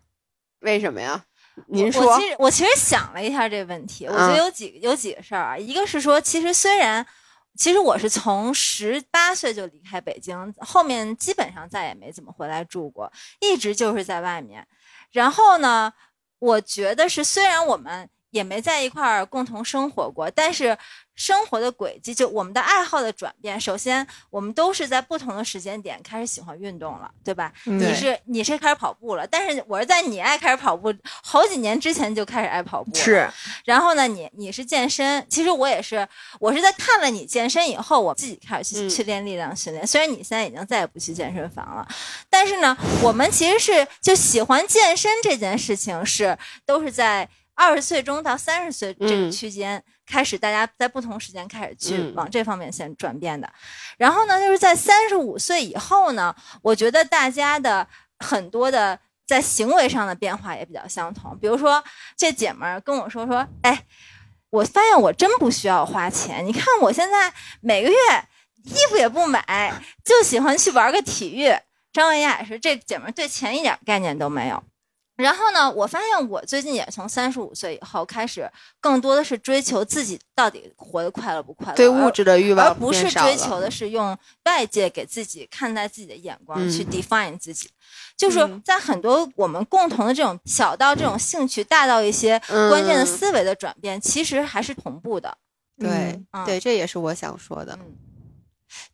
[0.60, 1.26] 为什么呀？
[1.68, 7.06] 您我说其实我其实想了一下这个问题，我觉嗯得有几个有几个事儿啊，一个是说，其实虽然。
[7.58, 13.12] 其实我是从十八岁就离开北京，后面基本上再也没怎么回来住过，
[13.42, 14.66] 一直就是在外面。
[15.12, 15.92] 然后呢，
[16.38, 20.78] 我觉得是虽然我们也没在一块儿共同生活过，但是
[21.16, 27.52] 生活的轨迹，就我们的爱好的转变，首先我们都是在不同的时间点开始喜欢运动了，对吧？
[27.66, 33.30] 嗯你是你是开始跑步了，但是我是在你爱开始跑步好几年之前就开始爱跑步了，是。
[33.66, 36.08] 然后呢，你你是健身，其实我也是，
[36.40, 39.86] 我是在看了你健身以后，我自己开始去、嗯去练力量训练。
[39.86, 41.88] 虽然你现在已经再也不去健身房了，
[42.30, 47.28] 但是呢，我们其实是就喜欢健身这件事情是都是在
[47.60, 49.84] 二十岁中到三十岁这个嗯区间。
[50.12, 53.48] 开始，大家在不同时间开始去嗯往这方面先转变的，
[53.96, 57.88] 然后呢，就是在三十五岁以后呢，我觉得大家的
[58.18, 61.38] 很多的在行为上的变化也比较相同。
[61.38, 61.84] 比如说，
[62.18, 63.86] 这姐们儿跟我说说，哎，
[64.50, 66.44] 我发现我真不需要花钱。
[66.44, 67.32] 你看我现在
[67.62, 67.96] 每个月
[68.64, 69.72] 衣服也不买，
[70.04, 71.54] 就喜欢去玩个体育。
[71.94, 74.64] 张文雅也是，这姐们儿对钱一点概念都没有。
[75.24, 87.70] 然后呢，我发现我最近也从三十五岁以后开始，更多的是追求自己到底活得快乐不快乐，对物质的欲望而不是追求的是用外界给自己看待自己的眼光嗯去 define 自己。
[88.16, 92.40] 就是在很多我们共同的这种小到这种兴趣，大到一些
[92.70, 95.38] 关键的嗯思维的转变，其实还是同步的。
[95.78, 95.90] 对、
[96.32, 97.78] 嗯对，这也是我想说的。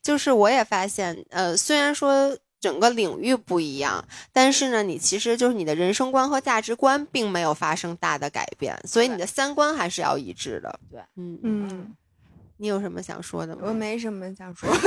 [0.01, 10.79] 就是我也发现，呃，虽然说整个领域不一样，但是呢，你其实就是你的人生观和价值观并没有发生大的改变，所以你的三观还是要一致的。
[10.89, 11.95] 对，嗯嗯，
[12.57, 13.61] 你有什么想说的吗？
[13.65, 14.67] 我没什么想说。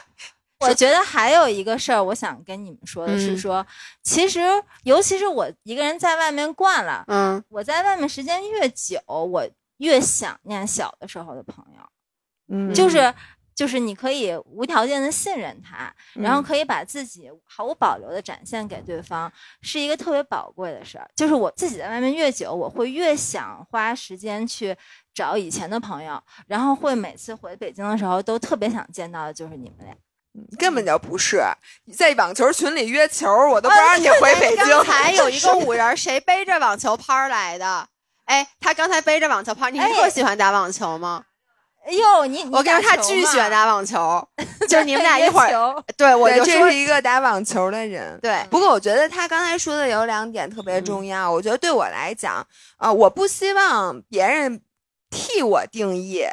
[0.60, 3.66] 我觉得还有一个事儿，我想跟你们说的是嗯说，
[4.02, 4.40] 其实
[4.84, 9.46] 尤其是我一个人在外面惯了，嗯，我在外面时间越久，我
[9.76, 11.82] 越想念小的时候的朋友，
[12.48, 13.12] 嗯就是
[13.56, 21.10] 就是你可以无条件的信任他，然后嗯可以把自己毫无保留的展现给对方，是一个特别宝贵的事儿。
[21.16, 24.76] 就是我自己在外面越久，我会越想花时间去
[25.14, 29.96] 找以前的朋友，然后会每次回北京的时候都特别想见到的就是你们俩。
[30.58, 31.42] 根本就不是
[31.96, 34.66] 在网球群里约球，我都不让你回北京。
[34.66, 37.88] 刚才有一个 五人，谁背着网球拍来的？
[38.26, 41.24] 哎，他刚才背着网球拍，你特喜欢打网球吗？
[41.24, 41.35] 哎
[41.92, 44.26] 呦，你我跟你说，他巨喜欢打网球，
[44.68, 48.18] 就是你们俩一会儿，对我这是一个打网球的人。
[48.20, 51.30] 对不过我觉得他刚才说的有两点特别重要。
[51.30, 52.46] 我觉得对我来讲，
[52.78, 54.60] 呃，我不希望别人
[55.10, 56.24] 替我定义。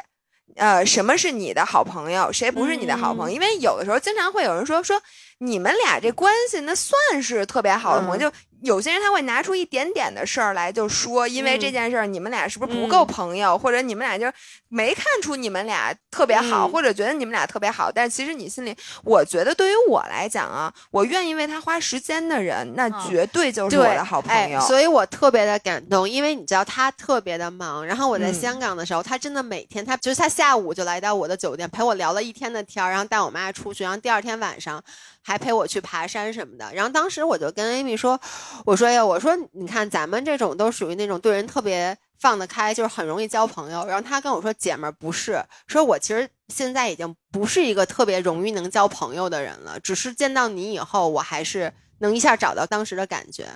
[0.56, 2.32] 呃，什么是你的好朋友？
[2.32, 3.34] 谁不是你的好朋友？
[3.34, 5.00] 因为有的时候经常会有人说说
[5.38, 11.72] 你们俩这关系那算是特别好的朋友，嗯就有些人他会拿出一点点的事儿来就说，因为这嗯。
[11.72, 14.26] 件事儿你们俩是不是不够朋友，或者你们俩就
[14.68, 16.72] 没看出你们俩特别好，嗯。
[16.72, 24.58] 或者觉得你们俩特别好，但其实你心里，我觉得对于我来讲啊，我愿意为他花时间的人，那绝对就是我，的好朋友。
[24.58, 28.34] 哎，所以我特别的感动，因为你知道他特别的忙，然后我在嗯。
[28.34, 34.82] 香港的时候，他真的每天，他就是他下午就来到我的酒店陪我聊了一天的天儿，然后带我妈出去，然后第二天晚上
[35.24, 36.72] 还陪我去爬山什么的。
[36.72, 38.20] 然后当时我就跟 Amy 说，
[38.64, 41.96] 我说呀，我说你看咱们这种都属于那种对人特别。
[42.16, 43.84] 放得开，就是很容易交朋友。
[43.84, 53.46] 然后他跟我说：“姐们儿不是，说我其实现在已经不是一个特别容易能交朋友的人了，只是见到你以后，我还是能一下找到当时的感觉。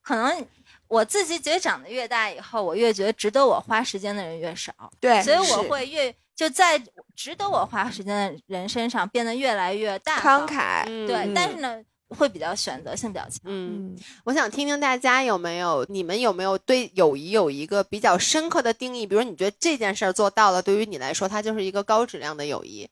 [0.00, 0.46] 可能
[0.86, 4.72] 我自己觉得长得越大以后，我越觉得值得我花时间的人越少。
[5.00, 6.80] 对所以我会越就在
[7.16, 13.40] 值得我花时间的人身上变得越来越大方慷慨对，嗯但是呢，会比较选择性比较强。
[13.42, 19.04] 嗯，我想听听大家有没有，你们有没有对友谊有一个比较深刻的定义？
[19.04, 22.88] 比如你觉得这件事儿做到了，对于你来说，它就是一个高质量的友谊。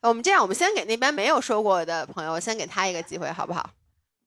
[0.00, 3.70] 我们这样，我们先给那边没有说过的朋友，先给他一个机会，好不好？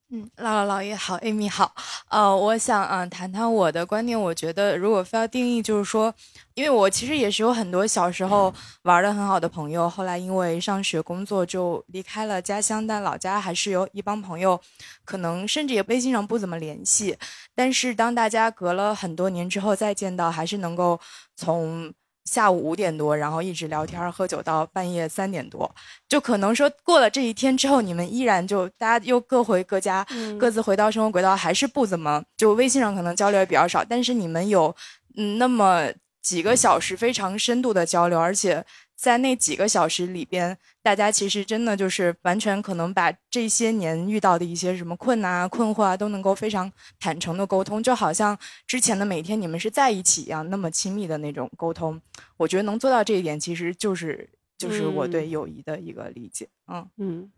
[0.08, 1.74] 嗯，姥姥姥爷好，Amy 好，
[2.10, 4.18] 呃，我想嗯、谈谈我的观点。
[4.18, 6.14] 我觉得如果非要定义，就是说，
[6.54, 14.60] 因为我其实也是有很多小时候玩的很好的朋友，后来因为上学工作就离开了家乡，但老家还是有一帮朋友，
[15.04, 17.18] 可能甚至也微信上不怎么联系，
[17.56, 21.00] 但是当大家隔了很多年之后再见到，还是能够
[21.34, 21.92] 从。
[22.26, 25.74] 下午五点多，然后一直聊天喝酒到半夜三点多，
[26.06, 30.36] 就可能说过了这一天之后，你们依然就大家又各回各家，嗯。
[30.38, 34.74] 各自回到生活轨道，还是不怎么就微信上可能交流也比较少，但是你们有
[35.16, 35.88] 嗯那么
[36.20, 38.64] 几个小时非常深度的交流，而且
[38.96, 48.36] 在那几个小时里边，大家其实真的就是完全可能把这些年遇到的一些什么困难啊、困惑啊，都能够非常坦诚的沟通，就好像
[48.66, 52.00] 之前的每天你们是在一起一样，那么亲密的那种沟通。
[52.38, 56.48] 我觉得能做到这一点，其实就是就是我对嗯友谊的一个理解。
[56.66, 57.30] 嗯嗯，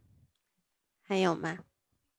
[1.03, 1.59] 还有吗？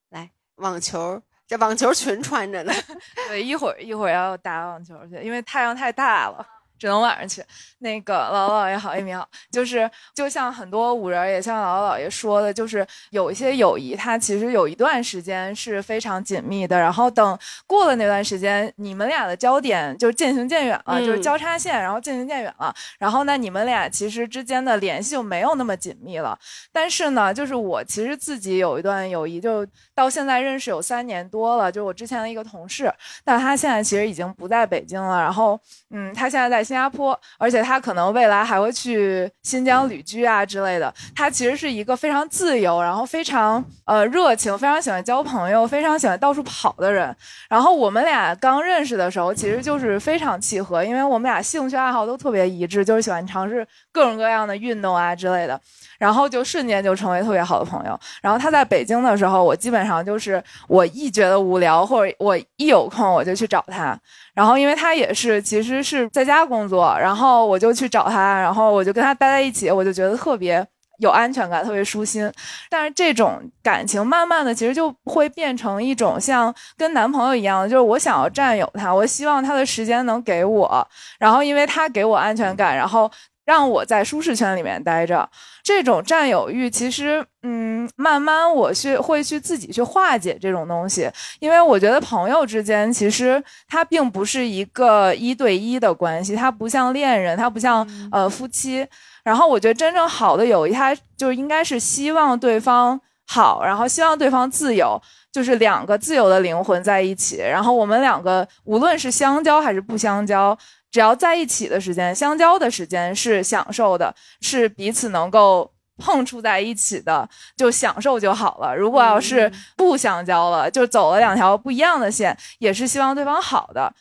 [0.10, 2.74] 来，网球这网球裙穿着呢。
[3.30, 6.46] 对，一会儿一会儿要打网球去，因为太阳太大了。
[6.80, 7.44] 只能晚上去。
[7.82, 22.74] 那个姥姥姥爷好，一米好，就是就像很多五人，也像姥姥姥爷说的，就是有一些友谊，它其实有一段时间是非常紧密的，然后等过了那段时间，你们俩的焦点就渐行渐远了，就是交叉线，然后渐行渐远了。
[22.98, 26.38] 然后呢，你们俩其实之间的联系就没有那么紧密了。
[26.74, 29.66] 但是呢，就是我其实自己有一段友谊，就
[30.00, 32.90] 到现在认识有三年多了，就我之前的一个同事，
[33.26, 35.20] 但他现在其实已经不在北京了。
[35.20, 35.60] 然后，
[35.90, 36.70] 嗯，他现在在。
[36.70, 40.94] 新加坡，而且他可能未来还会去新疆旅居啊之类的。
[41.16, 47.16] 他其实是一个非常自由，然后非常呃热情，非常喜欢交朋友，非常喜欢到处跑的人。
[47.50, 55.60] 然后我们俩刚认识的时候，其实就是非常契合，因为我们俩兴趣爱好都特别一致，就是喜欢尝试各种各样的运动啊之类的。
[56.00, 58.00] 然后就瞬间就成为特别好的朋友。
[58.22, 63.96] 然后他在北京的时候，我基本上就是我一觉得无聊或者我一有空我就去找他。
[64.34, 70.66] 然后因为他也是其实是在家工作，然后我就去找他，然后我就跟他待在一起，我就觉得特别
[71.00, 72.32] 有安全感，特别舒心。
[72.70, 80.88] 但是这种感情慢慢的其实就会变成一种像跟男朋友一样，就是我想要占有他，我希望他的时间能给我，
[81.20, 83.12] 然后因为他给我安全感，然后。
[83.50, 85.28] 让我在舒适圈里面待着，
[85.64, 91.10] 这种占有欲其实，嗯，慢慢我去会去自己去化解这种东西，
[91.40, 98.86] 因为我觉得朋友之间其实它并不是一个一对一的关系，它不像恋人，它不像呃夫妻。
[99.24, 105.02] 然后我觉得真正好的友谊，它就应该是希望对方好，然后希望对方自由，
[105.32, 110.56] 就是两个自由的灵魂在一起，然后我们两个无论是相交还是不相交。
[110.92, 118.76] 只要在一起的时间，相交的时间是享受的，是彼此能够碰触在一起的，就享受就好了。
[118.76, 123.94] 如果要是不相交了，就走了两条不一样的线，也是希望对方好的。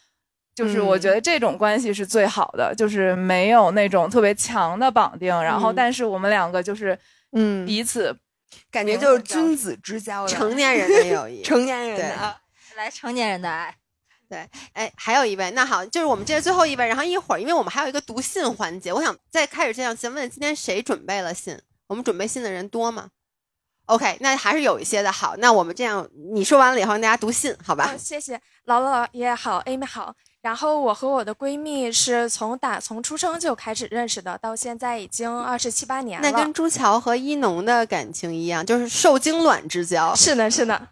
[0.55, 6.99] 就是我觉得这种关系是最好的，就是没有那种特别强的绑定，然后但是我们两个就是
[7.33, 7.65] 嗯。
[7.65, 8.17] 彼此
[8.71, 12.37] 感觉就是君子之交， 成年人的友谊，成年人的
[12.77, 13.75] 来成年人的爱。
[14.29, 21.59] 对，哎，还有一位，那好，就是我们这是最后一位，然后一会儿，因为我们还有一个读信环节，我想在开始之前先问，今天谁准备了信？
[21.87, 23.09] 我们准备信的人多吗
[23.87, 25.11] ？OK，那还是有一些的。
[25.11, 27.97] 好，那我们这样，你说完了以后，大家读信，好吧？
[27.97, 28.37] 谢谢，
[28.67, 30.15] 姥姥姥爷好，Amy 好。
[30.43, 36.31] 然后我和我的闺蜜是从打从出生就开始认识的，到现在已经二十七八年了。
[36.31, 40.15] 那跟朱桥和一农的感情一样，就是受精卵之交。
[40.15, 40.89] 是的，是的。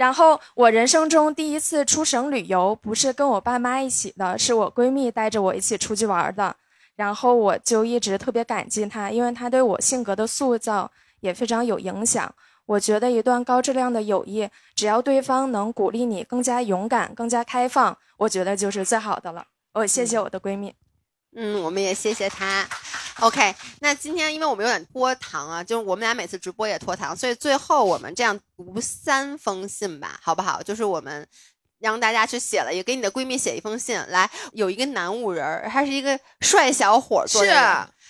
[0.00, 6.56] 然后我人生中第一次出省旅游，不是跟我爸妈一起的，是我闺蜜带着我一起出去玩的。
[6.96, 10.90] 然后我就一直特别感激她，因为她对我性格的塑造
[11.20, 12.34] 也非常有影响。
[12.64, 19.44] 我觉得一段高质量的友谊，只要对方能鼓励你更加勇敢、更加开放，我觉得就是最好的了。
[19.74, 20.74] 我谢谢我的闺蜜。
[21.36, 22.66] 嗯，我们也谢谢他。
[23.20, 30.62] OK，那今天因为我们有点拖堂啊，就是我们俩每次直播也拖堂，所以最后我们这样读三封信吧，好不好？
[30.62, 31.26] 就是我们
[31.78, 34.02] 让大家去写了，也给你的闺蜜写一封信。
[34.08, 37.38] 来，有一个男五人，他是一个帅小伙，是，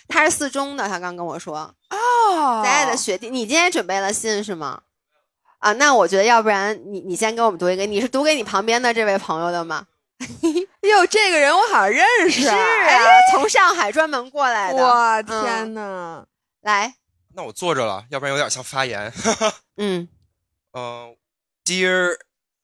[0.08, 1.74] 他是四中的，他刚跟我说。
[1.90, 4.82] 哦，咱俩的学弟，你今天准备了信是吗？
[5.58, 9.86] 啊，那我觉得要不然你你先给我们读一个，你是读给你旁边的这位朋友的吗？
[10.82, 12.56] 哟，这个人我好像认识，是啊，
[13.32, 14.82] 从上海专门过来的。
[14.82, 16.26] 我，天哪！
[16.60, 16.94] 来，
[17.34, 19.12] 那我坐着了，要不然有点像发言。
[19.78, 20.08] 嗯，
[20.72, 21.16] 呃
[21.64, 22.18] ，Dear，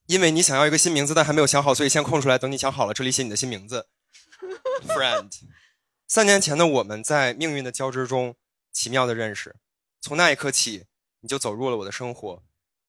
[0.07, 3.89] 因为你想要一个新名字，但还没有想好，所以先空出来，等你想好了，这里写你的新名字。
[4.87, 5.31] Friend，
[6.07, 8.37] 三年前的我们在命运的交织中
[8.71, 9.57] 奇妙的认识，
[10.01, 10.85] 从那一刻起，
[11.21, 12.43] 你就走入了我的生活。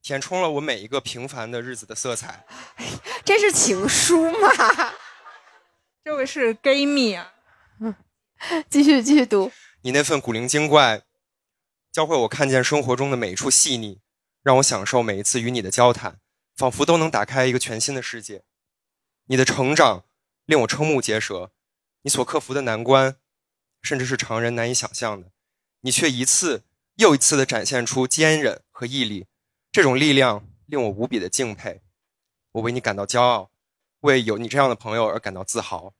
[0.08, 2.46] 填充了我每一个平凡的日子的色彩，
[3.26, 4.50] 这是情书吗？
[6.02, 7.34] 这位是 gay 蜜啊。
[7.82, 7.94] 嗯，
[8.72, 9.52] 继续继续读。
[9.82, 11.02] 你那份古灵精怪，
[11.92, 14.00] 教会我看见生活中的每一处细腻，
[14.42, 16.22] 让我享受每一次与你的交谈，
[16.56, 18.44] 仿佛都能打开一个全新的世界。
[19.26, 20.06] 你的成长
[20.46, 21.52] 令我瞠目结舌，
[22.04, 23.18] 你所克服的难关，
[23.82, 25.32] 甚至是常人难以想象的，
[25.82, 26.64] 你却一次
[26.96, 29.28] 又一次的展现出坚韧和毅力。
[29.78, 31.84] 这种力量令我无比的敬佩，
[32.54, 33.52] 我为你感到骄傲，
[34.00, 35.94] 为有你这样的朋友而感到自豪。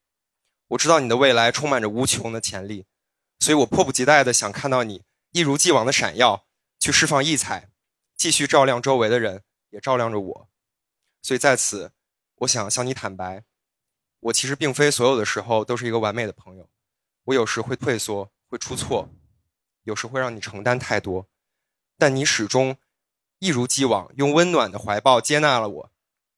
[0.70, 2.88] 我知道你的未来充满着无穷的潜力，
[3.38, 6.48] 所以我迫不及待的想看到你一如既往的闪耀，
[6.80, 7.70] 去释放异彩，
[8.16, 10.50] 继续照亮周围的人，也照亮着我。
[11.22, 11.92] 所以在此，
[12.38, 13.44] 我想向你坦白，
[14.22, 16.68] 我其实并非所有的时候都是一个完美的朋友，
[17.26, 19.08] 我有时会退缩，会出错，
[19.84, 21.28] 有时会让你承担太多，
[22.00, 22.76] 但你始终。
[23.40, 25.92] 一如既往，用温暖的怀抱接纳了我，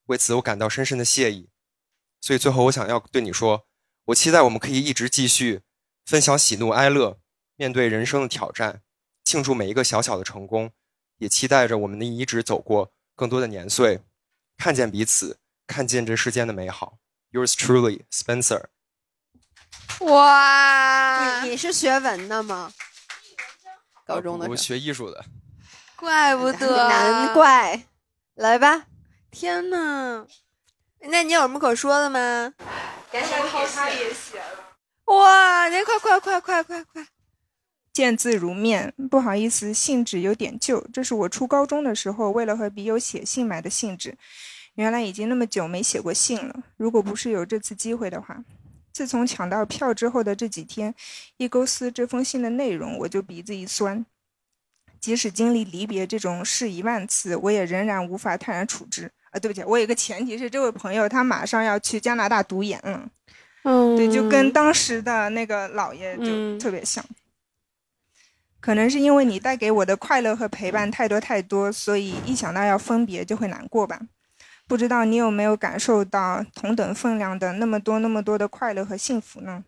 [0.08, 1.50] 为此我感到深深的谢意。
[2.20, 3.66] 所以最后我想要对你说，
[4.06, 5.62] 我期待我们可以一直继续
[6.06, 7.20] 分享喜怒哀乐，
[7.56, 8.82] 面对人生的挑战，
[9.24, 10.72] 庆祝每一个小小的成功，
[11.18, 14.02] 也期待着我们能一直走过更多的年岁，
[14.58, 16.98] 看见彼此，看见这世间的美好。
[17.32, 18.66] Yours truly, Spencer。
[20.02, 22.74] 哇，你你是学文的吗？
[24.06, 25.24] 高中的我时候学艺术的。
[26.00, 27.84] 怪不得， 难怪。
[28.36, 28.86] 来吧，
[29.30, 30.26] 天呐，
[31.02, 32.54] 那你有什么可说的吗？
[33.12, 34.78] 然后他也写了。
[35.06, 37.08] 哇，你快快快快快快！
[37.92, 44.18] 见字如面，不好意思，信纸有点旧，这是我初高中的时候为了和笔友写信买的信纸。
[44.76, 46.64] 原来已经那么久没写过信了。
[46.78, 48.42] 如果不是有这次机会的话，
[48.94, 50.96] 自从抢到票之后的这几天，
[51.36, 54.06] 一构思这封信的内容，我就鼻子一酸。
[55.00, 59.12] 即使经历离别这种事一万次，我也仍然无法泰然处之。
[59.32, 63.08] 啊，对不起，我有个前提是，这位朋友他马上要去加拿大读研了。
[63.64, 67.04] 嗯，对，就跟当时的那个姥爷就特别像。
[68.60, 74.00] 可能是因为你带给我的快乐和陪伴太多太多，所以一想到要分别就会难过吧。
[74.68, 79.64] 不知道你有没有感受到同等分量的那么多那么多的快乐和幸福呢？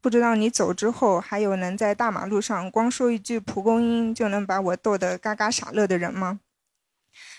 [0.00, 6.40] 不知道你走之后还有能在大马路上光说一句蒲公英就能把我逗得嘎嘎傻乐的人吗？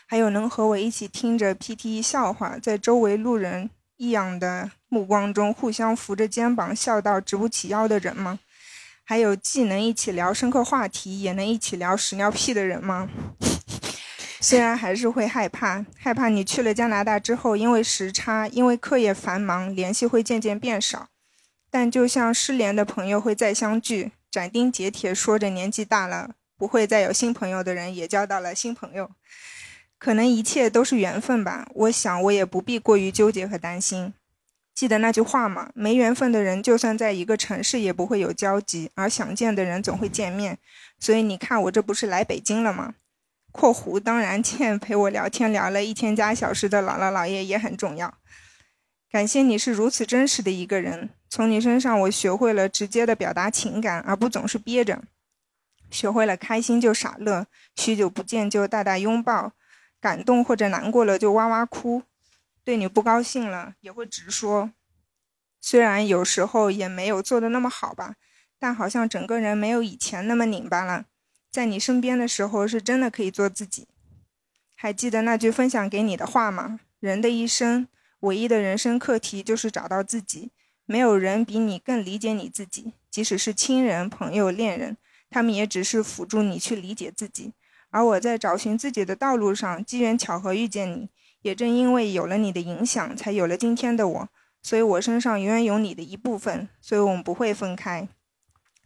[0.08, 8.40] 还有能和我一起听着 PTE 笑话，在周围路人异样的目光中互相扶着肩膀笑到直不起腰的人吗？
[9.04, 13.10] 还有既能一起聊深刻话题，也能一起聊屎尿屁的人吗？
[14.40, 21.08] 虽然还是会害怕，害怕你去了加拿大之后，因为时差，因为课业繁忙，联系会渐渐变少。
[21.72, 29.10] 但就像失联的朋友会再相聚，斩钉截铁说着年纪大了不会再有新朋友的人，也交到了新朋友。
[29.98, 31.68] 可能一切都是缘分吧。
[31.74, 34.14] 我想我也不必过于纠结和担心。
[34.74, 35.72] 记得那句话吗？
[35.74, 40.58] 没缘分的人，就算在一个城市也不会有交集，而想见的人总会见面。
[41.00, 42.96] 所以你看，我这不是来北京了吗
[43.52, 48.14] ？（括弧当然见陪我聊天聊了一千加小时的姥姥姥爷也很重要。
[49.12, 55.04] 感谢你是如此真实的一个人，从你身上我学会了直接的表达情感，而不总是憋着。
[55.90, 59.52] 学会了开心就傻乐，许久不见就大大拥抱，
[60.00, 62.04] 感动或者难过了就哇哇哭。
[62.64, 64.72] 对你不高兴了也会直说，
[65.60, 68.16] 虽然有时候也没有做的那么好吧，
[68.58, 71.04] 但好像整个人没有以前那么拧巴了。
[71.52, 73.90] 在你身边的时候，是真的可以做自己。
[74.74, 76.80] 还记得那句分享给你的话吗？
[77.02, 77.90] 人的一生，
[78.22, 80.50] 唯一的人生课题就是找到自己。
[80.86, 84.98] 没有人比你更理解你自己，即使是亲人、朋友、恋人，
[85.30, 87.54] 他们也只是辅助你去理解自己。
[87.92, 91.10] 而我在找寻自己的道路上，机缘巧合遇见你。
[91.42, 94.30] 也正因为有了你的影响，才有了今天的我。
[94.62, 98.08] 所以我身上永远有你的一部分，所以我们不会分开。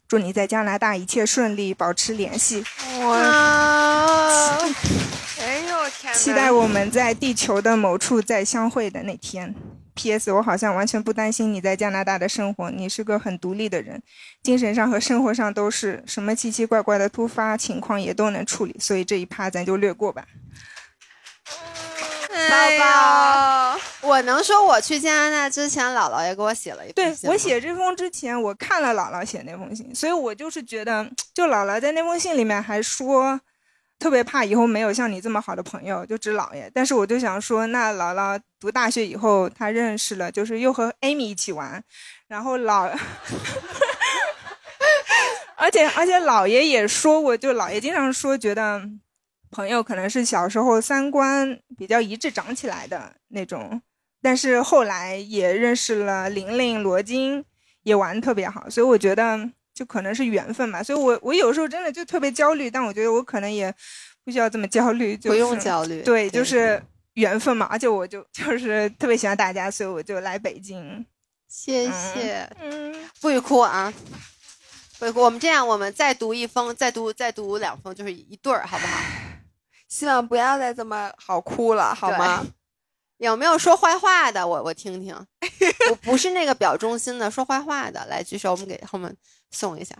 [0.07, 2.63] 祝你在加拿大一切顺利，保持联系。
[3.01, 4.57] 哇！
[5.41, 5.74] 哎呦！
[6.13, 9.53] 期待我们在地球的某处再相会的那天。
[9.95, 10.29] P.S.
[10.29, 14.01] 我好像完全不担心你在加拿大的生活，你是个很独立的人，
[14.43, 20.25] 精神上和生活上都是，什么奇奇怪怪的突发情况也都能处理，所以这一趴咱就略过吧。
[22.27, 27.29] 宝宝，我能说我去加拿大之前，姥姥也给我写了一封对信。
[27.29, 33.39] 我写这封之前，我看了姥姥写那封信，所以我就是觉得，就姥姥在那封信里面还说，
[33.97, 36.69] 特别怕以后没有像你这么好的朋友，就指姥爷。
[36.73, 41.83] 但是我就想说，那姥姥读大学以后，她认识了，就是又和 Amy 一起玩，
[42.27, 42.91] 然后姥，
[45.57, 48.89] 而且而且姥爷也说过，就姥爷经常说，觉得。
[49.51, 53.81] 朋友可能是小时候三观比较一致长起来的那种，
[54.21, 57.45] 但是后来也认识了玲玲、罗金，
[57.83, 60.81] 也玩特别好，所以我觉得就可能是缘分吧。
[60.81, 63.71] 所以我我有时候真的就特别焦虑，但我觉得我可能也
[64.23, 66.81] 不需要这么焦虑，就是、不用焦虑对，对就是
[67.13, 67.67] 缘分嘛。
[67.69, 71.05] 而且我就就是特别喜欢大家，所以我就来北京。
[71.47, 73.93] 谢谢，嗯，不许哭啊！
[74.99, 75.21] 不许哭。
[75.21, 78.99] 我们这样，我们再读一封，再读再读两封，就是一对儿，好不好？
[79.87, 82.45] 希望不要再这么好哭了，好吗？
[83.17, 84.45] 有没有说坏话的？
[84.45, 85.15] 我我听听。
[85.89, 89.15] 我不是那个表忠心的，说坏话的，来举手，我们给后面
[89.51, 89.95] 送一下。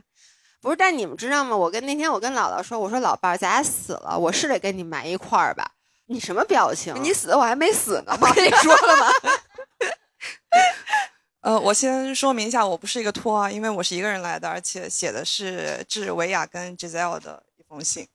[0.62, 1.56] 不是，但你们知道吗？
[1.56, 5.72] 我跟那天我跟姥姥说，我说老伴儿，咱俩死了，我是得跟你埋一块儿吧。
[6.08, 6.96] 你什么表情？
[7.04, 9.08] 你死我还没死呢， 不跟你说了吗？
[11.42, 18.08] 呃，我先说明一下，我不是一个托啊，因为我是一个人来的，而且写的是致维亚跟 Giselle 的一封信。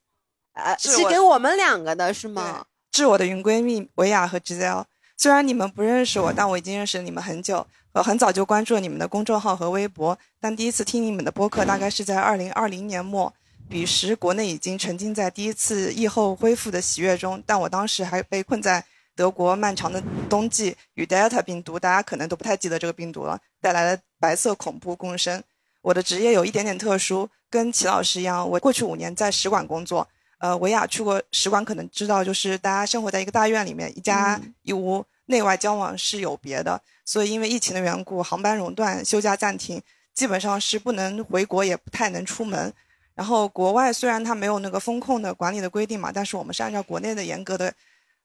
[0.53, 2.65] 呃，是给我们两个的是吗？
[2.91, 4.83] 致我的云闺蜜维亚和 Giselle。
[5.17, 7.65] 虽然你们不认识我，但我已经认识了你们很久。
[7.93, 13.33] 我很早就关注了你们的公众号和微博，但第一次听你们的播客大概是在二零二零年末。
[13.69, 18.83] 彼时国内已经沉浸在第一次疫后恢复的喜悦中，但我当时还被困在
[19.15, 25.41] 德国漫长的冬季与 Delta 病毒，大家可能都不太记得这个病毒了，带来了白色恐怖共生。
[25.81, 30.07] 我的职业有一点点特殊，跟齐老师一样，我过去五年在使馆工作。
[30.39, 36.79] 呃，维亚去过使馆，可能知道，就是大家生活在一个大院里面，一家一屋，内外交往是有别的。
[37.03, 39.81] 所以因为疫情的缘故，航班熔断，休假暂停，
[40.13, 42.71] 基本上是不能回国，也不太能出门。
[43.15, 47.73] 然后国外虽然它没有那个风控的管理的规定嘛，但是我们是按照国内的严格的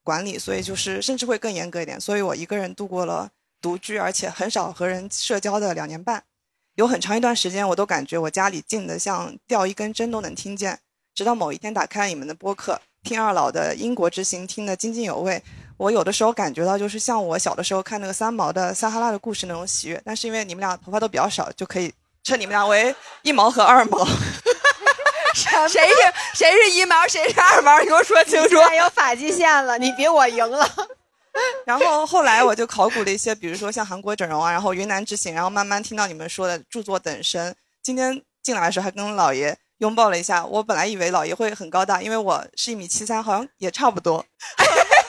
[0.03, 1.99] 管理，所以就是甚至会更严格一点。
[1.99, 3.29] 所以我一个人度过了
[3.61, 6.23] 独居，而且很少和人社交的两年半，
[6.75, 10.79] 有很长一段时间我都感觉我家里静得像掉一根针都能听见。
[11.13, 15.43] 直到某一天打开了你们的播客，听二老的英国之行听得津津有味，
[15.77, 20.01] 我有的时候感觉到就是像我小的时候看那个三毛的《撒哈拉的故事》那种喜悦。
[20.03, 21.93] 但是因为你们俩头发都比较少，就可以
[22.23, 24.05] 称你们俩为一毛和二毛。
[25.35, 25.95] 谁是
[26.33, 27.79] 谁是一毛，谁是二毛？
[27.79, 28.55] 你给我说清楚。
[28.55, 30.67] 有发际线了，你比我赢了。
[31.63, 37.55] 然后后来我就考古了一些，比如说像韩国整容啊，然后云南之行，然后慢慢听到你们说的著作等身。
[37.83, 40.43] 今天进来的时候还跟老爷拥抱了一下。
[40.43, 44.25] 我本来以为老爷会很高大，因为我是一米七三，好像也差不多。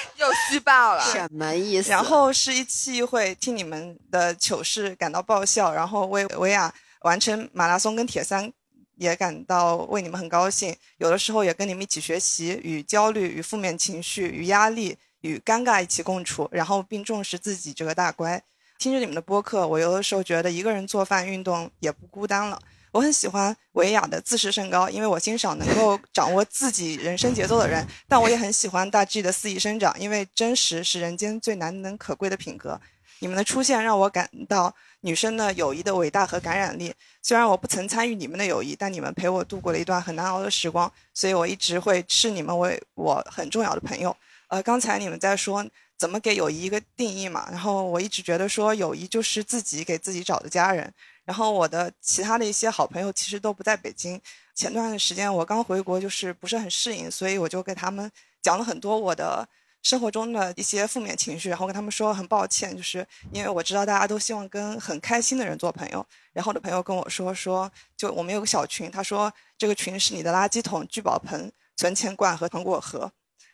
[0.16, 1.90] 又虚报了，什么意思？
[1.90, 6.72] 然后是一期会听你们的糗事感到爆笑，然后为维亚
[7.02, 8.52] 完成马拉松跟铁三。
[9.00, 18.42] 也感到为你们很高兴，有的时候也跟你们一起学习，与焦虑、与负面情绪、与压力、与尴尬一起共处，然后并重视自己这个大乖。
[18.76, 22.60] 听着你们的播客，我有的时候觉得一个人做饭、运动也不孤单了。
[22.92, 27.86] 我很喜欢维亚的自视甚高，因为我欣赏能够 掌握自己人生节奏的人。
[28.08, 32.80] 但我也很喜欢大 G 的肆意生长，因为真实是人间最难能可贵的品格。
[33.20, 36.94] 你们的出现让我感到女生的友谊的伟大和感染力。
[37.20, 44.16] 虽然我不曾参与你们的友谊，但你们陪我度过了一段很难熬的时光，所以我一直会视你们为我很重要的朋友。
[44.46, 45.66] 呃，刚才你们在说
[45.98, 50.90] 怎么给友谊一个定义嘛，然后我一直觉得说友谊就是自己给自己找的家人。
[51.28, 54.18] 然后我的其他的一些好朋友其实都不在北京。
[54.54, 58.10] 前段时间我刚回国，就是不是很适应，所以我就给他们
[58.40, 59.46] 讲了很多我的。
[59.80, 66.04] 生活中的一些负面情绪，然后跟他们说很抱歉，就是因为我知道大家都希望跟很开心的人做朋友。
[66.32, 73.10] 然后我的朋友跟我说说，就我们有个小群，他说这个群是你的垃圾桶、聚宝盆、存钱罐和糖果盒，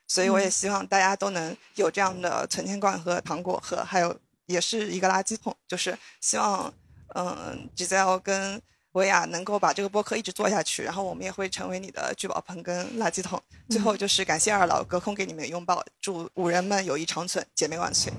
[0.08, 6.72] 所以我也希望大家都能有这样的存钱罐和糖果盒，还有也是一个垃圾桶，就是希望
[7.14, 8.60] 嗯吉泽奥跟。
[8.94, 13.42] 维娅能够把这个播客一直做下去，然后我们也会成为你的聚宝盆跟垃圾桶。
[13.68, 18.12] 最后就是感谢二老隔空给你们拥抱，祝五人们友谊长存，姐妹万岁。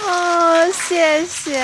[0.00, 1.62] 哦，谢谢！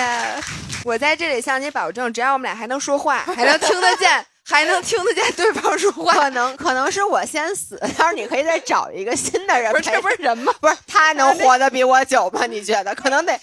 [0.84, 9.70] 我在这里向你保证，只要我们俩还能说话，还能听得见，还能听得见对方说话，可能可能是我先死， 到时候你可以再找一个新的人。
[9.72, 10.52] 不是，这不是人吗？
[10.60, 12.46] 不是，他能活得比我久吗？
[12.46, 12.94] 你觉得？
[12.94, 13.38] 可能得，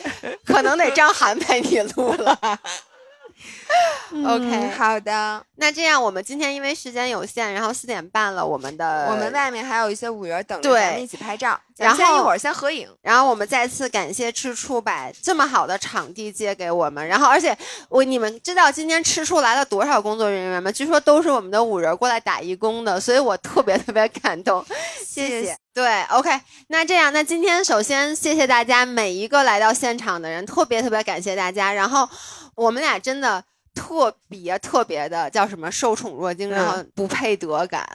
[0.45, 2.37] 可能得张涵陪你录了。
[4.25, 5.43] OK，好的。
[5.57, 11.59] 那这样，我们今天因为时间有限，然后四点半了，我们的我们外面还有一些五人等着咱们一起拍照。
[11.77, 12.87] 然后一会儿先合影。
[13.01, 17.05] 然后我们再次感谢吃醋把这么好的场地借给我们。
[17.05, 17.57] 然后，而且
[17.89, 20.71] 我你们知道今天吃醋来了多少工作人员吗？
[20.71, 24.63] 据说都是我们的五人过来打义工的，所以我特别特别感动。
[25.05, 25.57] 谢谢。
[25.73, 26.29] 对，OK。
[26.67, 31.73] 那这样，那今天首先谢谢大家每一个来到现场的人，特别特别感谢大家。
[31.73, 32.07] 然后
[32.55, 33.43] 我们俩真的。
[33.77, 37.85] 特别特别的叫什么受宠若惊，然后不配得感，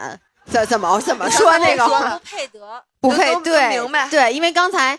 [0.45, 2.19] 怎怎么怎么说那个话？
[2.19, 4.99] 不配得，不配对，明白对，因为刚才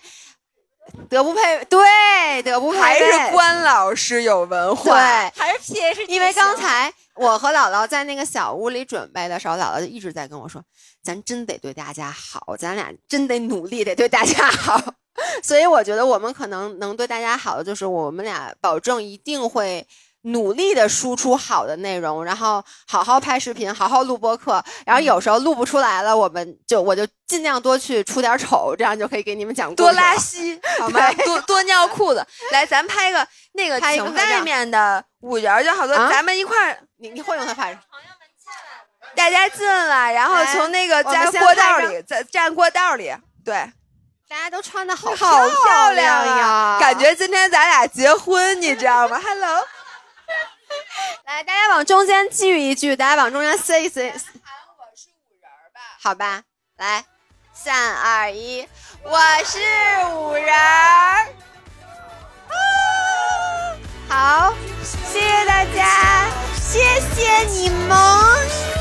[1.07, 6.05] 德不配对德不配，还是关老师有文化，对，还是 P H。
[6.07, 10.63] 因为刚才我和姥姥在那个小屋里准备的时候，姥姥就一直在跟我说
[11.05, 14.81] ：“咱真得对大家好，咱俩真得努力，得对大家好。”
[15.43, 19.87] 所以我觉得我们可能能对大家好的，就是我们俩保证一定会。
[20.23, 31.11] 努力的输出好的内容，然后好好拍视频，好好录播课，然后有时候录不出来了，我们就我就尽量多去出点丑，这样就可以给你们讲多拉稀，好吗？
[31.25, 37.73] 多多尿裤子，来，咱拍个那个请外面的五人就好多，咱们一块儿，你你会用它拍？
[37.73, 43.11] 朋友们进来大家进来，然后从那个在过道里，在站过道里，
[43.43, 43.67] 对，
[44.31, 49.19] 大家都穿的好 好漂亮呀，感觉今天咱俩结婚，你知道吗？
[49.21, 49.67] Hello。
[51.27, 54.09] 来，大家往中间聚一聚，大家往中间塞一塞。
[54.09, 55.81] 喊我是五人吧？
[56.01, 56.43] 好吧，
[56.77, 57.03] 来，
[57.53, 58.65] 三二一，
[59.03, 59.59] 我是
[60.15, 61.27] 五人儿。
[64.07, 68.80] 好，谢谢大家，谢谢你们。